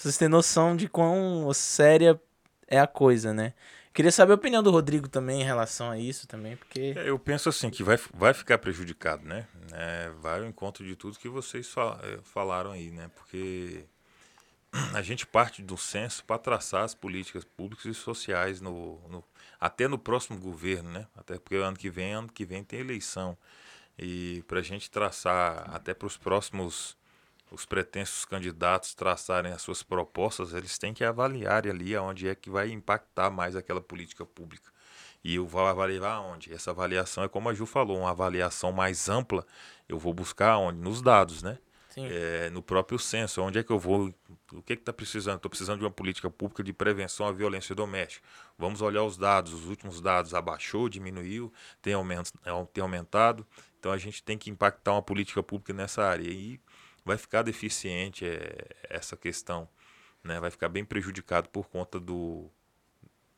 Vocês 0.00 0.16
têm 0.16 0.28
noção 0.28 0.74
de 0.74 0.88
quão 0.88 1.52
séria 1.52 2.18
é 2.66 2.80
a 2.80 2.86
coisa, 2.86 3.34
né? 3.34 3.52
Queria 3.92 4.10
saber 4.10 4.32
a 4.32 4.36
opinião 4.36 4.62
do 4.62 4.70
Rodrigo 4.70 5.06
também 5.08 5.42
em 5.42 5.44
relação 5.44 5.90
a 5.90 5.98
isso 5.98 6.26
também, 6.26 6.56
porque... 6.56 6.94
É, 6.96 7.06
Eu 7.10 7.18
penso 7.18 7.50
assim 7.50 7.68
que 7.68 7.82
vai, 7.82 7.98
vai 8.14 8.32
ficar 8.32 8.56
prejudicado, 8.56 9.26
né? 9.26 9.46
É, 9.72 10.10
vai 10.22 10.38
ao 10.40 10.46
encontro 10.46 10.86
de 10.86 10.96
tudo 10.96 11.18
que 11.18 11.28
vocês 11.28 11.68
fa- 11.68 12.00
eh, 12.02 12.18
falaram 12.22 12.70
aí, 12.70 12.90
né? 12.90 13.10
Porque 13.14 13.84
a 14.94 15.02
gente 15.02 15.26
parte 15.26 15.60
do 15.60 15.76
censo 15.76 16.24
para 16.24 16.38
traçar 16.38 16.84
as 16.84 16.94
políticas 16.94 17.44
públicas 17.44 17.84
e 17.84 17.92
sociais 17.92 18.58
no, 18.58 18.98
no- 19.06 19.24
até 19.60 19.86
no 19.86 19.98
próximo 19.98 20.38
governo, 20.40 20.88
né? 20.92 21.06
Até 21.14 21.38
porque 21.38 21.56
ano 21.56 21.76
que 21.76 21.90
vem, 21.90 22.14
ano 22.14 22.32
que 22.32 22.46
vem 22.46 22.64
tem 22.64 22.80
eleição 22.80 23.36
e 23.98 24.42
para 24.48 24.60
a 24.60 24.62
gente 24.62 24.90
traçar 24.90 25.68
até 25.74 25.92
para 25.92 26.06
os 26.06 26.16
próximos 26.16 26.96
os 27.50 27.66
pretensos 27.66 28.24
candidatos 28.24 28.94
traçarem 28.94 29.52
as 29.52 29.62
suas 29.62 29.82
propostas, 29.82 30.54
eles 30.54 30.78
têm 30.78 30.94
que 30.94 31.04
avaliar 31.04 31.66
ali 31.66 31.94
aonde 31.96 32.28
é 32.28 32.34
que 32.34 32.48
vai 32.48 32.70
impactar 32.70 33.30
mais 33.30 33.56
aquela 33.56 33.80
política 33.80 34.24
pública. 34.24 34.70
E 35.22 35.34
eu 35.34 35.46
vou 35.46 35.66
avaliar 35.66 36.12
aonde? 36.12 36.52
Essa 36.52 36.70
avaliação 36.70 37.24
é 37.24 37.28
como 37.28 37.48
a 37.48 37.54
Ju 37.54 37.66
falou, 37.66 37.98
uma 37.98 38.10
avaliação 38.10 38.72
mais 38.72 39.08
ampla. 39.08 39.46
Eu 39.88 39.98
vou 39.98 40.14
buscar 40.14 40.56
onde? 40.56 40.78
Nos 40.78 41.02
dados, 41.02 41.42
né? 41.42 41.58
Sim. 41.90 42.06
É, 42.08 42.48
no 42.50 42.62
próprio 42.62 42.98
censo. 42.98 43.42
Onde 43.42 43.58
é 43.58 43.62
que 43.62 43.70
eu 43.70 43.78
vou? 43.78 44.14
O 44.52 44.62
que 44.62 44.74
está 44.74 44.92
precisando? 44.92 45.36
Estou 45.36 45.50
precisando 45.50 45.80
de 45.80 45.84
uma 45.84 45.90
política 45.90 46.30
pública 46.30 46.62
de 46.62 46.72
prevenção 46.72 47.26
à 47.26 47.32
violência 47.32 47.74
doméstica. 47.74 48.26
Vamos 48.56 48.80
olhar 48.80 49.02
os 49.02 49.16
dados. 49.16 49.52
Os 49.52 49.66
últimos 49.66 50.00
dados 50.00 50.32
abaixou, 50.32 50.88
diminuiu, 50.88 51.52
tem, 51.82 51.92
aumento, 51.92 52.32
é, 52.44 52.50
tem 52.72 52.80
aumentado. 52.80 53.46
Então 53.78 53.92
a 53.92 53.98
gente 53.98 54.22
tem 54.22 54.38
que 54.38 54.50
impactar 54.50 54.92
uma 54.92 55.02
política 55.02 55.42
pública 55.42 55.72
nessa 55.72 56.02
área. 56.02 56.30
E 56.30 56.60
vai 57.10 57.18
ficar 57.18 57.42
deficiente 57.42 58.24
é, 58.24 58.66
essa 58.88 59.16
questão. 59.16 59.68
Né? 60.22 60.38
Vai 60.38 60.50
ficar 60.50 60.68
bem 60.68 60.84
prejudicado 60.84 61.48
por 61.48 61.68
conta 61.68 61.98
do, 61.98 62.48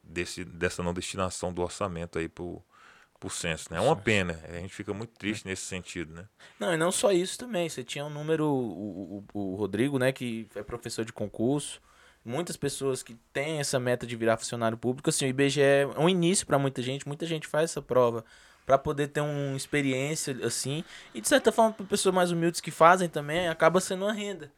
desse, 0.02 0.44
dessa 0.44 0.82
não 0.82 0.92
destinação 0.92 1.52
do 1.52 1.62
orçamento 1.62 2.18
aí 2.18 2.28
para 2.28 2.44
o 2.44 3.30
censo. 3.30 3.72
né? 3.72 3.78
É 3.78 3.80
uma 3.80 3.96
pena. 3.96 4.38
A 4.48 4.52
gente 4.60 4.74
fica 4.74 4.92
muito 4.92 5.14
triste 5.14 5.46
nesse 5.46 5.62
sentido. 5.62 6.12
Né? 6.12 6.28
Não, 6.60 6.74
e 6.74 6.76
não 6.76 6.92
só 6.92 7.12
isso 7.12 7.38
também. 7.38 7.68
Você 7.68 7.82
tinha 7.82 8.04
um 8.04 8.10
número, 8.10 8.46
o, 8.46 9.24
o, 9.32 9.52
o 9.52 9.54
Rodrigo, 9.54 9.98
né, 9.98 10.12
que 10.12 10.46
é 10.54 10.62
professor 10.62 11.04
de 11.04 11.12
concurso. 11.12 11.80
Muitas 12.24 12.56
pessoas 12.56 13.02
que 13.02 13.16
têm 13.32 13.58
essa 13.58 13.80
meta 13.80 14.06
de 14.06 14.14
virar 14.14 14.36
funcionário 14.36 14.78
público, 14.78 15.10
assim, 15.10 15.24
o 15.24 15.28
IBGE 15.28 15.60
é 15.60 15.86
um 15.98 16.08
início 16.08 16.46
para 16.46 16.58
muita 16.58 16.80
gente. 16.82 17.08
Muita 17.08 17.26
gente 17.26 17.48
faz 17.48 17.70
essa 17.70 17.82
prova 17.82 18.24
para 18.64 18.78
poder 18.78 19.08
ter 19.08 19.20
uma 19.20 19.56
experiência 19.56 20.36
assim. 20.44 20.84
E 21.14 21.20
de 21.20 21.28
certa 21.28 21.50
forma, 21.52 21.72
para 21.72 21.86
pessoas 21.86 22.14
mais 22.14 22.30
humildes 22.30 22.60
que 22.60 22.70
fazem 22.70 23.08
também, 23.08 23.48
acaba 23.48 23.80
sendo 23.80 24.04
uma 24.04 24.12
renda. 24.12 24.50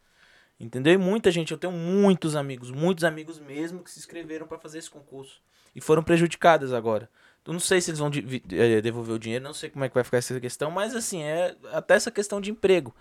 Entendeu? 0.59 0.93
E 0.93 0.97
muita 0.97 1.31
gente, 1.31 1.51
eu 1.51 1.57
tenho 1.57 1.73
muitos 1.73 2.35
amigos, 2.35 2.71
muitos 2.71 3.03
amigos 3.03 3.39
mesmo 3.39 3.83
que 3.83 3.91
se 3.91 3.99
inscreveram 3.99 4.47
para 4.47 4.57
fazer 4.57 4.79
esse 4.79 4.89
concurso. 4.89 5.41
e 5.75 5.81
foram 5.81 6.01
prejudicadas 6.01 6.71
agora. 6.71 7.09
Eu 7.45 7.53
não 7.53 7.59
sei 7.59 7.81
se 7.81 7.91
eles 7.91 7.99
vão 7.99 8.09
eh, 8.51 8.81
devolver 8.81 9.15
o 9.15 9.19
dinheiro, 9.19 9.43
não 9.43 9.53
sei 9.53 9.69
como 9.69 9.83
é 9.85 9.89
que 9.89 9.93
vai 9.93 10.03
ficar 10.03 10.17
essa 10.17 10.39
questão, 10.39 10.71
mas 10.71 10.95
assim, 10.95 11.21
é 11.21 11.55
até 11.73 11.93
essa 11.93 12.09
questão 12.09 12.41
de 12.41 12.49
emprego. 12.49 12.95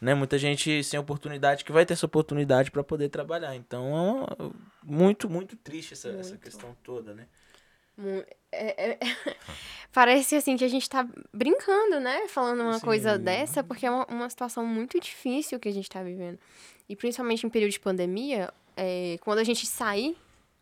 Né? 0.00 0.14
Muita 0.14 0.36
gente 0.36 0.82
sem 0.84 0.98
oportunidade 0.98 1.64
que 1.64 1.72
vai 1.72 1.86
ter 1.86 1.94
essa 1.94 2.06
oportunidade 2.06 2.70
para 2.70 2.84
poder 2.84 3.08
trabalhar. 3.08 3.54
Então, 3.54 4.26
é 4.38 4.50
muito, 4.84 5.30
muito 5.30 5.56
triste 5.56 5.94
essa, 5.94 6.08
muito. 6.08 6.20
essa 6.20 6.36
questão 6.36 6.76
toda, 6.82 7.14
né? 7.14 7.26
É, 8.50 8.92
é, 8.92 8.98
parece 9.92 10.36
assim 10.36 10.56
que 10.56 10.64
a 10.64 10.68
gente 10.68 10.88
tá 10.88 11.06
brincando, 11.32 12.00
né? 12.00 12.28
Falando 12.28 12.62
uma 12.62 12.78
Sim. 12.78 12.84
coisa 12.84 13.18
dessa, 13.18 13.62
porque 13.62 13.86
é 13.86 13.90
uma, 13.90 14.06
uma 14.06 14.30
situação 14.30 14.64
muito 14.64 14.98
difícil 15.00 15.58
que 15.58 15.68
a 15.68 15.72
gente 15.72 15.88
tá 15.88 16.02
vivendo. 16.02 16.38
E 16.88 16.96
principalmente 16.96 17.46
em 17.46 17.50
período 17.50 17.72
de 17.72 17.80
pandemia, 17.80 18.52
é, 18.76 19.18
quando 19.20 19.38
a 19.38 19.44
gente 19.44 19.66
sair, 19.66 20.16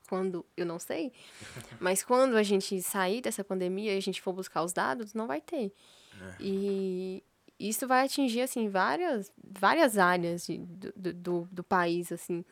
quando 0.09 0.45
eu 0.57 0.67
não 0.67 0.79
sei, 0.79 1.13
mas 1.81 2.03
quando 2.03 2.37
a 2.37 2.43
gente 2.43 2.81
sair 2.83 3.21
dessa 3.21 3.45
pandemia 3.45 3.95
e 3.95 3.99
a 3.99 4.03
gente 4.03 4.21
for 4.21 4.33
buscar 4.33 4.63
os 4.63 4.73
dados, 4.73 5.15
não 5.15 5.27
vai 5.27 5.41
ter. 5.41 5.73
É. 6.21 6.35
E 6.41 7.23
isso 7.59 7.87
vai 7.87 8.05
atingir, 8.05 8.43
assim, 8.43 8.69
várias, 8.69 9.33
várias 9.43 9.97
áreas 9.97 10.47
de, 10.47 10.59
do, 10.59 11.13
do, 11.15 11.49
do 11.51 11.65
país, 11.65 12.13
assim. 12.13 12.45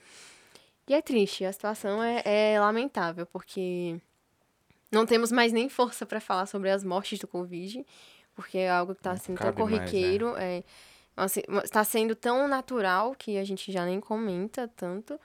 E 0.87 0.95
é 0.95 1.01
triste, 1.01 1.45
a 1.45 1.53
situação 1.53 2.03
é, 2.03 2.22
é 2.24 2.61
lamentável, 2.61 3.26
porque 3.26 4.01
não 4.95 5.05
temos 5.05 5.30
mais 5.30 5.53
nem 5.53 5.68
força 5.68 6.07
para 6.07 6.20
falar 6.20 6.47
sobre 6.47 6.70
as 6.70 6.82
mortes 6.82 7.18
do 7.18 7.26
Covid, 7.26 7.84
porque 8.34 8.59
é 8.59 8.70
algo 8.70 8.95
que 8.95 9.01
está 9.01 9.12
assim, 9.12 9.34
tão 9.34 9.53
corriqueiro. 9.53 10.32
Mais, 10.32 10.42
é. 10.42 10.59
É, 10.59 10.64
assim, 11.16 11.42
está 11.62 11.84
sendo 11.84 12.14
tão 12.14 12.49
natural 12.49 13.14
que 13.14 13.36
a 13.36 13.45
gente 13.45 13.70
já 13.70 13.84
nem 13.84 14.01
comenta 14.01 14.68
tanto. 14.76 15.20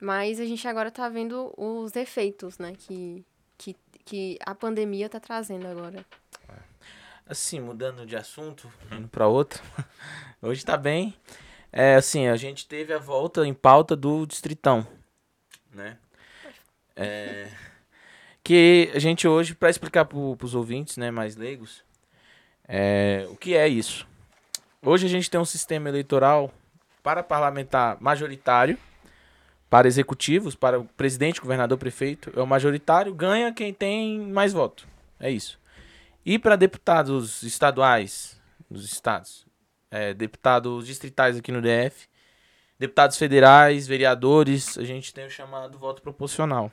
Mas 0.00 0.38
a 0.40 0.44
gente 0.44 0.66
agora 0.68 0.88
está 0.88 1.08
vendo 1.08 1.54
os 1.56 1.96
efeitos, 1.96 2.58
né? 2.58 2.74
Que, 2.76 3.24
que, 3.56 3.76
que 4.04 4.38
a 4.44 4.54
pandemia 4.54 5.06
está 5.06 5.18
trazendo 5.18 5.66
agora. 5.66 6.04
Assim, 7.26 7.58
mudando 7.58 8.04
de 8.04 8.16
assunto, 8.16 8.70
indo 8.92 9.08
para 9.08 9.26
outro. 9.26 9.62
Hoje 10.42 10.60
está 10.60 10.76
bem. 10.76 11.14
É, 11.72 11.94
assim, 11.94 12.28
a 12.28 12.36
gente 12.36 12.68
teve 12.68 12.92
a 12.92 12.98
volta 12.98 13.46
em 13.46 13.54
pauta 13.54 13.96
do 13.96 14.26
Distritão, 14.26 14.86
né? 15.72 15.96
É 16.94 17.48
que 18.44 18.90
a 18.94 18.98
gente 18.98 19.26
hoje, 19.26 19.54
para 19.54 19.70
explicar 19.70 20.04
para 20.04 20.18
os 20.18 20.54
ouvintes 20.54 20.98
né, 20.98 21.10
mais 21.10 21.34
leigos, 21.34 21.82
é, 22.68 23.26
o 23.30 23.36
que 23.36 23.54
é 23.54 23.66
isso. 23.66 24.06
Hoje 24.82 25.06
a 25.06 25.08
gente 25.08 25.30
tem 25.30 25.40
um 25.40 25.46
sistema 25.46 25.88
eleitoral 25.88 26.52
para 27.02 27.22
parlamentar 27.22 27.96
majoritário, 28.00 28.78
para 29.70 29.88
executivos, 29.88 30.54
para 30.54 30.78
o 30.78 30.84
presidente, 30.84 31.40
governador, 31.40 31.78
prefeito, 31.78 32.30
é 32.36 32.42
o 32.42 32.46
majoritário, 32.46 33.14
ganha 33.14 33.52
quem 33.52 33.72
tem 33.72 34.20
mais 34.20 34.52
voto. 34.52 34.86
É 35.18 35.30
isso. 35.30 35.58
E 36.24 36.38
para 36.38 36.54
deputados 36.54 37.42
estaduais, 37.42 38.38
nos 38.70 38.84
estados, 38.84 39.46
é, 39.90 40.12
deputados 40.12 40.86
distritais 40.86 41.38
aqui 41.38 41.50
no 41.50 41.62
DF, 41.62 42.08
deputados 42.78 43.16
federais, 43.16 43.86
vereadores, 43.86 44.76
a 44.76 44.84
gente 44.84 45.14
tem 45.14 45.26
o 45.26 45.30
chamado 45.30 45.78
voto 45.78 46.02
proporcional. 46.02 46.70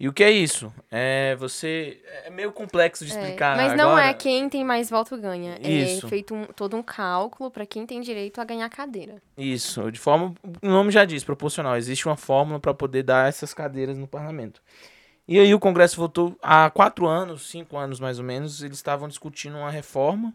E 0.00 0.08
o 0.08 0.12
que 0.12 0.24
é 0.24 0.30
isso? 0.30 0.72
É 0.90 1.36
você 1.36 2.00
é 2.24 2.30
meio 2.30 2.50
complexo 2.50 3.04
de 3.06 3.12
é, 3.12 3.14
explicar. 3.14 3.54
É, 3.54 3.68
mas 3.68 3.76
não 3.76 3.90
agora. 3.90 4.06
é 4.06 4.14
quem 4.14 4.48
tem 4.48 4.64
mais 4.64 4.90
voto 4.90 5.16
ganha. 5.16 5.58
É 5.62 5.70
isso. 5.70 6.06
É 6.06 6.08
feito 6.08 6.34
um, 6.34 6.44
todo 6.46 6.76
um 6.76 6.82
cálculo 6.82 7.50
para 7.50 7.64
quem 7.64 7.86
tem 7.86 8.00
direito 8.00 8.40
a 8.40 8.44
ganhar 8.44 8.68
cadeira. 8.68 9.22
Isso, 9.38 9.92
de 9.92 10.00
forma, 10.00 10.34
o 10.60 10.68
nome 10.68 10.90
já 10.90 11.04
diz, 11.04 11.22
proporcional. 11.22 11.76
Existe 11.76 12.06
uma 12.06 12.16
fórmula 12.16 12.58
para 12.58 12.74
poder 12.74 13.04
dar 13.04 13.28
essas 13.28 13.54
cadeiras 13.54 13.96
no 13.96 14.08
parlamento. 14.08 14.60
E 15.26 15.38
aí 15.38 15.54
o 15.54 15.60
Congresso 15.60 15.96
votou 15.96 16.36
há 16.42 16.68
quatro 16.68 17.06
anos, 17.06 17.48
cinco 17.48 17.76
anos 17.76 18.00
mais 18.00 18.18
ou 18.18 18.24
menos, 18.24 18.62
eles 18.62 18.78
estavam 18.78 19.06
discutindo 19.06 19.56
uma 19.56 19.70
reforma 19.70 20.34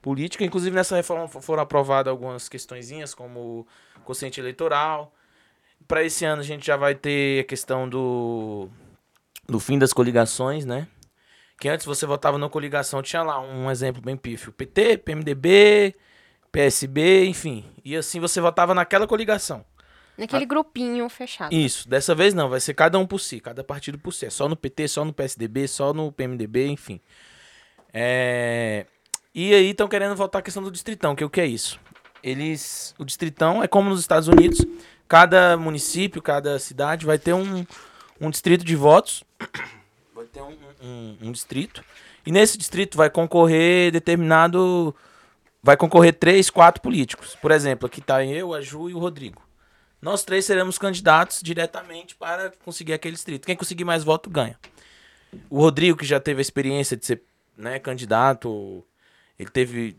política. 0.00 0.44
Inclusive 0.44 0.74
nessa 0.74 0.96
reforma 0.96 1.26
foram 1.26 1.62
aprovadas 1.62 2.10
algumas 2.10 2.48
questõezinhas 2.48 3.14
como 3.14 3.66
quociente 4.04 4.40
eleitoral. 4.40 5.12
Para 5.88 6.04
esse 6.04 6.24
ano 6.24 6.40
a 6.40 6.44
gente 6.44 6.64
já 6.64 6.76
vai 6.76 6.94
ter 6.94 7.40
a 7.40 7.44
questão 7.44 7.88
do 7.88 8.70
do 9.48 9.58
fim 9.60 9.78
das 9.78 9.92
coligações, 9.92 10.64
né? 10.64 10.86
Que 11.58 11.68
antes 11.68 11.86
você 11.86 12.06
votava 12.06 12.38
na 12.38 12.48
coligação, 12.48 13.02
tinha 13.02 13.22
lá 13.22 13.40
um 13.40 13.70
exemplo 13.70 14.02
bem 14.02 14.16
pífio: 14.16 14.52
PT, 14.52 14.98
PMDB, 14.98 15.94
PSB, 16.50 17.26
enfim. 17.26 17.64
E 17.84 17.96
assim 17.96 18.20
você 18.20 18.40
votava 18.40 18.74
naquela 18.74 19.06
coligação. 19.06 19.64
Naquele 20.16 20.44
A... 20.44 20.46
grupinho 20.46 21.08
fechado. 21.08 21.54
Isso. 21.54 21.88
Dessa 21.88 22.14
vez 22.14 22.34
não, 22.34 22.48
vai 22.48 22.60
ser 22.60 22.74
cada 22.74 22.98
um 22.98 23.06
por 23.06 23.18
si, 23.18 23.40
cada 23.40 23.64
partido 23.64 23.98
por 23.98 24.12
si. 24.12 24.26
É 24.26 24.30
só 24.30 24.48
no 24.48 24.56
PT, 24.56 24.88
só 24.88 25.04
no 25.04 25.12
PSDB, 25.12 25.66
só 25.68 25.94
no 25.94 26.12
PMDB, 26.12 26.66
enfim. 26.66 27.00
É... 27.92 28.86
E 29.34 29.54
aí 29.54 29.70
estão 29.70 29.88
querendo 29.88 30.14
voltar 30.14 30.40
a 30.40 30.42
questão 30.42 30.62
do 30.62 30.70
distritão, 30.70 31.14
que 31.16 31.22
é 31.22 31.26
o 31.26 31.30
que 31.30 31.40
é 31.40 31.46
isso? 31.46 31.80
Eles. 32.22 32.94
O 32.98 33.04
distritão 33.04 33.62
é 33.62 33.68
como 33.68 33.88
nos 33.88 34.00
Estados 34.00 34.28
Unidos, 34.28 34.64
cada 35.08 35.56
município, 35.56 36.20
cada 36.20 36.58
cidade 36.58 37.06
vai 37.06 37.18
ter 37.18 37.32
um, 37.32 37.64
um 38.20 38.30
distrito 38.30 38.64
de 38.64 38.76
votos. 38.76 39.24
Vai 40.14 40.26
ter 40.26 40.42
um, 40.42 40.56
um, 40.82 41.16
um 41.22 41.32
distrito. 41.32 41.84
E 42.24 42.30
nesse 42.30 42.56
distrito 42.56 42.96
vai 42.96 43.10
concorrer 43.10 43.90
determinado. 43.90 44.94
Vai 45.60 45.76
concorrer 45.76 46.12
três, 46.12 46.50
quatro 46.50 46.80
políticos. 46.80 47.34
Por 47.34 47.50
exemplo, 47.50 47.86
aqui 47.86 47.98
está 47.98 48.24
eu, 48.24 48.54
a 48.54 48.60
Ju 48.60 48.88
e 48.88 48.94
o 48.94 48.98
Rodrigo. 48.98 49.42
Nós 50.00 50.24
três 50.24 50.44
seremos 50.44 50.78
candidatos 50.78 51.40
diretamente 51.42 52.14
para 52.14 52.52
conseguir 52.64 52.92
aquele 52.92 53.14
distrito. 53.14 53.46
Quem 53.46 53.56
conseguir 53.56 53.84
mais 53.84 54.04
voto 54.04 54.28
ganha. 54.28 54.58
O 55.48 55.60
Rodrigo, 55.60 55.98
que 55.98 56.04
já 56.04 56.20
teve 56.20 56.40
a 56.40 56.42
experiência 56.42 56.96
de 56.96 57.06
ser 57.06 57.22
né, 57.56 57.78
candidato, 57.78 58.84
ele 59.38 59.50
teve 59.50 59.96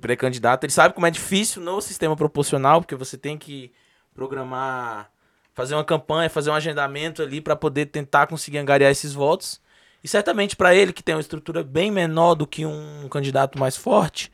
pré-candidato, 0.00 0.64
ele 0.64 0.72
sabe 0.72 0.94
como 0.94 1.06
é 1.06 1.10
difícil 1.10 1.60
no 1.60 1.80
sistema 1.80 2.16
proporcional, 2.16 2.80
porque 2.80 2.94
você 2.94 3.18
tem 3.18 3.36
que 3.36 3.72
programar 4.14 5.10
fazer 5.56 5.74
uma 5.74 5.82
campanha, 5.82 6.28
fazer 6.28 6.50
um 6.50 6.54
agendamento 6.54 7.22
ali 7.22 7.40
para 7.40 7.56
poder 7.56 7.86
tentar 7.86 8.26
conseguir 8.26 8.58
angariar 8.58 8.90
esses 8.90 9.14
votos. 9.14 9.58
E 10.04 10.06
certamente 10.06 10.54
para 10.54 10.74
ele, 10.74 10.92
que 10.92 11.02
tem 11.02 11.14
uma 11.14 11.20
estrutura 11.20 11.64
bem 11.64 11.90
menor 11.90 12.34
do 12.34 12.46
que 12.46 12.66
um 12.66 13.08
candidato 13.08 13.58
mais 13.58 13.74
forte, 13.74 14.30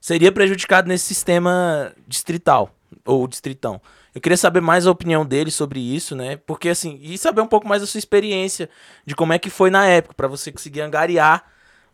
seria 0.00 0.32
prejudicado 0.32 0.88
nesse 0.88 1.04
sistema 1.04 1.94
distrital 2.06 2.74
ou 3.04 3.28
distritão. 3.28 3.80
Eu 4.12 4.20
queria 4.20 4.36
saber 4.36 4.60
mais 4.60 4.88
a 4.88 4.90
opinião 4.90 5.24
dele 5.24 5.52
sobre 5.52 5.78
isso, 5.78 6.16
né? 6.16 6.36
Porque 6.36 6.68
assim, 6.68 6.98
e 7.00 7.16
saber 7.16 7.42
um 7.42 7.46
pouco 7.46 7.68
mais 7.68 7.80
da 7.80 7.86
sua 7.86 7.98
experiência 7.98 8.68
de 9.06 9.14
como 9.14 9.32
é 9.32 9.38
que 9.38 9.48
foi 9.48 9.70
na 9.70 9.86
época 9.86 10.14
para 10.14 10.26
você 10.26 10.50
conseguir 10.50 10.80
angariar 10.80 11.44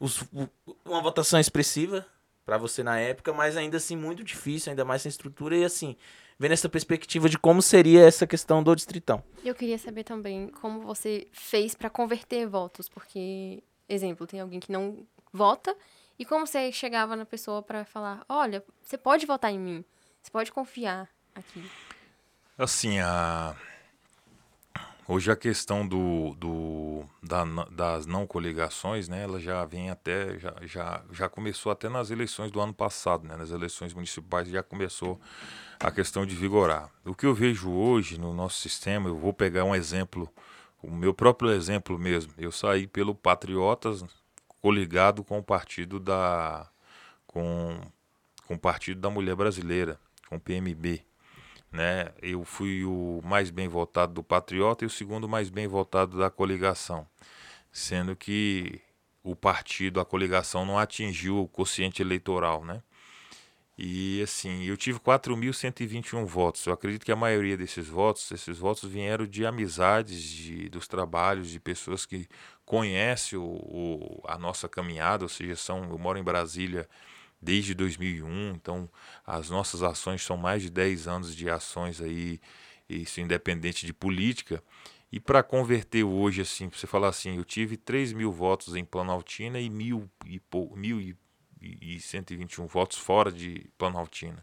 os, 0.01 0.25
uma 0.83 1.03
votação 1.03 1.39
expressiva 1.39 2.07
para 2.47 2.57
você 2.57 2.83
na 2.83 2.99
época, 2.99 3.35
mas 3.35 3.55
ainda 3.57 3.77
assim 3.77 3.97
muito 3.97 4.25
difícil, 4.25 4.71
ainda 4.71 4.85
mais 4.85 5.03
sem 5.03 5.11
estrutura 5.11 5.57
e 5.57 5.65
assim, 5.65 5.95
vendo 6.43 6.53
essa 6.53 6.69
perspectiva 6.69 7.29
de 7.29 7.39
como 7.39 7.63
seria 7.63 8.05
essa 8.05 8.27
questão 8.27 8.65
do 8.65 8.75
distritão. 8.75 9.23
Eu 9.45 9.55
queria 9.55 9.79
saber 9.79 10.03
também 10.03 10.49
como 10.49 10.81
você 10.81 11.29
fez 11.31 11.73
para 11.73 11.89
converter 11.89 12.49
votos, 12.49 12.89
porque, 12.89 13.63
exemplo, 13.89 14.27
tem 14.27 14.41
alguém 14.41 14.59
que 14.59 14.73
não 14.73 15.07
vota 15.33 15.73
e 16.19 16.25
como 16.25 16.45
você 16.45 16.73
chegava 16.73 17.15
na 17.15 17.25
pessoa 17.25 17.63
para 17.63 17.85
falar, 17.85 18.25
olha, 18.29 18.61
você 18.83 18.99
pode 18.99 19.25
votar 19.25 19.53
em 19.53 19.59
mim, 19.59 19.85
você 20.21 20.33
pode 20.33 20.51
confiar 20.51 21.09
aqui. 21.33 21.65
Assim, 22.59 22.99
a 22.99 23.55
Hoje 25.09 25.33
a 25.33 25.37
questão 25.37 25.87
do, 25.87 26.33
do, 26.37 27.05
da, 27.21 27.45
das 27.73 28.07
não 28.07 28.25
coligações, 28.25 29.09
né, 29.09 29.25
ela 29.25 29.41
já 29.41 29.65
vem 29.65 29.91
até, 29.91 30.39
já, 30.39 30.55
já, 30.63 31.03
já 31.11 31.29
começou 31.29 31.73
até 31.73 31.89
nas 31.89 32.11
eleições 32.11 32.53
do 32.53 32.61
ano 32.61 32.73
passado, 32.73 33.27
né, 33.27 33.37
nas 33.37 33.51
eleições 33.51 33.93
municipais 33.93 34.49
já 34.49 34.63
começou 34.63 35.21
a 35.81 35.91
questão 35.91 36.25
de 36.25 36.37
vigorar. 36.37 36.89
O 37.05 37.17
que 37.17 37.27
eu 37.27 37.35
vejo 37.35 37.69
hoje 37.69 38.17
no 38.17 38.33
nosso 38.33 38.61
sistema, 38.61 39.09
eu 39.09 39.17
vou 39.19 39.33
pegar 39.33 39.65
um 39.65 39.75
exemplo, 39.75 40.33
o 40.81 40.89
meu 40.89 41.13
próprio 41.13 41.51
exemplo 41.51 41.99
mesmo, 41.99 42.33
eu 42.39 42.53
saí 42.53 42.87
pelo 42.87 43.13
Patriotas 43.13 44.05
coligado 44.61 45.25
com 45.25 45.37
o 45.37 45.43
partido 45.43 45.99
da, 45.99 46.71
com, 47.27 47.81
com 48.47 48.55
o 48.55 48.59
Partido 48.59 49.01
da 49.01 49.11
Mulher 49.11 49.35
Brasileira, 49.35 49.99
com 50.29 50.37
o 50.37 50.41
PMB 50.41 51.03
né? 51.73 52.13
Eu 52.21 52.45
fui 52.45 52.85
o 52.85 53.21
mais 53.25 53.51
bem 53.51 53.69
votado 53.69 54.13
do 54.13 54.23
Patriota 54.23 54.85
e 54.85 54.87
o 54.87 54.91
segundo 54.91 55.29
mais 55.29 55.49
bem 55.51 55.67
votado 55.67 56.19
da 56.19 56.31
coligação, 56.31 57.07
sendo 57.73 58.15
que 58.15 58.81
o 59.23 59.35
partido, 59.35 60.01
a 60.01 60.05
coligação 60.05 60.67
não 60.67 60.79
atingiu 60.79 61.39
o 61.41 61.49
quociente 61.49 62.03
eleitoral, 62.03 62.65
né? 62.65 62.83
E 63.79 64.23
assim, 64.23 64.65
eu 64.65 64.77
tive 64.77 65.01
4.121 65.01 66.27
votos. 66.27 66.67
Eu 66.67 66.75
acredito 66.75 67.05
que 67.05 67.13
a 67.13 67.17
maioria 67.17 67.57
desses 67.57 67.89
votos, 67.89 68.31
esses 68.31 68.59
votos 68.59 68.89
vieram 68.89 69.27
de 69.27 69.47
amizades, 69.47 70.23
de, 70.23 70.69
dos 70.69 70.87
trabalhos, 70.87 71.49
de 71.49 71.59
pessoas 71.59 72.05
que 72.05 72.29
conhecem 72.67 73.39
o, 73.39 73.43
o, 73.43 74.23
a 74.27 74.39
nossa 74.39 74.69
caminhada, 74.69 75.25
ou 75.25 75.29
seja, 75.29 75.57
são, 75.57 75.85
eu 75.91 75.99
moro 75.99 76.19
em 76.19 76.23
Brasília 76.23 76.89
desde 77.43 77.75
2001, 77.75 78.53
então 78.55 78.89
as 79.27 79.51
nossas 79.51 79.83
ações 79.83 80.23
são 80.23 80.37
mais 80.37 80.63
de 80.63 80.71
10 80.71 81.09
anos 81.09 81.35
de 81.35 81.51
ações 81.51 82.01
aí, 82.01 82.41
isso 82.89 83.21
independente 83.21 83.85
de 83.85 83.93
política. 83.93 84.63
E 85.11 85.21
para 85.21 85.43
converter 85.43 86.05
hoje, 86.05 86.41
assim, 86.41 86.71
você 86.71 86.87
falar 86.87 87.09
assim, 87.09 87.37
eu 87.37 87.45
tive 87.45 87.77
3 87.77 88.13
mil 88.13 88.33
votos 88.33 88.75
em 88.77 88.85
Planaltina 88.85 89.61
e 89.61 89.69
mil 89.69 90.09
e, 90.25 90.41
mil 90.75 91.01
e, 91.01 91.17
e 91.61 92.01
121 92.01 92.67
votos 92.67 92.97
fora 92.97 93.31
de 93.31 93.67
Planaltina. 93.77 94.43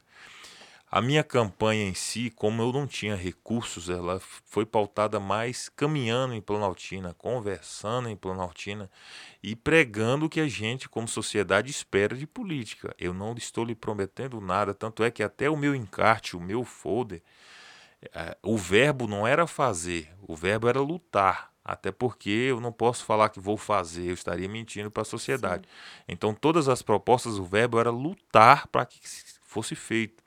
A 0.91 1.01
minha 1.01 1.23
campanha 1.23 1.87
em 1.87 1.93
si, 1.93 2.31
como 2.31 2.63
eu 2.63 2.73
não 2.73 2.87
tinha 2.87 3.15
recursos, 3.15 3.91
ela 3.91 4.19
foi 4.19 4.65
pautada 4.65 5.19
mais 5.19 5.69
caminhando 5.69 6.33
em 6.33 6.41
Planaltina, 6.41 7.13
conversando 7.13 8.09
em 8.09 8.15
Planaltina 8.15 8.89
e 9.43 9.55
pregando 9.55 10.25
o 10.25 10.29
que 10.29 10.39
a 10.39 10.47
gente, 10.47 10.89
como 10.89 11.07
sociedade, 11.07 11.69
espera 11.69 12.15
de 12.17 12.25
política. 12.25 12.95
Eu 12.97 13.13
não 13.13 13.35
estou 13.35 13.63
lhe 13.63 13.75
prometendo 13.75 14.41
nada, 14.41 14.73
tanto 14.73 15.03
é 15.03 15.11
que 15.11 15.21
até 15.21 15.47
o 15.47 15.55
meu 15.55 15.75
encarte, 15.75 16.35
o 16.35 16.41
meu 16.41 16.65
folder, 16.65 17.21
é, 18.11 18.35
o 18.41 18.57
verbo 18.57 19.05
não 19.05 19.27
era 19.27 19.45
fazer, 19.45 20.11
o 20.21 20.35
verbo 20.35 20.67
era 20.67 20.81
lutar. 20.81 21.49
Até 21.63 21.91
porque 21.91 22.31
eu 22.31 22.59
não 22.59 22.71
posso 22.71 23.05
falar 23.05 23.29
que 23.29 23.39
vou 23.39 23.55
fazer, 23.55 24.09
eu 24.09 24.13
estaria 24.15 24.49
mentindo 24.49 24.89
para 24.89 25.03
a 25.03 25.05
sociedade. 25.05 25.67
Sim. 25.67 26.03
Então, 26.07 26.33
todas 26.33 26.67
as 26.67 26.81
propostas, 26.81 27.37
o 27.37 27.43
verbo 27.43 27.79
era 27.79 27.91
lutar 27.91 28.65
para 28.67 28.87
que 28.87 28.99
fosse 29.43 29.75
feito. 29.75 30.23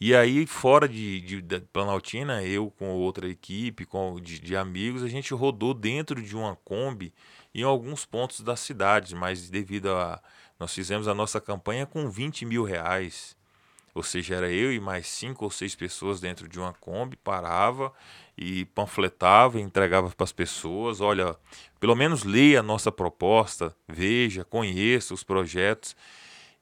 E 0.00 0.14
aí, 0.14 0.46
fora 0.46 0.88
de, 0.88 1.20
de, 1.20 1.42
de, 1.42 1.60
Planaltina, 1.60 2.42
eu 2.42 2.70
com 2.70 2.90
outra 2.90 3.28
equipe, 3.28 3.84
com, 3.86 4.20
de, 4.20 4.38
de, 4.38 4.56
amigos, 4.56 5.02
a 5.02 5.08
gente 5.08 5.32
rodou 5.32 5.72
dentro 5.72 6.20
de 6.22 6.36
uma 6.36 6.56
Kombi 6.56 7.12
em 7.54 7.62
alguns 7.62 8.04
pontos 8.04 8.40
da 8.40 8.56
cidade, 8.56 9.14
mas 9.14 9.48
devido 9.48 9.92
a. 9.92 10.20
Nós 10.58 10.72
fizemos 10.72 11.06
a 11.06 11.14
nossa 11.14 11.40
campanha 11.40 11.86
com 11.86 12.08
20 12.08 12.46
mil 12.46 12.64
reais. 12.64 13.36
Ou 13.94 14.02
seja, 14.02 14.34
era 14.34 14.50
eu 14.50 14.70
e 14.72 14.78
mais 14.78 15.06
cinco 15.06 15.44
ou 15.44 15.50
seis 15.50 15.74
pessoas 15.74 16.20
dentro 16.20 16.46
de 16.46 16.58
uma 16.58 16.74
Kombi, 16.74 17.16
parava 17.16 17.90
e 18.36 18.66
panfletava 18.66 19.58
entregava 19.58 20.10
para 20.10 20.24
as 20.24 20.32
pessoas. 20.32 21.00
Olha, 21.00 21.34
pelo 21.80 21.94
menos 21.94 22.22
leia 22.22 22.60
a 22.60 22.62
nossa 22.62 22.92
proposta, 22.92 23.74
veja, 23.88 24.44
conheça 24.44 25.14
os 25.14 25.24
projetos. 25.24 25.96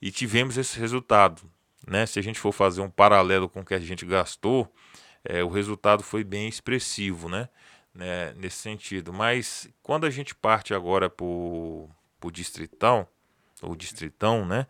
E 0.01 0.13
tivemos 0.13 0.57
esse 0.57 0.79
resultado 0.79 1.43
né? 1.87 2.07
Se 2.07 2.19
a 2.19 2.23
gente 2.23 2.39
for 2.39 2.53
fazer 2.53 2.81
um 2.81 2.91
paralelo 2.91 3.49
com 3.49 3.61
o 3.61 3.65
que 3.65 3.75
a 3.75 3.79
gente 3.79 4.05
gastou, 4.07 4.73
é, 5.25 5.43
o 5.43 5.49
resultado 5.49 6.03
foi 6.03 6.25
bem 6.25 6.49
expressivo, 6.49 7.29
né? 7.29 7.49
né? 7.95 8.33
Nesse 8.35 8.57
sentido. 8.59 9.13
Mas 9.13 9.69
quando 9.83 10.07
a 10.07 10.11
gente 10.11 10.35
parte 10.35 10.75
agora 10.75 11.09
para 11.09 11.25
o 11.25 11.91
distritão, 12.33 13.07
ou 13.63 13.75
distritão, 13.75 14.45
né? 14.45 14.67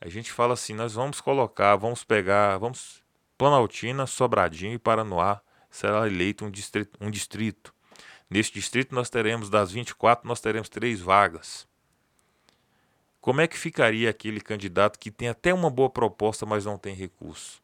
A 0.00 0.08
gente 0.08 0.30
fala 0.32 0.54
assim, 0.54 0.74
nós 0.74 0.94
vamos 0.94 1.20
colocar, 1.20 1.76
vamos 1.76 2.04
pegar, 2.04 2.58
vamos 2.58 3.02
Planaltina, 3.38 4.06
Sobradinho 4.06 4.74
e 4.74 4.78
Paranoá 4.78 5.40
será 5.70 6.06
eleito 6.06 6.44
um 6.44 6.50
distrito, 6.50 6.98
um 7.00 7.10
distrito. 7.10 7.74
Neste 8.28 8.54
distrito 8.54 8.94
nós 8.94 9.10
teremos 9.10 9.50
das 9.50 9.70
24, 9.70 10.26
nós 10.26 10.40
teremos 10.40 10.68
três 10.68 11.00
vagas. 11.00 11.68
Como 13.26 13.40
é 13.40 13.48
que 13.48 13.58
ficaria 13.58 14.08
aquele 14.08 14.40
candidato 14.40 15.00
que 15.00 15.10
tem 15.10 15.28
até 15.28 15.52
uma 15.52 15.68
boa 15.68 15.90
proposta, 15.90 16.46
mas 16.46 16.64
não 16.64 16.78
tem 16.78 16.94
recurso? 16.94 17.60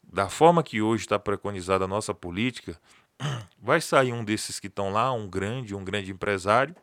Da 0.00 0.28
forma 0.28 0.62
que 0.62 0.80
hoje 0.80 1.02
está 1.02 1.18
preconizada 1.18 1.86
a 1.86 1.88
nossa 1.88 2.14
política, 2.14 2.80
vai 3.60 3.80
sair 3.80 4.12
um 4.12 4.22
desses 4.22 4.60
que 4.60 4.68
estão 4.68 4.92
lá, 4.92 5.12
um 5.12 5.28
grande, 5.28 5.74
um 5.74 5.82
grande 5.82 6.12
empresário, 6.12 6.76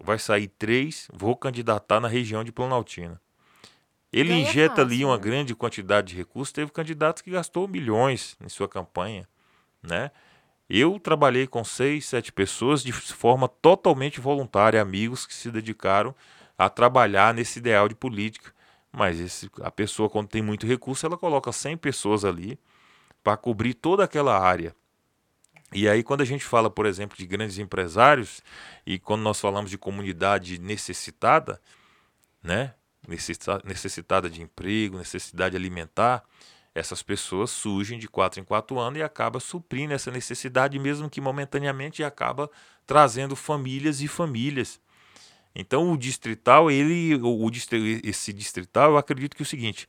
vai 0.00 0.18
sair 0.18 0.48
três, 0.48 1.06
vou 1.12 1.36
candidatar 1.36 2.00
na 2.00 2.08
região 2.08 2.42
de 2.42 2.50
Planaltina. 2.50 3.20
Ele 4.10 4.30
Ganha 4.30 4.40
injeta 4.40 4.76
fácil, 4.76 4.84
ali 4.84 5.04
uma 5.04 5.18
né? 5.18 5.22
grande 5.22 5.54
quantidade 5.54 6.14
de 6.14 6.16
recursos, 6.16 6.50
teve 6.50 6.72
candidatos 6.72 7.20
que 7.20 7.30
gastou 7.30 7.68
milhões 7.68 8.38
em 8.40 8.48
sua 8.48 8.66
campanha, 8.66 9.28
né? 9.82 10.10
Eu 10.68 10.98
trabalhei 10.98 11.46
com 11.46 11.64
seis, 11.64 12.06
sete 12.06 12.32
pessoas 12.32 12.82
de 12.82 12.92
forma 12.92 13.48
totalmente 13.48 14.20
voluntária, 14.20 14.80
amigos 14.80 15.26
que 15.26 15.34
se 15.34 15.50
dedicaram 15.50 16.14
a 16.56 16.68
trabalhar 16.68 17.34
nesse 17.34 17.58
ideal 17.58 17.88
de 17.88 17.94
política. 17.94 18.52
Mas 18.90 19.18
esse, 19.18 19.50
a 19.62 19.70
pessoa, 19.70 20.08
quando 20.08 20.28
tem 20.28 20.42
muito 20.42 20.66
recurso, 20.66 21.06
ela 21.06 21.16
coloca 21.16 21.50
100 21.50 21.78
pessoas 21.78 22.24
ali 22.24 22.58
para 23.24 23.36
cobrir 23.36 23.74
toda 23.74 24.04
aquela 24.04 24.38
área. 24.38 24.74
E 25.72 25.88
aí, 25.88 26.02
quando 26.02 26.20
a 26.20 26.26
gente 26.26 26.44
fala, 26.44 26.68
por 26.68 26.84
exemplo, 26.84 27.16
de 27.16 27.26
grandes 27.26 27.58
empresários, 27.58 28.42
e 28.86 28.98
quando 28.98 29.22
nós 29.22 29.40
falamos 29.40 29.70
de 29.70 29.78
comunidade 29.78 30.58
necessitada, 30.58 31.60
né? 32.42 32.74
necessitada 33.64 34.30
de 34.30 34.42
emprego, 34.42 34.98
necessidade 34.98 35.56
alimentar, 35.56 36.22
essas 36.74 37.02
pessoas 37.02 37.50
surgem 37.50 37.98
de 37.98 38.08
quatro 38.08 38.40
em 38.40 38.44
quatro 38.44 38.78
anos 38.78 38.98
e 38.98 39.02
acaba 39.02 39.38
suprindo 39.40 39.92
essa 39.92 40.10
necessidade, 40.10 40.78
mesmo 40.78 41.10
que 41.10 41.20
momentaneamente, 41.20 42.02
e 42.02 42.04
acaba 42.04 42.50
trazendo 42.86 43.36
famílias 43.36 44.00
e 44.00 44.08
famílias. 44.08 44.80
Então 45.54 45.92
o 45.92 45.98
distrital, 45.98 46.70
ele, 46.70 47.14
o, 47.16 47.50
esse 48.02 48.32
distrital, 48.32 48.92
eu 48.92 48.96
acredito 48.96 49.36
que 49.36 49.42
é 49.42 49.44
o 49.44 49.46
seguinte, 49.46 49.86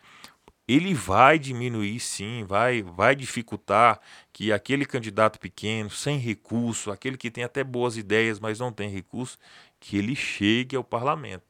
ele 0.67 0.93
vai 0.93 1.37
diminuir 1.37 1.99
sim, 1.99 2.43
vai, 2.45 2.81
vai 2.81 3.15
dificultar 3.15 3.99
que 4.31 4.51
aquele 4.51 4.85
candidato 4.85 5.39
pequeno, 5.39 5.89
sem 5.89 6.17
recurso, 6.17 6.91
aquele 6.91 7.17
que 7.17 7.31
tem 7.31 7.43
até 7.43 7.63
boas 7.63 7.97
ideias, 7.97 8.39
mas 8.39 8.59
não 8.59 8.71
tem 8.71 8.89
recurso, 8.89 9.37
que 9.79 9.97
ele 9.97 10.15
chegue 10.15 10.75
ao 10.75 10.83
parlamento. 10.83 11.45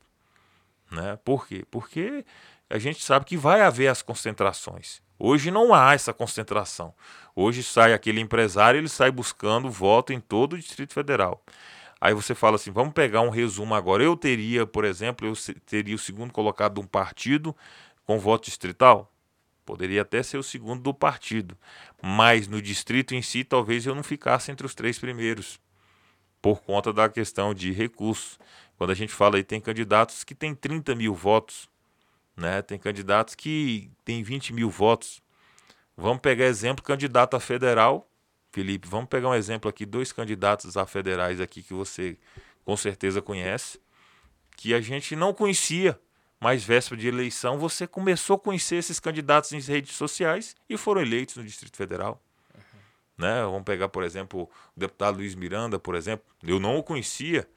Né? 0.91 1.17
Por 1.23 1.47
quê? 1.47 1.65
Porque 1.69 2.25
a 2.69 2.79
gente 2.79 3.03
sabe 3.03 3.25
que 3.25 3.37
vai 3.37 3.61
haver 3.61 3.87
as 3.87 4.01
concentrações. 4.01 5.01
Hoje 5.25 5.49
não 5.49 5.73
há 5.73 5.93
essa 5.93 6.13
concentração. 6.13 6.93
Hoje 7.33 7.63
sai 7.63 7.93
aquele 7.93 8.19
empresário, 8.19 8.77
ele 8.77 8.89
sai 8.89 9.09
buscando 9.09 9.71
voto 9.71 10.11
em 10.11 10.19
todo 10.19 10.51
o 10.51 10.59
Distrito 10.59 10.93
Federal. 10.93 11.41
Aí 12.01 12.13
você 12.13 12.35
fala 12.35 12.57
assim, 12.57 12.71
vamos 12.71 12.91
pegar 12.91 13.21
um 13.21 13.29
resumo 13.29 13.73
agora. 13.73 14.03
Eu 14.03 14.17
teria, 14.17 14.67
por 14.67 14.83
exemplo, 14.83 15.25
eu 15.25 15.33
teria 15.65 15.95
o 15.95 15.97
segundo 15.97 16.33
colocado 16.33 16.73
de 16.73 16.81
um 16.81 16.85
partido 16.85 17.55
com 18.03 18.19
voto 18.19 18.43
distrital? 18.43 19.09
Poderia 19.65 20.01
até 20.01 20.21
ser 20.21 20.35
o 20.35 20.43
segundo 20.43 20.81
do 20.81 20.93
partido. 20.93 21.57
Mas 22.01 22.49
no 22.49 22.61
distrito 22.61 23.15
em 23.15 23.21
si, 23.21 23.45
talvez 23.45 23.85
eu 23.85 23.95
não 23.95 24.03
ficasse 24.03 24.51
entre 24.51 24.65
os 24.65 24.75
três 24.75 24.99
primeiros. 24.99 25.57
Por 26.41 26.59
conta 26.59 26.91
da 26.91 27.07
questão 27.07 27.53
de 27.53 27.71
recursos. 27.71 28.37
Quando 28.77 28.89
a 28.89 28.93
gente 28.93 29.13
fala 29.13 29.37
aí, 29.37 29.43
tem 29.45 29.61
candidatos 29.61 30.25
que 30.25 30.35
têm 30.35 30.53
30 30.53 30.93
mil 30.95 31.15
votos. 31.15 31.69
Né? 32.35 32.61
Tem 32.61 32.77
candidatos 32.77 33.35
que 33.35 33.91
têm 34.03 34.23
20 34.23 34.53
mil 34.53 34.69
votos. 34.69 35.21
Vamos 35.95 36.21
pegar 36.21 36.45
exemplo, 36.45 36.83
candidato 36.83 37.35
a 37.35 37.39
federal. 37.39 38.09
Felipe, 38.51 38.87
vamos 38.87 39.09
pegar 39.09 39.29
um 39.29 39.35
exemplo 39.35 39.69
aqui, 39.69 39.85
dois 39.85 40.11
candidatos 40.11 40.77
a 40.77 40.85
federais 40.85 41.41
aqui 41.41 41.63
que 41.63 41.73
você 41.73 42.17
com 42.63 42.77
certeza 42.77 43.21
conhece, 43.21 43.79
que 44.55 44.73
a 44.73 44.81
gente 44.81 45.15
não 45.15 45.33
conhecia, 45.33 45.99
mas 46.39 46.63
véspera 46.63 46.99
de 46.99 47.07
eleição 47.07 47.57
você 47.57 47.87
começou 47.87 48.35
a 48.35 48.39
conhecer 48.39 48.75
esses 48.75 48.99
candidatos 48.99 49.51
em 49.53 49.59
redes 49.59 49.95
sociais 49.95 50.55
e 50.69 50.77
foram 50.77 51.01
eleitos 51.01 51.35
no 51.35 51.43
Distrito 51.43 51.75
Federal. 51.75 52.21
Uhum. 52.53 52.61
Né? 53.17 53.41
Vamos 53.43 53.63
pegar, 53.63 53.89
por 53.89 54.03
exemplo, 54.03 54.43
o 54.75 54.79
deputado 54.79 55.17
Luiz 55.17 55.35
Miranda, 55.35 55.79
por 55.79 55.95
exemplo. 55.95 56.25
Eu 56.43 56.59
não 56.59 56.77
o 56.77 56.83
conhecia, 56.83 57.47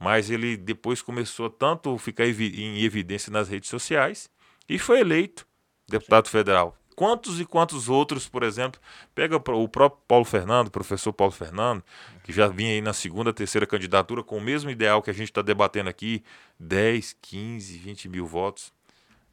mas 0.00 0.30
ele 0.30 0.56
depois 0.56 1.02
começou 1.02 1.50
tanto 1.50 1.94
a 1.94 1.98
ficar 1.98 2.26
em 2.26 2.82
evidência 2.82 3.30
nas 3.30 3.48
redes 3.48 3.68
sociais 3.68 4.30
e 4.66 4.78
foi 4.78 5.00
eleito 5.00 5.46
deputado 5.86 6.26
Sim. 6.26 6.32
federal. 6.32 6.76
Quantos 6.96 7.40
e 7.40 7.44
quantos 7.44 7.88
outros, 7.88 8.28
por 8.28 8.42
exemplo, 8.42 8.80
pega 9.14 9.36
o 9.36 9.68
próprio 9.68 10.02
Paulo 10.06 10.24
Fernando, 10.24 10.70
professor 10.70 11.12
Paulo 11.12 11.32
Fernando, 11.32 11.82
que 12.22 12.32
já 12.32 12.48
vinha 12.48 12.72
aí 12.72 12.80
na 12.80 12.92
segunda, 12.92 13.32
terceira 13.32 13.66
candidatura 13.66 14.22
com 14.22 14.38
o 14.38 14.40
mesmo 14.40 14.70
ideal 14.70 15.02
que 15.02 15.10
a 15.10 15.14
gente 15.14 15.30
está 15.30 15.42
debatendo 15.42 15.88
aqui, 15.88 16.22
10, 16.58 17.16
15, 17.20 17.78
20 17.78 18.08
mil 18.08 18.26
votos. 18.26 18.72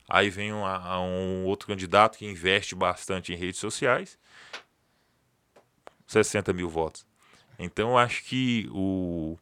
Aí 0.09 0.29
vem 0.29 0.53
um, 0.53 0.63
um 0.63 1.45
outro 1.45 1.67
candidato 1.67 2.17
que 2.17 2.25
investe 2.25 2.73
bastante 2.73 3.33
em 3.33 3.35
redes 3.35 3.59
sociais, 3.59 4.17
60 6.07 6.53
mil 6.53 6.69
votos. 6.69 7.05
Então, 7.59 7.97
acho 7.97 8.23
que 8.23 8.69
o, 8.71 9.37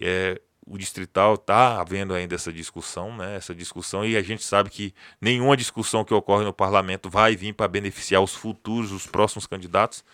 é, 0.00 0.40
o 0.68 0.76
distrital 0.76 1.34
está 1.34 1.80
havendo 1.80 2.12
ainda 2.12 2.34
essa 2.34 2.52
discussão, 2.52 3.16
né? 3.16 3.36
Essa 3.36 3.54
discussão 3.54 4.04
e 4.04 4.16
a 4.16 4.22
gente 4.22 4.44
sabe 4.44 4.68
que 4.68 4.94
nenhuma 5.20 5.56
discussão 5.56 6.04
que 6.04 6.12
ocorre 6.12 6.44
no 6.44 6.52
parlamento 6.52 7.08
vai 7.08 7.34
vir 7.34 7.54
para 7.54 7.66
beneficiar 7.66 8.22
os 8.22 8.34
futuros, 8.34 8.92
os 8.92 9.06
próximos 9.06 9.46
candidatos, 9.46 10.04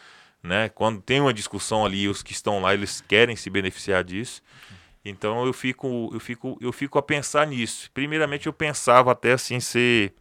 né? 0.43 0.69
Quando 0.69 1.03
tem 1.03 1.21
uma 1.21 1.35
discussão 1.35 1.85
ali, 1.85 2.09
os 2.09 2.23
que 2.23 2.33
estão 2.33 2.61
lá 2.61 2.73
eles 2.73 3.01
querem 3.01 3.35
se 3.35 3.51
beneficiar 3.51 4.05
disso. 4.05 4.43
Então 5.05 5.45
eu 5.45 5.53
fico, 5.53 6.11
eu 6.13 6.21
fico, 6.21 6.57
eu 6.61 6.73
fico 6.73 6.99
a 6.99 7.03
pensar 7.03 7.47
nisso. 7.47 7.91
Primeiramente 7.93 8.47
eu 8.47 8.53
pensava 8.53 9.11
até 9.13 9.33
assim 9.33 9.59
ser, 9.59 10.15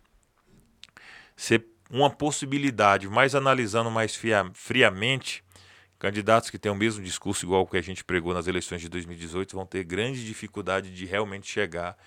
ser 1.36 1.66
uma 1.90 2.10
possibilidade, 2.10 3.08
mas 3.08 3.36
analisando 3.36 3.92
mais 3.92 4.20
friamente, 4.54 5.44
Candidatos 6.04 6.50
que 6.50 6.60
têm 6.60 6.70
o 6.70 6.76
mesmo 6.76 7.02
discurso 7.02 7.46
igual 7.46 7.66
que 7.66 7.78
a 7.78 7.82
gente 7.82 8.04
pregou 8.04 8.34
nas 8.34 8.46
eleições 8.46 8.82
de 8.82 8.90
2018 8.90 9.56
vão 9.56 9.66
ter 9.66 9.86
grande 9.86 10.26
dificuldade 10.26 10.94
de 10.94 11.06
realmente 11.06 11.50
chegar 11.50 11.98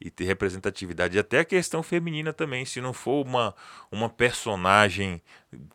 e 0.00 0.10
ter 0.10 0.24
representatividade. 0.24 1.16
E 1.16 1.20
até 1.20 1.38
a 1.38 1.44
questão 1.44 1.80
feminina 1.80 2.32
também. 2.32 2.64
Se 2.64 2.80
não 2.80 2.92
for 2.92 3.24
uma, 3.24 3.54
uma 3.92 4.10
personagem 4.10 5.22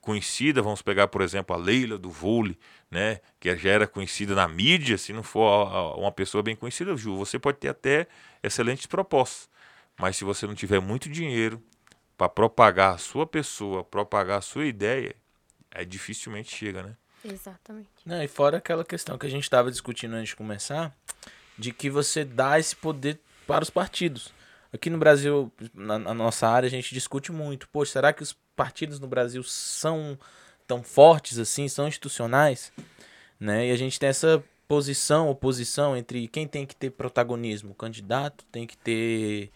conhecida, 0.01 0.61
vamos 0.61 0.81
pegar, 0.81 1.07
por 1.07 1.21
exemplo, 1.21 1.55
a 1.55 1.57
Leila 1.57 1.97
do 1.97 2.09
vôlei, 2.09 2.57
né? 2.91 3.21
Que 3.39 3.55
já 3.55 3.69
era 3.69 3.87
conhecida 3.87 4.35
na 4.35 4.45
mídia, 4.45 4.97
se 4.97 5.13
não 5.13 5.23
for 5.23 5.97
uma 5.97 6.11
pessoa 6.11 6.43
bem 6.43 6.57
conhecida, 6.57 6.97
Ju, 6.97 7.15
você 7.15 7.39
pode 7.39 7.59
ter 7.59 7.69
até 7.69 8.07
excelentes 8.43 8.87
propostas. 8.87 9.49
Mas 9.97 10.17
se 10.17 10.25
você 10.25 10.45
não 10.45 10.53
tiver 10.53 10.81
muito 10.81 11.07
dinheiro 11.07 11.63
para 12.17 12.27
propagar 12.27 12.95
a 12.95 12.97
sua 12.97 13.25
pessoa, 13.25 13.85
propagar 13.85 14.39
a 14.39 14.41
sua 14.41 14.65
ideia, 14.65 15.15
é 15.71 15.85
dificilmente 15.85 16.53
chega, 16.53 16.83
né? 16.83 16.97
Exatamente. 17.23 17.89
Não, 18.05 18.23
e 18.23 18.27
fora 18.27 18.57
aquela 18.57 18.83
questão 18.83 19.17
que 19.17 19.25
a 19.25 19.29
gente 19.29 19.43
estava 19.43 19.69
discutindo 19.69 20.13
antes 20.15 20.29
de 20.29 20.35
começar, 20.35 20.95
de 21.57 21.71
que 21.71 21.89
você 21.89 22.23
dá 22.23 22.59
esse 22.59 22.75
poder 22.75 23.19
para 23.45 23.63
os 23.63 23.69
partidos. 23.69 24.33
Aqui 24.71 24.89
no 24.89 24.97
Brasil, 24.97 25.51
na, 25.73 25.97
na 25.97 26.13
nossa 26.13 26.47
área, 26.47 26.67
a 26.67 26.69
gente 26.69 26.93
discute 26.93 27.31
muito. 27.31 27.67
Poxa, 27.69 27.93
será 27.93 28.13
que 28.13 28.21
os 28.21 28.33
partidos 28.55 28.99
no 28.99 29.07
Brasil 29.07 29.43
são 29.43 30.17
tão 30.67 30.83
fortes 30.83 31.39
assim, 31.39 31.67
são 31.67 31.87
institucionais? 31.87 32.71
Né? 33.39 33.67
E 33.67 33.71
a 33.71 33.75
gente 33.75 33.99
tem 33.99 34.09
essa 34.09 34.43
posição, 34.67 35.29
oposição 35.29 35.97
entre 35.97 36.27
quem 36.27 36.47
tem 36.47 36.65
que 36.65 36.75
ter 36.75 36.91
protagonismo. 36.91 37.71
O 37.71 37.75
candidato 37.75 38.45
tem 38.51 38.67
que 38.67 38.77
ter, 38.77 39.51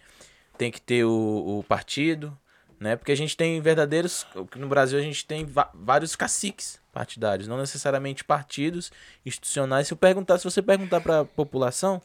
tem 0.58 0.72
que 0.72 0.82
ter 0.82 1.06
o, 1.06 1.60
o 1.60 1.64
partido, 1.64 2.36
né? 2.84 2.98
Porque 2.98 3.14
a 3.14 3.16
gente 3.18 3.36
tem 3.38 3.60
verdadeiros. 3.62 4.28
No 4.58 4.68
Brasil 4.68 5.00
a 5.00 5.02
gente 5.02 5.26
tem 5.26 5.48
vários 5.74 6.18
caciques 6.18 6.82
partidários, 6.92 7.48
não 7.48 7.58
necessariamente 7.58 8.26
partidos 8.26 8.92
institucionais. 9.26 9.88
Se 9.88 9.94
eu 9.94 9.98
perguntar, 9.98 10.38
se 10.38 10.44
você 10.44 10.62
perguntar 10.62 11.00
para 11.00 11.22
a 11.22 11.26
população 11.26 12.02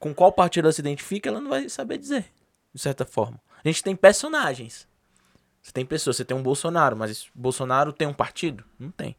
com 0.00 0.12
qual 0.12 0.32
partido 0.32 0.64
ela 0.66 0.72
se 0.72 0.80
identifica, 0.80 1.28
ela 1.28 1.40
não 1.40 1.48
vai 1.48 1.68
saber 1.68 1.98
dizer, 1.98 2.26
de 2.74 2.82
certa 2.82 3.06
forma. 3.06 3.40
A 3.64 3.68
gente 3.68 3.82
tem 3.82 3.94
personagens. 3.94 4.88
Você 5.62 5.70
tem 5.70 5.86
pessoas, 5.86 6.16
você 6.16 6.24
tem 6.24 6.36
um 6.36 6.42
Bolsonaro, 6.42 6.96
mas 6.96 7.30
Bolsonaro 7.32 7.92
tem 7.92 8.08
um 8.08 8.12
partido? 8.12 8.64
Não 8.76 8.90
tem. 8.90 9.16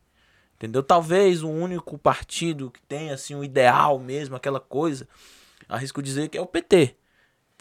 Entendeu? 0.55 0.83
Talvez 0.83 1.41
o 1.41 1.49
único 1.49 1.97
partido 1.97 2.69
que 2.69 2.81
tem 2.81 3.11
assim 3.11 3.33
um 3.33 3.43
ideal 3.43 3.97
mesmo, 3.97 4.35
aquela 4.35 4.59
coisa, 4.59 5.07
arrisco 5.69 6.03
dizer 6.03 6.27
que 6.27 6.37
é 6.37 6.41
o 6.41 6.45
PT 6.45 6.97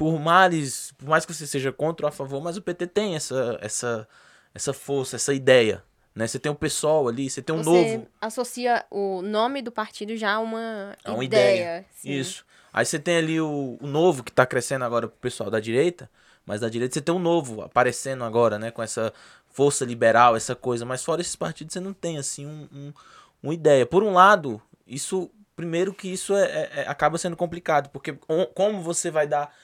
por 0.03 0.19
mais, 0.19 0.91
por 0.99 1.09
mais 1.09 1.25
que 1.25 1.33
você 1.33 1.47
seja 1.47 1.71
contra 1.71 2.07
ou 2.07 2.09
a 2.09 2.11
favor, 2.11 2.43
mas 2.43 2.57
o 2.57 2.61
PT 2.61 2.89
tem 2.89 3.15
essa, 3.15 3.57
essa, 3.63 4.09
essa 4.53 4.73
força, 4.73 5.15
essa 5.15 5.33
ideia. 5.33 5.85
Né? 6.13 6.27
Você 6.27 6.41
tem 6.41 6.51
um 6.51 6.57
pessoal 6.57 7.07
ali, 7.07 7.31
você 7.31 7.41
tem 7.41 7.55
um 7.55 7.63
você 7.63 7.99
novo. 7.99 8.09
associa 8.21 8.85
o 8.91 9.23
nome 9.23 9.63
do 9.63 9.71
partido 9.71 10.17
já 10.17 10.33
a 10.33 10.41
uma, 10.41 10.97
a 11.05 11.13
uma 11.13 11.25
ideia. 11.25 11.87
ideia. 12.03 12.21
Isso. 12.21 12.45
Aí 12.73 12.85
você 12.85 12.99
tem 12.99 13.17
ali 13.17 13.41
o, 13.41 13.79
o 13.81 13.87
novo 13.87 14.25
que 14.25 14.33
está 14.33 14.45
crescendo 14.45 14.85
agora 14.85 15.07
pro 15.07 15.17
pessoal 15.19 15.49
da 15.49 15.61
direita, 15.61 16.11
mas 16.45 16.63
da 16.63 16.69
direita 16.69 16.95
você 16.95 17.01
tem 17.01 17.15
um 17.15 17.21
novo 17.21 17.63
aparecendo 17.63 18.25
agora, 18.25 18.59
né? 18.59 18.73
Com 18.73 18.83
essa 18.83 19.13
força 19.51 19.85
liberal, 19.85 20.35
essa 20.35 20.57
coisa. 20.57 20.85
Mas 20.85 21.05
fora 21.05 21.21
esses 21.21 21.37
partidos 21.37 21.75
você 21.75 21.81
não 21.81 21.93
tem, 21.93 22.19
assim, 22.19 22.45
um, 22.45 22.69
um 22.73 22.93
uma 23.41 23.55
ideia. 23.55 23.87
Por 23.87 24.03
um 24.03 24.15
lado, 24.15 24.61
isso. 24.85 25.31
Primeiro 25.55 25.95
que 25.95 26.09
isso 26.09 26.35
é, 26.35 26.45
é, 26.45 26.71
é 26.81 26.89
acaba 26.89 27.19
sendo 27.19 27.37
complicado, 27.37 27.89
porque 27.91 28.19
como 28.53 28.81
você 28.81 29.13
vai 29.13 29.29
dar 29.29 29.55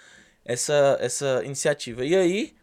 essa, 0.48 0.96
essa 0.98 1.42
iniciativa. 1.44 2.04
E 2.04 2.16
aí, 2.16 2.54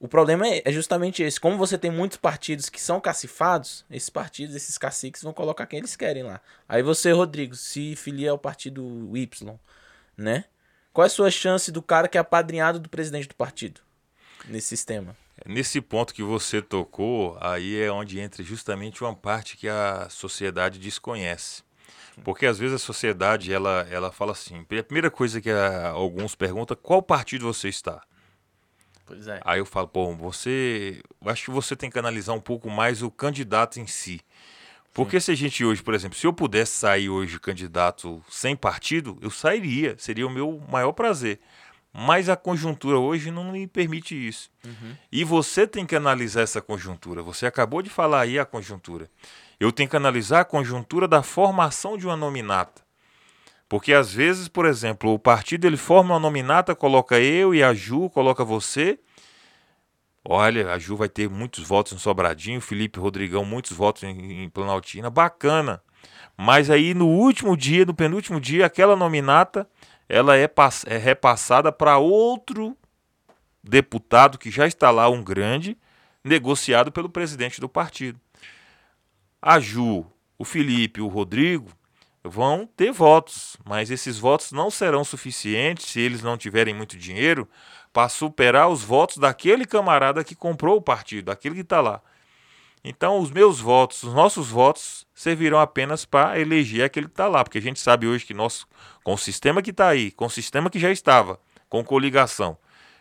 o 0.00 0.08
problema 0.08 0.48
é, 0.48 0.62
é 0.64 0.72
justamente 0.72 1.22
esse. 1.22 1.38
Como 1.38 1.58
você 1.58 1.76
tem 1.76 1.90
muitos 1.90 2.16
partidos 2.16 2.70
que 2.70 2.80
são 2.80 2.98
cacifados, 2.98 3.84
esses 3.90 4.08
partidos, 4.08 4.56
esses 4.56 4.78
caciques 4.78 5.22
vão 5.22 5.32
colocar 5.32 5.66
quem 5.66 5.78
eles 5.78 5.94
querem 5.94 6.22
lá. 6.22 6.40
Aí 6.66 6.82
você, 6.82 7.12
Rodrigo, 7.12 7.54
se 7.54 7.94
filia 7.94 8.30
ao 8.30 8.38
partido 8.38 9.14
Y, 9.14 9.54
né? 10.16 10.44
Qual 10.94 11.04
é 11.04 11.06
a 11.06 11.10
sua 11.10 11.30
chance 11.30 11.70
do 11.70 11.82
cara 11.82 12.08
que 12.08 12.16
é 12.16 12.20
apadrinhado 12.20 12.78
do 12.78 12.88
presidente 12.88 13.28
do 13.28 13.34
partido 13.34 13.80
nesse 14.46 14.68
sistema? 14.68 15.14
Nesse 15.44 15.80
ponto 15.80 16.14
que 16.14 16.22
você 16.22 16.62
tocou, 16.62 17.36
aí 17.40 17.80
é 17.82 17.90
onde 17.90 18.20
entra 18.20 18.42
justamente 18.42 19.02
uma 19.02 19.14
parte 19.14 19.56
que 19.56 19.68
a 19.68 20.08
sociedade 20.08 20.78
desconhece. 20.78 21.62
Porque 22.22 22.46
às 22.46 22.58
vezes 22.58 22.76
a 22.76 22.78
sociedade 22.78 23.52
ela, 23.52 23.86
ela 23.90 24.12
fala 24.12 24.32
assim: 24.32 24.60
a 24.60 24.82
primeira 24.82 25.10
coisa 25.10 25.40
que 25.40 25.50
a, 25.50 25.88
alguns 25.88 26.34
perguntam, 26.34 26.76
qual 26.80 27.02
partido 27.02 27.52
você 27.52 27.68
está? 27.68 28.02
Pois 29.06 29.28
é. 29.28 29.40
Aí 29.44 29.58
eu 29.58 29.66
falo, 29.66 29.88
pô, 29.88 30.14
você. 30.14 31.02
Acho 31.26 31.46
que 31.46 31.50
você 31.50 31.76
tem 31.76 31.90
que 31.90 31.98
analisar 31.98 32.32
um 32.32 32.40
pouco 32.40 32.70
mais 32.70 33.02
o 33.02 33.10
candidato 33.10 33.78
em 33.78 33.86
si. 33.86 34.20
Porque 34.92 35.18
Sim. 35.20 35.24
se 35.26 35.32
a 35.32 35.34
gente 35.34 35.64
hoje, 35.64 35.82
por 35.82 35.92
exemplo, 35.92 36.16
se 36.16 36.26
eu 36.26 36.32
pudesse 36.32 36.72
sair 36.72 37.08
hoje 37.08 37.38
candidato 37.40 38.22
sem 38.30 38.54
partido, 38.54 39.18
eu 39.20 39.30
sairia. 39.30 39.96
Seria 39.98 40.26
o 40.26 40.30
meu 40.30 40.62
maior 40.70 40.92
prazer. 40.92 41.40
Mas 41.92 42.28
a 42.28 42.36
conjuntura 42.36 42.98
hoje 42.98 43.30
não 43.30 43.52
me 43.52 43.66
permite 43.66 44.14
isso. 44.14 44.50
Uhum. 44.64 44.96
E 45.12 45.22
você 45.22 45.66
tem 45.66 45.86
que 45.86 45.94
analisar 45.94 46.42
essa 46.42 46.60
conjuntura. 46.60 47.22
Você 47.22 47.46
acabou 47.46 47.82
de 47.82 47.90
falar 47.90 48.22
aí 48.22 48.38
a 48.38 48.44
conjuntura. 48.44 49.08
Eu 49.58 49.72
tenho 49.72 49.88
que 49.88 49.96
analisar 49.96 50.40
a 50.40 50.44
conjuntura 50.44 51.06
da 51.06 51.22
formação 51.22 51.96
de 51.96 52.06
uma 52.06 52.16
nominata. 52.16 52.82
Porque 53.68 53.92
às 53.92 54.12
vezes, 54.12 54.48
por 54.48 54.66
exemplo, 54.66 55.12
o 55.12 55.18
partido 55.18 55.66
ele 55.66 55.76
forma 55.76 56.14
uma 56.14 56.20
nominata, 56.20 56.74
coloca 56.74 57.18
eu 57.18 57.54
e 57.54 57.62
a 57.62 57.72
Ju, 57.72 58.10
coloca 58.10 58.44
você. 58.44 58.98
Olha, 60.24 60.72
a 60.72 60.78
Ju 60.78 60.96
vai 60.96 61.08
ter 61.08 61.28
muitos 61.28 61.64
votos 61.64 61.92
em 61.92 61.98
Sobradinho, 61.98 62.60
Felipe 62.60 62.98
Rodrigão 62.98 63.44
muitos 63.44 63.72
votos 63.72 64.02
em, 64.02 64.44
em 64.44 64.48
Planaltina, 64.48 65.10
bacana. 65.10 65.82
Mas 66.36 66.70
aí 66.70 66.94
no 66.94 67.08
último 67.08 67.56
dia, 67.56 67.84
no 67.84 67.94
penúltimo 67.94 68.40
dia, 68.40 68.66
aquela 68.66 68.96
nominata, 68.96 69.68
ela 70.08 70.36
é, 70.36 70.50
é 70.86 70.96
repassada 70.96 71.72
para 71.72 71.98
outro 71.98 72.76
deputado 73.62 74.38
que 74.38 74.50
já 74.50 74.66
está 74.66 74.90
lá, 74.90 75.08
um 75.08 75.22
grande, 75.22 75.76
negociado 76.22 76.92
pelo 76.92 77.08
presidente 77.08 77.60
do 77.60 77.68
partido 77.68 78.20
a 79.46 79.60
Ju, 79.60 80.06
o 80.38 80.44
Felipe, 80.44 81.02
o 81.02 81.06
Rodrigo 81.06 81.68
vão 82.24 82.66
ter 82.66 82.90
votos, 82.90 83.58
mas 83.62 83.90
esses 83.90 84.18
votos 84.18 84.52
não 84.52 84.70
serão 84.70 85.04
suficientes 85.04 85.84
se 85.84 86.00
eles 86.00 86.22
não 86.22 86.38
tiverem 86.38 86.72
muito 86.74 86.96
dinheiro 86.96 87.46
para 87.92 88.08
superar 88.08 88.70
os 88.70 88.82
votos 88.82 89.18
daquele 89.18 89.66
camarada 89.66 90.24
que 90.24 90.34
comprou 90.34 90.78
o 90.78 90.82
partido, 90.82 91.26
daquele 91.26 91.56
que 91.56 91.60
está 91.60 91.82
lá. 91.82 92.00
Então, 92.82 93.18
os 93.18 93.30
meus 93.30 93.60
votos, 93.60 94.02
os 94.02 94.14
nossos 94.14 94.48
votos, 94.48 95.06
servirão 95.14 95.60
apenas 95.60 96.06
para 96.06 96.40
eleger 96.40 96.82
aquele 96.82 97.06
que 97.06 97.12
está 97.12 97.28
lá, 97.28 97.44
porque 97.44 97.58
a 97.58 97.62
gente 97.62 97.80
sabe 97.80 98.06
hoje 98.06 98.24
que 98.24 98.32
nós, 98.32 98.66
com 99.02 99.12
o 99.12 99.18
sistema 99.18 99.60
que 99.60 99.72
está 99.72 99.88
aí, 99.88 100.10
com 100.10 100.24
o 100.24 100.30
sistema 100.30 100.70
que 100.70 100.78
já 100.78 100.90
estava, 100.90 101.38
com 101.68 101.84
coligação, 101.84 102.56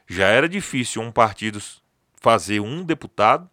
já 0.10 0.28
era 0.28 0.50
difícil 0.50 1.02
um 1.02 1.12
partido 1.12 1.62
fazer 2.20 2.60
um 2.60 2.84
deputado, 2.84 3.50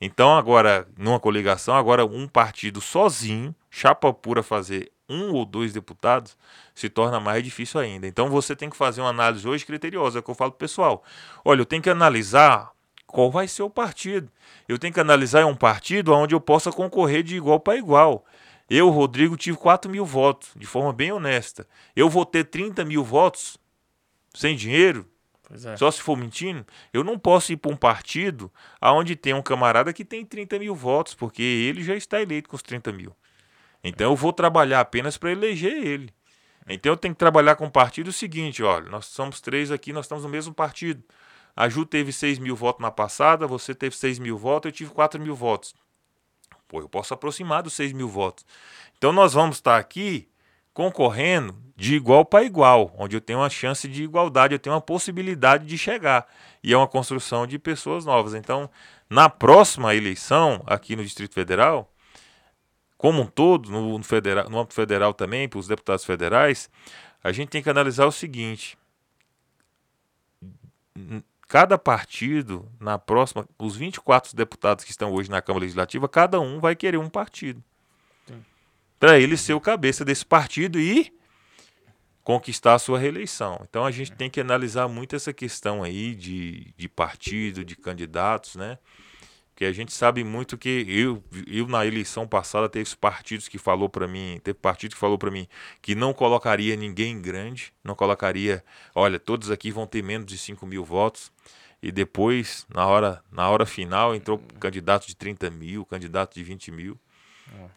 então, 0.00 0.36
agora, 0.36 0.86
numa 0.96 1.18
coligação, 1.18 1.74
agora 1.74 2.04
um 2.04 2.28
partido 2.28 2.80
sozinho, 2.80 3.54
chapa 3.70 4.12
pura 4.12 4.42
fazer 4.42 4.92
um 5.08 5.32
ou 5.32 5.44
dois 5.44 5.72
deputados, 5.72 6.36
se 6.74 6.88
torna 6.88 7.18
mais 7.18 7.42
difícil 7.42 7.80
ainda. 7.80 8.06
Então, 8.06 8.28
você 8.28 8.54
tem 8.54 8.68
que 8.68 8.76
fazer 8.76 9.00
uma 9.00 9.10
análise 9.10 9.46
hoje 9.48 9.64
criteriosa, 9.64 10.18
é 10.18 10.20
o 10.20 10.22
que 10.22 10.30
eu 10.30 10.34
falo 10.34 10.50
pro 10.50 10.58
pessoal. 10.58 11.02
Olha, 11.44 11.60
eu 11.60 11.66
tenho 11.66 11.82
que 11.82 11.90
analisar 11.90 12.70
qual 13.06 13.30
vai 13.30 13.48
ser 13.48 13.62
o 13.62 13.70
partido. 13.70 14.30
Eu 14.68 14.78
tenho 14.78 14.92
que 14.92 15.00
analisar 15.00 15.46
um 15.46 15.56
partido 15.56 16.12
onde 16.12 16.34
eu 16.34 16.40
possa 16.40 16.70
concorrer 16.70 17.22
de 17.22 17.36
igual 17.36 17.58
para 17.60 17.78
igual. 17.78 18.24
Eu, 18.68 18.90
Rodrigo, 18.90 19.36
tive 19.36 19.56
4 19.56 19.90
mil 19.90 20.04
votos, 20.04 20.50
de 20.56 20.66
forma 20.66 20.92
bem 20.92 21.12
honesta. 21.12 21.66
Eu 21.94 22.10
vou 22.10 22.26
ter 22.26 22.44
30 22.44 22.84
mil 22.84 23.04
votos 23.04 23.56
sem 24.34 24.56
dinheiro? 24.56 25.08
É. 25.50 25.76
Só 25.76 25.90
se 25.90 26.02
for 26.02 26.16
mentindo, 26.16 26.66
eu 26.92 27.04
não 27.04 27.18
posso 27.18 27.52
ir 27.52 27.56
para 27.56 27.70
um 27.70 27.76
partido 27.76 28.52
onde 28.82 29.14
tem 29.14 29.32
um 29.32 29.42
camarada 29.42 29.92
que 29.92 30.04
tem 30.04 30.24
30 30.24 30.58
mil 30.58 30.74
votos, 30.74 31.14
porque 31.14 31.42
ele 31.42 31.82
já 31.84 31.94
está 31.94 32.20
eleito 32.20 32.48
com 32.48 32.56
os 32.56 32.62
30 32.62 32.92
mil. 32.92 33.14
Então 33.82 34.10
eu 34.10 34.16
vou 34.16 34.32
trabalhar 34.32 34.80
apenas 34.80 35.16
para 35.16 35.30
eleger 35.30 35.72
ele. 35.72 36.12
Então 36.68 36.92
eu 36.92 36.96
tenho 36.96 37.14
que 37.14 37.18
trabalhar 37.18 37.54
com 37.54 37.66
o 37.66 37.70
partido 37.70 38.08
o 38.08 38.12
seguinte: 38.12 38.62
olha, 38.62 38.88
nós 38.88 39.06
somos 39.06 39.40
três 39.40 39.70
aqui, 39.70 39.92
nós 39.92 40.06
estamos 40.06 40.24
no 40.24 40.30
mesmo 40.30 40.52
partido. 40.52 41.02
A 41.54 41.68
Ju 41.68 41.86
teve 41.86 42.12
6 42.12 42.38
mil 42.38 42.54
votos 42.54 42.82
na 42.82 42.90
passada, 42.90 43.46
você 43.46 43.74
teve 43.74 43.96
6 43.96 44.18
mil 44.18 44.36
votos, 44.36 44.68
eu 44.68 44.72
tive 44.72 44.90
4 44.90 45.20
mil 45.20 45.34
votos. 45.34 45.74
Pô, 46.68 46.80
eu 46.80 46.88
posso 46.88 47.14
aproximar 47.14 47.62
dos 47.62 47.72
6 47.74 47.92
mil 47.92 48.08
votos. 48.08 48.44
Então 48.98 49.12
nós 49.12 49.32
vamos 49.32 49.56
estar 49.56 49.78
aqui 49.78 50.28
concorrendo 50.76 51.56
de 51.74 51.94
igual 51.94 52.22
para 52.22 52.44
igual, 52.44 52.94
onde 52.98 53.16
eu 53.16 53.20
tenho 53.22 53.38
uma 53.38 53.48
chance 53.48 53.88
de 53.88 54.02
igualdade, 54.02 54.54
eu 54.54 54.58
tenho 54.58 54.74
uma 54.74 54.80
possibilidade 54.80 55.64
de 55.64 55.78
chegar. 55.78 56.26
E 56.62 56.70
é 56.70 56.76
uma 56.76 56.86
construção 56.86 57.46
de 57.46 57.58
pessoas 57.58 58.04
novas. 58.04 58.34
Então, 58.34 58.68
na 59.08 59.30
próxima 59.30 59.94
eleição, 59.94 60.62
aqui 60.66 60.94
no 60.94 61.02
Distrito 61.02 61.32
Federal, 61.32 61.90
como 62.98 63.22
um 63.22 63.26
todo, 63.26 63.70
no, 63.70 64.02
federal, 64.02 64.50
no 64.50 64.58
âmbito 64.58 64.74
federal 64.74 65.14
também, 65.14 65.48
para 65.48 65.58
os 65.58 65.66
deputados 65.66 66.04
federais, 66.04 66.68
a 67.24 67.32
gente 67.32 67.48
tem 67.48 67.62
que 67.62 67.70
analisar 67.70 68.04
o 68.04 68.12
seguinte: 68.12 68.76
cada 71.48 71.78
partido, 71.78 72.70
na 72.78 72.98
próxima, 72.98 73.48
os 73.58 73.74
24 73.76 74.36
deputados 74.36 74.84
que 74.84 74.90
estão 74.90 75.10
hoje 75.10 75.30
na 75.30 75.40
Câmara 75.40 75.62
Legislativa, 75.62 76.06
cada 76.06 76.38
um 76.38 76.60
vai 76.60 76.76
querer 76.76 76.98
um 76.98 77.08
partido 77.08 77.64
para 78.98 79.18
ele 79.18 79.36
ser 79.36 79.54
o 79.54 79.60
cabeça 79.60 80.04
desse 80.04 80.24
partido 80.24 80.78
e 80.78 81.12
conquistar 82.22 82.74
a 82.74 82.78
sua 82.78 82.98
reeleição. 82.98 83.60
Então 83.68 83.84
a 83.84 83.90
gente 83.90 84.12
tem 84.12 84.28
que 84.28 84.40
analisar 84.40 84.88
muito 84.88 85.14
essa 85.14 85.32
questão 85.32 85.82
aí 85.82 86.14
de, 86.14 86.74
de 86.76 86.88
partido, 86.88 87.64
de 87.64 87.76
candidatos, 87.76 88.56
né? 88.56 88.78
que 89.56 89.64
a 89.64 89.72
gente 89.72 89.90
sabe 89.90 90.22
muito 90.22 90.58
que 90.58 90.84
eu, 90.86 91.24
eu 91.46 91.66
na 91.66 91.86
eleição 91.86 92.28
passada 92.28 92.68
teve 92.68 92.94
partidos 92.94 93.48
que 93.48 93.56
falou 93.56 93.88
para 93.88 94.06
mim, 94.06 94.38
teve 94.44 94.58
partido 94.58 94.92
que 94.92 95.00
falou 95.00 95.16
para 95.16 95.30
mim 95.30 95.48
que 95.80 95.94
não 95.94 96.12
colocaria 96.12 96.76
ninguém 96.76 97.20
grande, 97.22 97.72
não 97.82 97.94
colocaria, 97.94 98.62
olha, 98.94 99.18
todos 99.18 99.50
aqui 99.50 99.70
vão 99.70 99.86
ter 99.86 100.02
menos 100.02 100.26
de 100.26 100.36
5 100.36 100.66
mil 100.66 100.84
votos. 100.84 101.32
E 101.82 101.90
depois, 101.92 102.66
na 102.74 102.86
hora, 102.86 103.22
na 103.30 103.48
hora 103.48 103.64
final, 103.64 104.14
entrou 104.14 104.38
candidato 104.60 105.06
de 105.06 105.14
30 105.14 105.50
mil, 105.50 105.84
candidato 105.86 106.34
de 106.34 106.42
20 106.42 106.70
mil. 106.70 106.98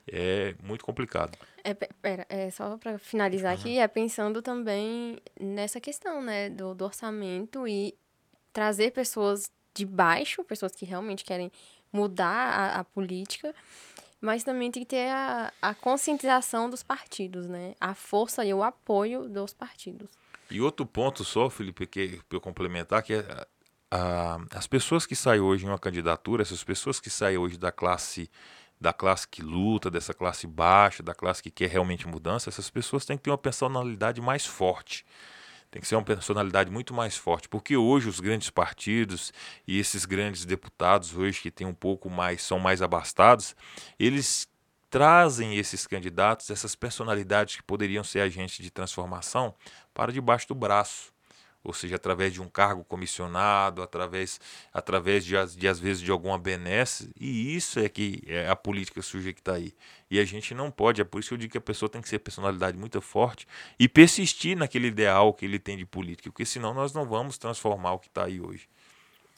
É 0.07 0.55
muito 0.63 0.83
complicado. 0.83 1.37
É, 1.63 1.73
pera, 1.73 2.25
é 2.29 2.49
só 2.49 2.77
para 2.77 2.97
finalizar 2.97 3.53
uhum. 3.53 3.59
aqui, 3.59 3.77
é 3.77 3.87
pensando 3.87 4.41
também 4.41 5.17
nessa 5.39 5.79
questão, 5.79 6.21
né, 6.21 6.49
do, 6.49 6.73
do 6.73 6.85
orçamento 6.85 7.67
e 7.67 7.93
trazer 8.51 8.91
pessoas 8.91 9.51
de 9.73 9.85
baixo, 9.85 10.43
pessoas 10.43 10.73
que 10.73 10.85
realmente 10.85 11.23
querem 11.23 11.51
mudar 11.91 12.27
a, 12.27 12.79
a 12.79 12.83
política, 12.83 13.53
mas 14.21 14.43
também 14.43 14.69
tem 14.71 14.83
que 14.83 14.89
ter 14.89 15.09
a, 15.09 15.51
a 15.61 15.73
conscientização 15.73 16.69
dos 16.69 16.83
partidos, 16.83 17.47
né? 17.47 17.73
A 17.79 17.93
força 17.93 18.43
e 18.43 18.53
o 18.53 18.63
apoio 18.63 19.29
dos 19.29 19.53
partidos. 19.53 20.09
E 20.51 20.59
outro 20.59 20.85
ponto 20.85 21.23
só, 21.23 21.49
Felipe, 21.49 21.85
que 21.87 22.21
para 22.27 22.37
eu 22.37 22.41
complementar, 22.41 23.01
que 23.01 23.13
é 23.13 23.47
a, 23.91 24.39
as 24.51 24.67
pessoas 24.67 25.05
que 25.05 25.15
saem 25.15 25.41
hoje 25.41 25.65
em 25.65 25.69
uma 25.69 25.79
candidatura, 25.79 26.41
essas 26.41 26.63
pessoas 26.63 26.99
que 26.99 27.09
saem 27.09 27.37
hoje 27.37 27.57
da 27.57 27.71
classe 27.71 28.29
da 28.79 28.93
classe 28.93 29.27
que 29.27 29.41
luta, 29.41 29.91
dessa 29.91 30.13
classe 30.13 30.47
baixa, 30.47 31.03
da 31.03 31.13
classe 31.13 31.43
que 31.43 31.51
quer 31.51 31.69
realmente 31.69 32.07
mudança, 32.07 32.49
essas 32.49 32.69
pessoas 32.69 33.05
têm 33.05 33.17
que 33.17 33.23
ter 33.23 33.31
uma 33.31 33.37
personalidade 33.37 34.21
mais 34.21 34.45
forte. 34.45 35.05
Tem 35.69 35.81
que 35.81 35.87
ser 35.87 35.95
uma 35.95 36.03
personalidade 36.03 36.71
muito 36.71 36.93
mais 36.93 37.15
forte, 37.15 37.47
porque 37.47 37.77
hoje 37.77 38.09
os 38.09 38.19
grandes 38.19 38.49
partidos 38.49 39.31
e 39.67 39.79
esses 39.79 40.05
grandes 40.05 40.45
deputados 40.45 41.15
hoje 41.15 41.41
que 41.41 41.51
têm 41.51 41.67
um 41.67 41.73
pouco 41.73 42.09
mais, 42.09 42.41
são 42.41 42.57
mais 42.57 42.81
abastados, 42.81 43.55
eles 43.99 44.47
trazem 44.89 45.55
esses 45.57 45.85
candidatos, 45.85 46.49
essas 46.49 46.75
personalidades 46.75 47.55
que 47.55 47.63
poderiam 47.63 48.03
ser 48.03 48.21
agentes 48.21 48.63
de 48.63 48.71
transformação 48.71 49.53
para 49.93 50.11
debaixo 50.11 50.47
do 50.47 50.55
braço 50.55 51.13
ou 51.63 51.73
seja, 51.73 51.95
através 51.97 52.33
de 52.33 52.41
um 52.41 52.47
cargo 52.47 52.83
comissionado, 52.83 53.81
através, 53.81 54.39
através 54.73 55.25
de, 55.25 55.35
de 55.57 55.67
às 55.67 55.79
vezes 55.79 56.01
de 56.01 56.11
alguma 56.11 56.37
benesse, 56.37 57.11
e 57.19 57.55
isso 57.55 57.79
é 57.79 57.89
que 57.89 58.23
é 58.27 58.47
a 58.49 58.55
política 58.55 59.01
suja 59.01 59.33
que 59.33 59.39
está 59.39 59.55
aí. 59.55 59.73
E 60.09 60.19
a 60.19 60.25
gente 60.25 60.53
não 60.53 60.71
pode, 60.71 61.01
é 61.01 61.03
por 61.03 61.19
isso 61.19 61.29
que 61.29 61.33
eu 61.35 61.37
digo 61.37 61.51
que 61.51 61.57
a 61.57 61.61
pessoa 61.61 61.89
tem 61.89 62.01
que 62.01 62.09
ser 62.09 62.19
personalidade 62.19 62.77
muito 62.77 63.01
forte 63.01 63.47
e 63.77 63.87
persistir 63.87 64.57
naquele 64.57 64.87
ideal 64.87 65.33
que 65.33 65.45
ele 65.45 65.59
tem 65.59 65.77
de 65.77 65.85
política, 65.85 66.31
porque 66.31 66.45
senão 66.45 66.73
nós 66.73 66.93
não 66.93 67.05
vamos 67.05 67.37
transformar 67.37 67.93
o 67.93 67.99
que 67.99 68.07
está 68.07 68.25
aí 68.25 68.39
hoje. 68.41 68.67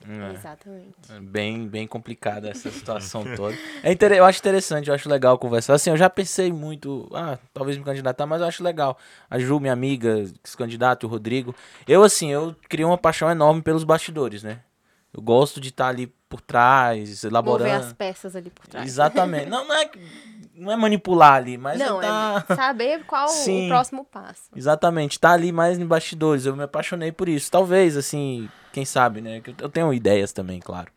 É. 0.08 0.34
Exatamente. 0.34 0.96
É 1.10 1.20
bem, 1.20 1.68
bem 1.68 1.88
complicada 1.88 2.50
essa 2.50 2.70
situação 2.72 3.24
toda. 3.36 3.56
É 3.84 3.92
inter... 3.92 4.12
Eu 4.12 4.26
acho 4.26 4.40
interessante, 4.40 4.88
eu 4.88 4.94
acho 4.94 5.10
legal 5.10 5.38
conversar. 5.38 5.74
Assim, 5.74 5.90
eu 5.90 5.98
já 5.98 6.10
pensei 6.10 6.52
muito, 6.52 7.10
ah, 7.14 7.38
talvez 7.54 7.78
me 7.78 7.84
candidatar, 7.84 8.26
mas 8.26 8.42
eu 8.42 8.48
acho 8.48 8.64
legal. 8.64 8.98
A 9.30 9.38
Ju, 9.40 9.60
minha 9.60 9.74
amiga, 9.74 10.24
esse 10.44 10.58
candidato, 10.58 11.06
o 11.06 11.10
Rodrigo. 11.10 11.56
Eu, 11.88 12.04
assim, 12.04 12.32
eu 12.32 12.56
criei 12.68 12.86
uma 12.86 12.98
paixão 12.98 13.30
enorme 13.30 13.62
pelos 13.62 13.84
bastidores, 13.84 14.44
né? 14.44 14.62
Eu 15.14 15.22
gosto 15.22 15.60
de 15.60 15.70
estar 15.70 15.88
ali 15.88 16.08
por 16.30 16.40
trás, 16.40 17.26
elaborando. 17.26 17.70
Mover 17.70 17.88
as 17.88 17.94
peças 17.94 18.36
ali 18.36 18.50
por 18.50 18.66
trás. 18.66 18.88
Exatamente. 18.88 19.48
Não, 19.52 19.68
não 19.68 19.76
é, 19.76 19.90
não 20.56 20.72
é 20.72 20.76
manipular 20.76 21.34
ali, 21.34 21.58
mas 21.58 21.80
não, 21.80 22.02
é, 22.02 22.06
tá... 22.06 22.46
é 22.50 22.56
saber 22.56 23.04
qual 23.06 23.28
Sim, 23.28 23.66
o 23.66 23.70
próximo 23.70 24.06
passo. 24.06 24.44
Exatamente. 24.56 25.20
Tá 25.20 25.32
ali 25.32 25.52
mais 25.52 25.78
em 25.80 25.86
bastidores. 25.86 26.46
Eu 26.46 26.56
me 26.56 26.64
apaixonei 26.64 27.12
por 27.12 27.30
isso. 27.30 27.52
Talvez, 27.52 27.98
assim, 27.98 28.50
quem 28.72 28.86
sabe, 28.86 29.22
né? 29.22 29.42
Eu 29.60 29.70
tenho 29.70 29.94
ideias 29.94 30.32
também, 30.32 30.60
claro. 30.60 30.92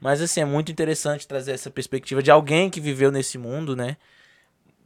Mas, 0.00 0.20
assim, 0.22 0.40
é 0.40 0.44
muito 0.44 0.70
interessante 0.70 1.26
trazer 1.26 1.52
essa 1.52 1.70
perspectiva 1.70 2.22
de 2.22 2.30
alguém 2.30 2.70
que 2.70 2.80
viveu 2.80 3.10
nesse 3.10 3.36
mundo, 3.36 3.74
né? 3.74 3.96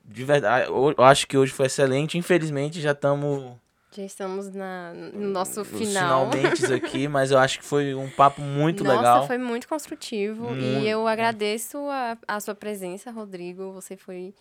De 0.04 0.24
verdade, 0.24 0.68
eu 0.68 0.94
acho 0.98 1.26
que 1.26 1.36
hoje 1.36 1.52
foi 1.52 1.66
excelente. 1.66 2.18
Infelizmente, 2.18 2.80
já 2.80 2.92
estamos 2.92 3.56
já 3.94 4.02
estamos 4.04 4.52
na, 4.54 4.92
no 4.94 5.28
nosso 5.28 5.64
final. 5.64 6.30
Finalmente 6.30 6.64
aqui, 6.72 7.08
mas 7.08 7.30
eu 7.30 7.38
acho 7.38 7.58
que 7.58 7.64
foi 7.64 7.94
um 7.94 8.08
papo 8.08 8.40
muito 8.40 8.82
Nossa, 8.82 8.96
legal. 8.96 9.16
Nossa, 9.16 9.26
foi 9.26 9.38
muito 9.38 9.68
construtivo. 9.68 10.50
Muito. 10.50 10.62
E 10.62 10.88
eu 10.88 11.06
agradeço 11.06 11.78
a, 11.88 12.16
a 12.26 12.40
sua 12.40 12.54
presença, 12.54 13.10
Rodrigo. 13.10 13.72
Você 13.72 13.96
foi 13.96 14.34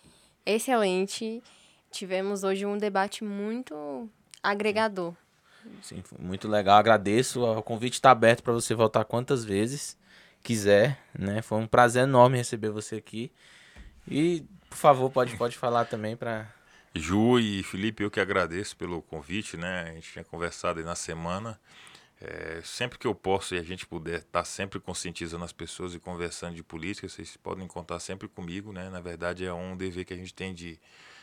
excelente. 0.46 1.42
Tivemos 1.90 2.44
hoje 2.44 2.64
um 2.64 2.78
debate 2.78 3.22
muito 3.22 4.08
agregador. 4.42 5.14
Sim, 5.82 6.02
foi 6.02 6.18
muito 6.18 6.48
legal. 6.48 6.78
Agradeço. 6.78 7.44
O 7.44 7.62
convite 7.62 7.94
está 7.94 8.10
aberto 8.10 8.42
para 8.42 8.52
você 8.52 8.74
voltar 8.74 9.04
quantas 9.04 9.44
vezes 9.44 9.96
quiser. 10.42 10.98
Né? 11.16 11.42
Foi 11.42 11.58
um 11.58 11.66
prazer 11.66 12.04
enorme 12.04 12.38
receber 12.38 12.70
você 12.70 12.96
aqui. 12.96 13.30
E, 14.08 14.44
por 14.68 14.76
favor, 14.76 15.10
pode, 15.10 15.36
pode 15.36 15.56
falar 15.56 15.84
também 15.84 16.16
para 16.16 16.48
Ju 16.94 17.38
e 17.40 17.62
Felipe, 17.62 18.02
eu 18.02 18.10
que 18.10 18.20
agradeço 18.20 18.76
pelo 18.76 19.00
convite, 19.00 19.56
né? 19.56 19.88
A 19.88 19.94
gente 19.94 20.12
tinha 20.12 20.24
conversado 20.24 20.78
aí 20.78 20.84
na 20.84 20.94
semana. 20.94 21.58
É, 22.20 22.60
sempre 22.62 22.98
que 22.98 23.06
eu 23.06 23.14
posso 23.14 23.54
e 23.54 23.58
a 23.58 23.62
gente 23.62 23.86
puder 23.86 24.18
estar 24.18 24.26
tá 24.30 24.44
sempre 24.44 24.78
conscientizando 24.78 25.44
as 25.44 25.52
pessoas 25.52 25.94
e 25.94 25.98
conversando 25.98 26.54
de 26.54 26.62
política, 26.62 27.08
vocês 27.08 27.36
podem 27.36 27.66
contar 27.66 27.98
sempre 27.98 28.28
comigo, 28.28 28.72
né? 28.72 28.90
Na 28.90 29.00
verdade, 29.00 29.44
é 29.44 29.52
um 29.52 29.76
dever 29.76 30.04
que 30.04 30.12
a 30.14 30.16
gente 30.16 30.34
tem 30.34 30.54
de 30.54 30.78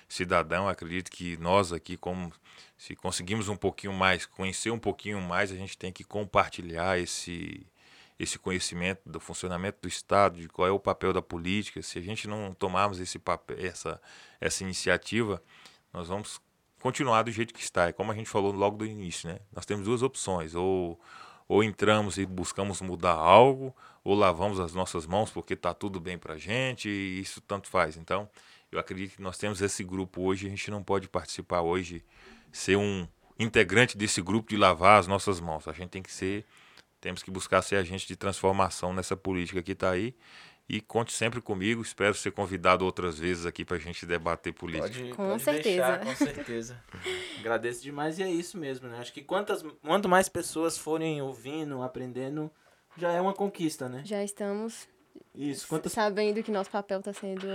cidadão. 0.09 0.67
Acredito 0.67 1.11
que 1.11 1.37
nós 1.37 1.71
aqui, 1.71 1.95
como 1.95 2.33
se 2.75 2.95
conseguimos 2.95 3.47
um 3.47 3.55
pouquinho 3.55 3.93
mais, 3.93 4.25
conhecer 4.25 4.71
um 4.71 4.79
pouquinho 4.79 5.21
mais, 5.21 5.51
a 5.51 5.55
gente 5.55 5.77
tem 5.77 5.91
que 5.91 6.03
compartilhar 6.03 6.99
esse 6.99 7.65
esse 8.19 8.37
conhecimento 8.37 9.01
do 9.05 9.19
funcionamento 9.19 9.79
do 9.81 9.87
Estado, 9.87 10.39
de 10.39 10.49
qual 10.49 10.67
é 10.67 10.71
o 10.71 10.79
papel 10.79 11.13
da 11.13 11.21
política. 11.21 11.81
Se 11.81 11.97
a 11.97 12.01
gente 12.01 12.27
não 12.27 12.53
tomarmos 12.53 12.99
esse 12.99 13.17
papel, 13.17 13.57
essa, 13.59 14.01
essa 14.41 14.63
iniciativa, 14.63 15.41
nós 15.93 16.09
vamos 16.09 16.41
continuar 16.81 17.23
do 17.23 17.31
jeito 17.31 17.53
que 17.53 17.61
está. 17.61 17.87
É 17.87 17.93
como 17.93 18.11
a 18.11 18.15
gente 18.15 18.29
falou 18.29 18.51
logo 18.51 18.77
do 18.77 18.85
início, 18.85 19.29
né? 19.29 19.39
Nós 19.53 19.65
temos 19.65 19.85
duas 19.85 20.01
opções, 20.03 20.53
ou, 20.53 20.99
ou 21.47 21.63
entramos 21.63 22.17
e 22.17 22.25
buscamos 22.25 22.81
mudar 22.81 23.13
algo, 23.13 23.73
ou 24.03 24.15
lavamos 24.15 24.59
as 24.59 24.73
nossas 24.73 25.05
mãos 25.05 25.31
porque 25.31 25.53
está 25.53 25.73
tudo 25.73 25.99
bem 25.99 26.17
para 26.17 26.33
a 26.33 26.37
gente, 26.37 26.89
e 26.89 27.21
isso 27.21 27.39
tanto 27.39 27.69
faz. 27.69 27.95
Então, 27.95 28.29
eu 28.71 28.79
acredito 28.79 29.15
que 29.15 29.21
nós 29.21 29.37
temos 29.37 29.61
esse 29.61 29.83
grupo 29.83 30.21
hoje, 30.23 30.45
a 30.45 30.49
gente 30.49 30.69
não 30.69 30.83
pode 30.83 31.07
participar 31.07 31.61
hoje, 31.61 32.03
ser 32.51 32.75
um 32.75 33.07
integrante 33.39 33.97
desse 33.97 34.21
grupo 34.21 34.49
de 34.49 34.57
lavar 34.57 34.99
as 34.99 35.07
nossas 35.07 35.39
mãos. 35.39 35.67
A 35.67 35.71
gente 35.71 35.89
tem 35.89 36.03
que 36.03 36.11
ser, 36.11 36.45
temos 36.99 37.23
que 37.23 37.31
buscar 37.31 37.61
ser 37.61 37.77
agente 37.77 38.07
de 38.07 38.15
transformação 38.15 38.93
nessa 38.93 39.15
política 39.15 39.61
que 39.61 39.73
está 39.73 39.91
aí. 39.91 40.15
E 40.67 40.79
conte 40.79 41.11
sempre 41.11 41.41
comigo. 41.41 41.81
Espero 41.81 42.13
ser 42.13 42.31
convidado 42.31 42.85
outras 42.85 43.17
vezes 43.17 43.45
aqui 43.45 43.65
para 43.65 43.77
a 43.77 43.79
gente 43.79 44.05
debater 44.05 44.53
política. 44.53 44.87
Pode, 44.87 45.09
com 45.09 45.29
pode 45.29 45.41
certeza. 45.41 45.97
Deixar, 45.97 46.05
com 46.05 46.15
certeza. 46.15 46.83
Agradeço 47.39 47.81
demais 47.81 48.19
e 48.19 48.23
é 48.23 48.29
isso 48.29 48.55
mesmo, 48.55 48.87
né? 48.87 48.99
Acho 48.99 49.11
que 49.11 49.23
quantas, 49.23 49.63
quanto 49.81 50.07
mais 50.07 50.29
pessoas 50.29 50.77
forem 50.77 51.21
ouvindo, 51.23 51.81
aprendendo, 51.81 52.51
já 52.95 53.11
é 53.11 53.19
uma 53.19 53.33
conquista, 53.33 53.89
né? 53.89 54.03
Já 54.05 54.23
estamos 54.23 54.87
isso, 55.33 55.67
quantas... 55.67 55.91
sabendo 55.91 56.43
que 56.43 56.51
nosso 56.51 56.69
papel 56.69 56.99
está 56.99 57.13
sendo 57.13 57.47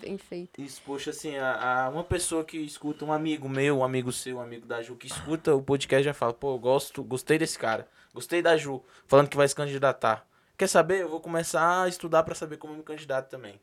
bem 0.00 0.16
feito. 0.16 0.60
Isso, 0.60 0.80
poxa, 0.84 1.10
assim, 1.10 1.36
a, 1.36 1.84
a, 1.84 1.88
uma 1.88 2.04
pessoa 2.04 2.44
que 2.44 2.56
escuta, 2.58 3.04
um 3.04 3.12
amigo 3.12 3.48
meu, 3.48 3.78
um 3.78 3.84
amigo 3.84 4.10
seu, 4.12 4.38
um 4.38 4.40
amigo 4.40 4.66
da 4.66 4.82
Ju, 4.82 4.96
que 4.96 5.06
escuta 5.06 5.54
o 5.54 5.62
podcast 5.62 6.04
já 6.04 6.14
fala, 6.14 6.32
pô, 6.32 6.58
gosto, 6.58 7.02
gostei 7.02 7.38
desse 7.38 7.58
cara, 7.58 7.88
gostei 8.18 8.42
da 8.42 8.56
Ju, 8.56 8.82
falando 9.06 9.28
que 9.28 9.36
vai 9.36 9.46
se 9.46 9.54
candidatar. 9.54 10.26
Quer 10.56 10.66
saber? 10.66 11.02
Eu 11.02 11.08
vou 11.08 11.20
começar 11.20 11.84
a 11.84 11.88
estudar 11.88 12.24
para 12.24 12.34
saber 12.34 12.56
como 12.56 12.74
me 12.74 12.82
candidato 12.82 13.30
também. 13.30 13.60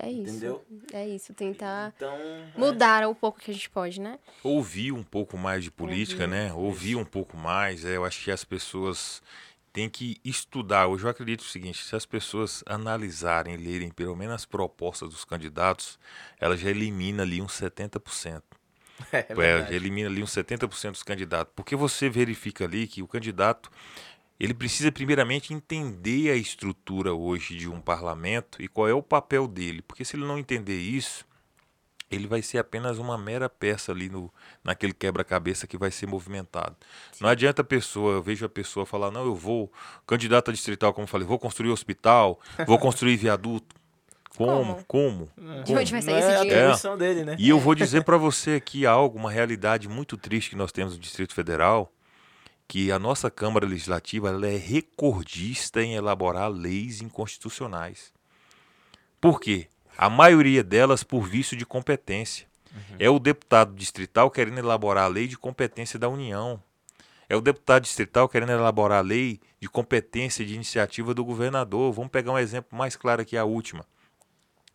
É 0.00 0.08
isso. 0.08 0.36
Entendeu? 0.36 0.64
É 0.92 1.06
isso, 1.06 1.34
tentar 1.34 1.92
então, 1.96 2.16
mudar 2.56 3.02
é... 3.02 3.06
um 3.06 3.14
pouco 3.14 3.40
que 3.40 3.50
a 3.50 3.54
gente 3.54 3.68
pode, 3.68 4.00
né? 4.00 4.18
Ouvir 4.42 4.92
um 4.92 5.02
pouco 5.02 5.36
mais 5.36 5.64
de 5.64 5.70
política, 5.70 6.22
Ouvir. 6.22 6.34
né? 6.34 6.52
Ouvir 6.54 6.96
um 6.96 7.04
pouco 7.04 7.36
mais. 7.36 7.84
É, 7.84 7.96
eu 7.96 8.04
acho 8.04 8.22
que 8.24 8.30
as 8.30 8.44
pessoas 8.44 9.20
têm 9.72 9.90
que 9.90 10.18
estudar. 10.24 10.86
Hoje 10.86 11.04
eu 11.04 11.10
acredito 11.10 11.40
o 11.40 11.44
seguinte: 11.44 11.82
se 11.82 11.94
as 11.96 12.06
pessoas 12.06 12.62
analisarem, 12.66 13.56
lerem 13.56 13.90
pelo 13.90 14.16
menos 14.16 14.36
as 14.36 14.44
propostas 14.46 15.10
dos 15.10 15.24
candidatos, 15.24 15.98
ela 16.40 16.56
já 16.56 16.70
elimina 16.70 17.24
ali 17.24 17.42
uns 17.42 17.60
70%. 17.60 18.42
É, 19.10 19.26
é 19.72 19.74
elimina 19.74 20.08
ali 20.08 20.22
uns 20.22 20.30
70% 20.30 20.92
dos 20.92 21.02
candidatos. 21.02 21.52
Porque 21.56 21.74
você 21.74 22.08
verifica 22.08 22.64
ali 22.64 22.86
que 22.86 23.02
o 23.02 23.08
candidato 23.08 23.70
ele 24.38 24.54
precisa 24.54 24.90
primeiramente 24.90 25.54
entender 25.54 26.30
a 26.30 26.34
estrutura 26.34 27.14
hoje 27.14 27.56
de 27.56 27.68
um 27.68 27.80
parlamento 27.80 28.60
e 28.60 28.66
qual 28.66 28.88
é 28.88 28.92
o 28.92 29.02
papel 29.02 29.46
dele, 29.46 29.82
porque 29.82 30.04
se 30.04 30.16
ele 30.16 30.24
não 30.24 30.36
entender 30.36 30.80
isso, 30.80 31.24
ele 32.10 32.26
vai 32.26 32.42
ser 32.42 32.58
apenas 32.58 32.98
uma 32.98 33.16
mera 33.16 33.48
peça 33.48 33.92
ali 33.92 34.08
no, 34.08 34.32
naquele 34.62 34.92
quebra-cabeça 34.92 35.66
que 35.66 35.78
vai 35.78 35.90
ser 35.90 36.06
movimentado. 36.06 36.76
Sim. 37.12 37.24
Não 37.24 37.30
adianta 37.30 37.62
a 37.62 37.64
pessoa, 37.64 38.14
eu 38.14 38.22
vejo 38.22 38.44
a 38.44 38.48
pessoa 38.48 38.84
falar, 38.84 39.10
não, 39.10 39.24
eu 39.24 39.34
vou, 39.34 39.72
candidato 40.06 40.50
a 40.50 40.54
distrital, 40.54 40.92
como 40.92 41.04
eu 41.04 41.08
falei, 41.08 41.26
vou 41.26 41.38
construir 41.38 41.70
hospital, 41.70 42.40
vou 42.66 42.78
construir 42.80 43.16
viaduto. 43.16 43.74
Como? 44.36 44.84
Como? 44.86 45.28
De 45.64 45.74
onde 45.74 45.92
vai 45.92 46.02
sair 46.02 46.14
Não 46.14 46.18
esse 46.18 46.28
é 46.28 46.36
a 46.36 46.40
dinheiro? 46.40 46.60
atribuição 46.60 46.98
dele, 46.98 47.24
né? 47.24 47.36
E 47.38 47.48
eu 47.48 47.58
vou 47.58 47.74
dizer 47.74 48.02
para 48.02 48.16
você 48.16 48.52
aqui 48.52 48.86
algo, 48.86 49.18
uma 49.18 49.30
realidade 49.30 49.88
muito 49.88 50.16
triste 50.16 50.50
que 50.50 50.56
nós 50.56 50.72
temos 50.72 50.94
no 50.94 50.98
Distrito 50.98 51.34
Federal, 51.34 51.92
que 52.66 52.90
a 52.90 52.98
nossa 52.98 53.30
Câmara 53.30 53.66
Legislativa 53.66 54.28
ela 54.28 54.46
é 54.46 54.56
recordista 54.56 55.82
em 55.82 55.94
elaborar 55.94 56.50
leis 56.50 57.02
inconstitucionais. 57.02 58.12
Por 59.20 59.38
quê? 59.38 59.68
A 59.96 60.08
maioria 60.08 60.64
delas 60.64 61.04
por 61.04 61.22
vício 61.22 61.56
de 61.56 61.66
competência. 61.66 62.46
É 62.98 63.10
o 63.10 63.18
deputado 63.18 63.74
distrital 63.74 64.30
querendo 64.30 64.58
elaborar 64.58 65.04
a 65.04 65.08
lei 65.08 65.28
de 65.28 65.36
competência 65.36 65.98
da 65.98 66.08
União. 66.08 66.62
É 67.28 67.36
o 67.36 67.40
deputado 67.42 67.82
distrital 67.82 68.28
querendo 68.28 68.52
elaborar 68.52 68.98
a 68.98 69.02
lei 69.02 69.40
de 69.60 69.68
competência 69.68 70.44
de 70.44 70.54
iniciativa 70.54 71.12
do 71.12 71.22
governador. 71.22 71.92
Vamos 71.92 72.10
pegar 72.10 72.32
um 72.32 72.38
exemplo 72.38 72.76
mais 72.76 72.96
claro 72.96 73.20
aqui, 73.20 73.36
a 73.36 73.44
última. 73.44 73.84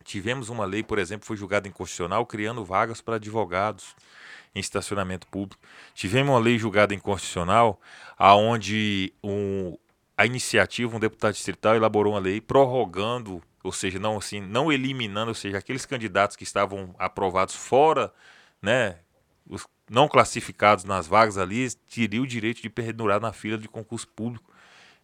Tivemos 0.08 0.48
uma 0.48 0.64
lei, 0.64 0.82
por 0.82 0.98
exemplo, 0.98 1.26
foi 1.26 1.36
julgada 1.36 1.68
inconstitucional, 1.68 2.24
criando 2.24 2.64
vagas 2.64 2.98
para 3.02 3.16
advogados 3.16 3.94
em 4.54 4.58
estacionamento 4.58 5.26
público. 5.26 5.62
Tivemos 5.94 6.32
uma 6.32 6.40
lei 6.40 6.58
julgada 6.58 6.94
inconstitucional, 6.94 7.78
aonde 8.16 9.12
um, 9.22 9.76
a 10.16 10.24
iniciativa, 10.24 10.96
um 10.96 10.98
deputado 10.98 11.34
distrital 11.34 11.76
elaborou 11.76 12.14
uma 12.14 12.20
lei 12.20 12.40
prorrogando, 12.40 13.42
ou 13.62 13.70
seja, 13.70 13.98
não 13.98 14.16
assim, 14.16 14.40
não 14.40 14.72
eliminando, 14.72 15.28
ou 15.28 15.34
seja, 15.34 15.58
aqueles 15.58 15.84
candidatos 15.84 16.36
que 16.36 16.42
estavam 16.42 16.94
aprovados 16.98 17.54
fora, 17.54 18.10
né, 18.62 19.00
os 19.46 19.66
não 19.90 20.08
classificados 20.08 20.84
nas 20.84 21.06
vagas 21.06 21.36
ali, 21.36 21.70
teriam 21.86 22.24
o 22.24 22.26
direito 22.26 22.62
de 22.62 22.70
perdurar 22.70 23.20
na 23.20 23.30
fila 23.34 23.58
de 23.58 23.68
concurso 23.68 24.08
público. 24.08 24.50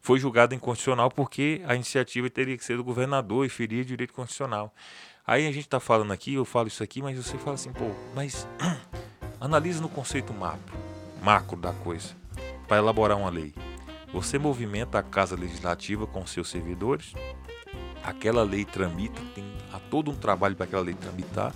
Foi 0.05 0.21
julgado 0.21 0.55
inconstitucional 0.55 1.11
porque 1.11 1.63
a 1.67 1.75
iniciativa 1.75 2.29
teria 2.29 2.59
que 2.59 2.63
ser 2.63 2.77
do 2.77 2.85
governador 2.85 3.47
e 3.47 3.49
feria 3.49 3.83
direito 3.83 4.13
constitucional. 4.13 4.71
Aí 5.27 5.47
a 5.47 5.51
gente 5.51 5.65
está 5.65 5.81
falando 5.81 6.13
aqui, 6.13 6.35
eu 6.35 6.45
falo 6.45 6.69
isso 6.69 6.83
aqui, 6.83 7.01
mas 7.01 7.17
você 7.17 7.39
fala 7.39 7.55
assim, 7.55 7.73
pô, 7.73 7.91
mas 8.15 8.47
analisa 9.41 9.81
no 9.81 9.89
conceito 9.89 10.31
macro, 10.35 10.77
macro 11.23 11.57
da 11.57 11.73
coisa, 11.73 12.15
para 12.69 12.77
elaborar 12.77 13.17
uma 13.17 13.31
lei. 13.31 13.55
Você 14.13 14.39
movimenta 14.39 14.99
a 14.99 15.03
Casa 15.03 15.35
Legislativa 15.37 16.07
com 16.07 16.27
seus 16.27 16.51
servidores, 16.51 17.15
aquela 18.05 18.43
lei 18.43 18.67
tramita, 18.67 19.23
tem 19.35 19.55
há 19.73 19.79
todo 19.79 20.11
um 20.11 20.15
trabalho 20.15 20.55
para 20.55 20.67
aquela 20.67 20.83
lei 20.83 20.95
tramitar, 20.95 21.55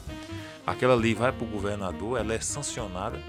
aquela 0.67 0.95
lei 0.95 1.15
vai 1.15 1.33
para 1.33 1.45
o 1.45 1.51
governador, 1.51 2.19
ela 2.19 2.33
é 2.33 2.41
sancionada, 2.41 3.21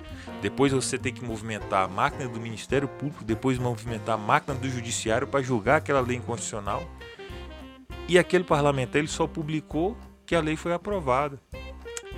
depois 0.41 0.71
você 0.71 0.97
tem 0.97 1.13
que 1.13 1.23
movimentar 1.23 1.83
a 1.83 1.87
máquina 1.87 2.27
do 2.29 2.39
Ministério 2.39 2.87
Público, 2.87 3.23
depois 3.23 3.57
movimentar 3.57 4.15
a 4.15 4.17
máquina 4.17 4.55
do 4.55 4.69
Judiciário 4.69 5.27
para 5.27 5.41
julgar 5.41 5.77
aquela 5.77 5.99
lei 6.01 6.17
inconstitucional. 6.17 6.83
E 8.07 8.17
aquele 8.17 8.43
parlamentar 8.43 8.99
ele 8.99 9.07
só 9.07 9.27
publicou 9.27 9.97
que 10.25 10.35
a 10.35 10.41
lei 10.41 10.55
foi 10.55 10.73
aprovada. 10.73 11.39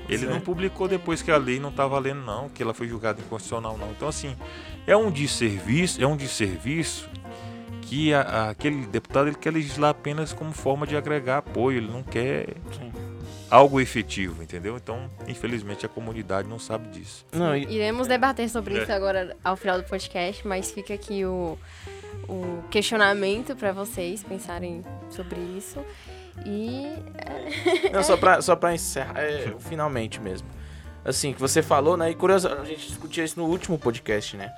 Ele 0.10 0.26
não 0.26 0.40
publicou 0.42 0.88
depois 0.88 1.22
que 1.22 1.32
a 1.32 1.38
lei 1.38 1.60
não 1.60 1.70
está 1.70 1.88
valendo, 1.88 2.22
não, 2.22 2.50
que 2.50 2.62
ela 2.62 2.74
foi 2.74 2.88
julgada 2.88 3.22
inconstitucional, 3.22 3.78
não. 3.78 3.92
Então, 3.92 4.08
assim, 4.08 4.36
é 4.86 4.96
um 4.96 5.10
desserviço, 5.12 6.02
é 6.04 6.08
um 6.08 6.18
desserviço 6.18 7.10
que 7.84 8.14
a- 8.14 8.22
a- 8.22 8.50
aquele 8.50 8.86
deputado 8.88 9.28
ele 9.28 9.36
quer 9.38 9.52
legislar 9.54 9.92
apenas 9.92 10.34
como 10.34 10.52
forma 10.54 10.86
de 10.88 10.96
agregar 10.98 11.38
apoio, 11.40 11.78
ele 11.78 11.92
não 11.92 12.04
quer 12.04 12.56
Sim. 12.72 12.92
Algo 13.52 13.80
efetivo, 13.82 14.42
entendeu? 14.42 14.78
Então, 14.78 15.10
infelizmente, 15.28 15.86
a 15.86 15.90
comunidade 15.90 16.48
não 16.48 16.58
sabe 16.58 16.88
disso. 16.90 17.26
Não, 17.32 17.56
e- 17.56 17.66
Iremos 17.66 18.08
debater 18.08 18.50
sobre 18.50 18.78
É. 18.78 18.82
isso 18.84 18.92
agora 18.92 19.36
ao 19.44 19.56
final 19.58 19.78
do 19.78 19.84
podcast, 19.84 20.48
mas 20.48 20.72
fica 20.72 20.94
aqui 20.94 21.26
o, 21.26 21.60
o 22.28 22.64
questionamento 22.72 23.56
para 23.56 23.72
vocês 23.74 24.24
pensarem 24.24 24.82
sobre 25.10 25.40
isso. 25.58 25.80
E 26.46 26.88
Não, 27.92 28.02
só 28.04 28.16
pra, 28.18 28.40
só 28.42 28.56
pra 28.56 28.74
encerrar, 28.74 29.20
é, 29.20 29.54
finalmente 29.60 30.20
mesmo. 30.20 30.48
Assim, 31.04 31.34
que 31.34 31.40
você 31.42 31.62
falou, 31.62 31.98
né? 31.98 32.12
E 32.12 32.16
curioso, 32.16 32.48
a 32.48 32.64
gente 32.64 32.88
discutia 32.88 33.24
isso 33.24 33.38
no 33.40 33.46
último 33.48 33.78
podcast, 33.78 34.38
né? 34.38 34.52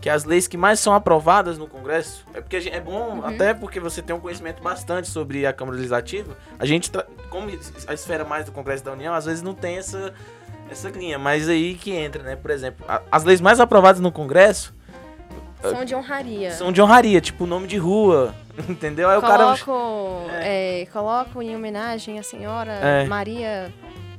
Que 0.00 0.08
as 0.10 0.24
leis 0.24 0.46
que 0.46 0.56
mais 0.56 0.78
são 0.78 0.92
aprovadas 0.94 1.58
no 1.58 1.66
Congresso, 1.66 2.24
é 2.34 2.40
porque 2.40 2.60
gente- 2.60 2.74
é 2.76 2.80
bom, 2.80 3.22
até 3.24 3.52
porque 3.54 3.80
você 3.80 4.00
tem 4.00 4.14
um 4.14 4.20
conhecimento 4.20 4.62
bastante 4.62 5.08
sobre 5.08 5.44
a 5.46 5.52
Câmara 5.52 5.76
Legislativa. 5.76 6.36
A 6.58 6.64
gente, 6.66 6.90
como 7.30 7.48
a 7.88 7.94
esfera 7.94 8.24
mais 8.24 8.44
do 8.44 8.52
Congresso 8.52 8.84
da 8.84 8.92
União, 8.92 9.12
às 9.14 9.24
vezes 9.24 9.42
não 9.42 9.54
tem 9.54 9.78
essa, 9.78 10.12
essa 10.70 10.90
linha, 10.90 11.18
mas 11.18 11.48
aí 11.48 11.74
que 11.74 11.90
entra, 11.92 12.22
né? 12.22 12.36
Por 12.36 12.50
exemplo, 12.50 12.84
a- 12.88 13.02
as 13.10 13.24
leis 13.24 13.40
mais 13.40 13.58
aprovadas 13.58 14.00
no 14.00 14.12
Congresso 14.12 14.72
são 15.62 15.84
de 15.84 15.94
honraria. 15.94 16.50
são 16.52 16.70
de 16.70 16.80
honraria, 16.80 17.20
tipo 17.20 17.44
nome 17.46 17.66
de 17.66 17.76
rua, 17.78 18.32
entendeu? 18.68 19.08
Aí 19.08 19.18
o 19.18 19.20
cara. 19.22 19.56
Coloco, 19.58 20.30
é, 20.34 20.86
coloco 20.92 21.42
em 21.42 21.56
homenagem 21.56 22.18
à 22.18 22.22
senhora 22.22 22.72
É. 22.74 23.04
Maria 23.06 23.72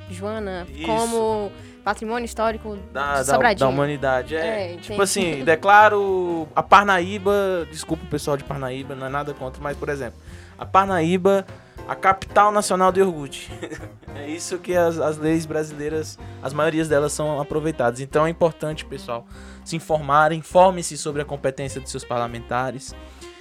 Joana 0.09 0.67
Isso. 0.69 0.85
como 0.85 1.51
patrimônio 1.87 2.25
histórico 2.25 2.77
da, 2.91 3.21
de 3.21 3.27
da, 3.31 3.53
da 3.53 3.67
humanidade. 3.69 4.35
É, 4.35 4.73
É, 4.73 4.75
tipo 4.75 4.87
tem- 4.89 5.01
assim, 5.01 5.43
declaro 5.45 6.45
a 6.53 6.61
Parnaíba, 6.61 7.65
desculpa 7.71 8.03
o 8.03 8.07
pessoal 8.07 8.35
de 8.35 8.43
Parnaíba, 8.43 8.93
não 8.93 9.07
é 9.07 9.09
nada 9.09 9.33
contra, 9.33 9.61
mas 9.63 9.77
por 9.77 9.87
exemplo, 9.87 10.19
a 10.57 10.65
Parnaíba, 10.65 11.45
a 11.87 11.95
capital 11.95 12.51
nacional 12.51 12.91
do 12.91 12.99
iogurte. 12.99 13.49
é 14.15 14.27
isso 14.29 14.57
que 14.59 14.75
as, 14.75 14.99
as 14.99 15.17
leis 15.17 15.45
brasileiras, 15.45 16.19
as 16.43 16.51
maiorias 16.51 16.89
delas 16.89 17.13
são 17.13 17.39
aproveitadas. 17.39 18.01
Então 18.01 18.27
é 18.27 18.29
importante, 18.29 18.83
pessoal, 18.83 19.25
se 19.63 19.77
informarem, 19.77 20.39
informem-se 20.39 20.97
sobre 20.97 21.21
a 21.21 21.25
competência 21.25 21.79
dos 21.79 21.89
seus 21.89 22.03
parlamentares, 22.03 22.93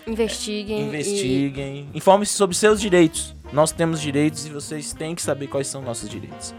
Investiguem. 0.06 0.78
e- 0.82 0.86
investiguem, 0.86 1.88
informem-se 1.92 2.32
sobre 2.34 2.54
seus 2.54 2.80
direitos. 2.80 3.34
Nós 3.52 3.72
temos 3.72 4.00
direitos 4.00 4.46
e 4.46 4.50
vocês 4.50 4.92
têm 4.92 5.16
que 5.16 5.22
saber 5.22 5.48
quais 5.48 5.66
são 5.66 5.82
nossos 5.82 6.08
direitos. 6.08 6.54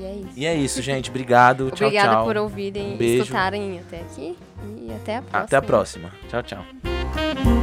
E 0.00 0.04
é 0.04 0.14
isso. 0.14 0.32
E 0.36 0.46
é 0.46 0.54
isso, 0.54 0.82
gente. 0.82 1.10
Obrigado. 1.10 1.70
tchau, 1.70 1.86
Obrigada 1.88 2.14
tchau. 2.14 2.24
por 2.24 2.36
ouvirem 2.38 2.96
Um 2.96 3.02
e 3.02 3.18
escutarem 3.18 3.78
até 3.80 4.00
aqui. 4.00 4.36
E 4.82 4.92
até 4.94 5.16
a 5.16 5.22
próxima. 5.22 5.44
Até 5.44 5.56
a 5.56 5.62
próxima. 5.62 6.10
Tchau, 6.28 6.42
tchau. 6.42 7.59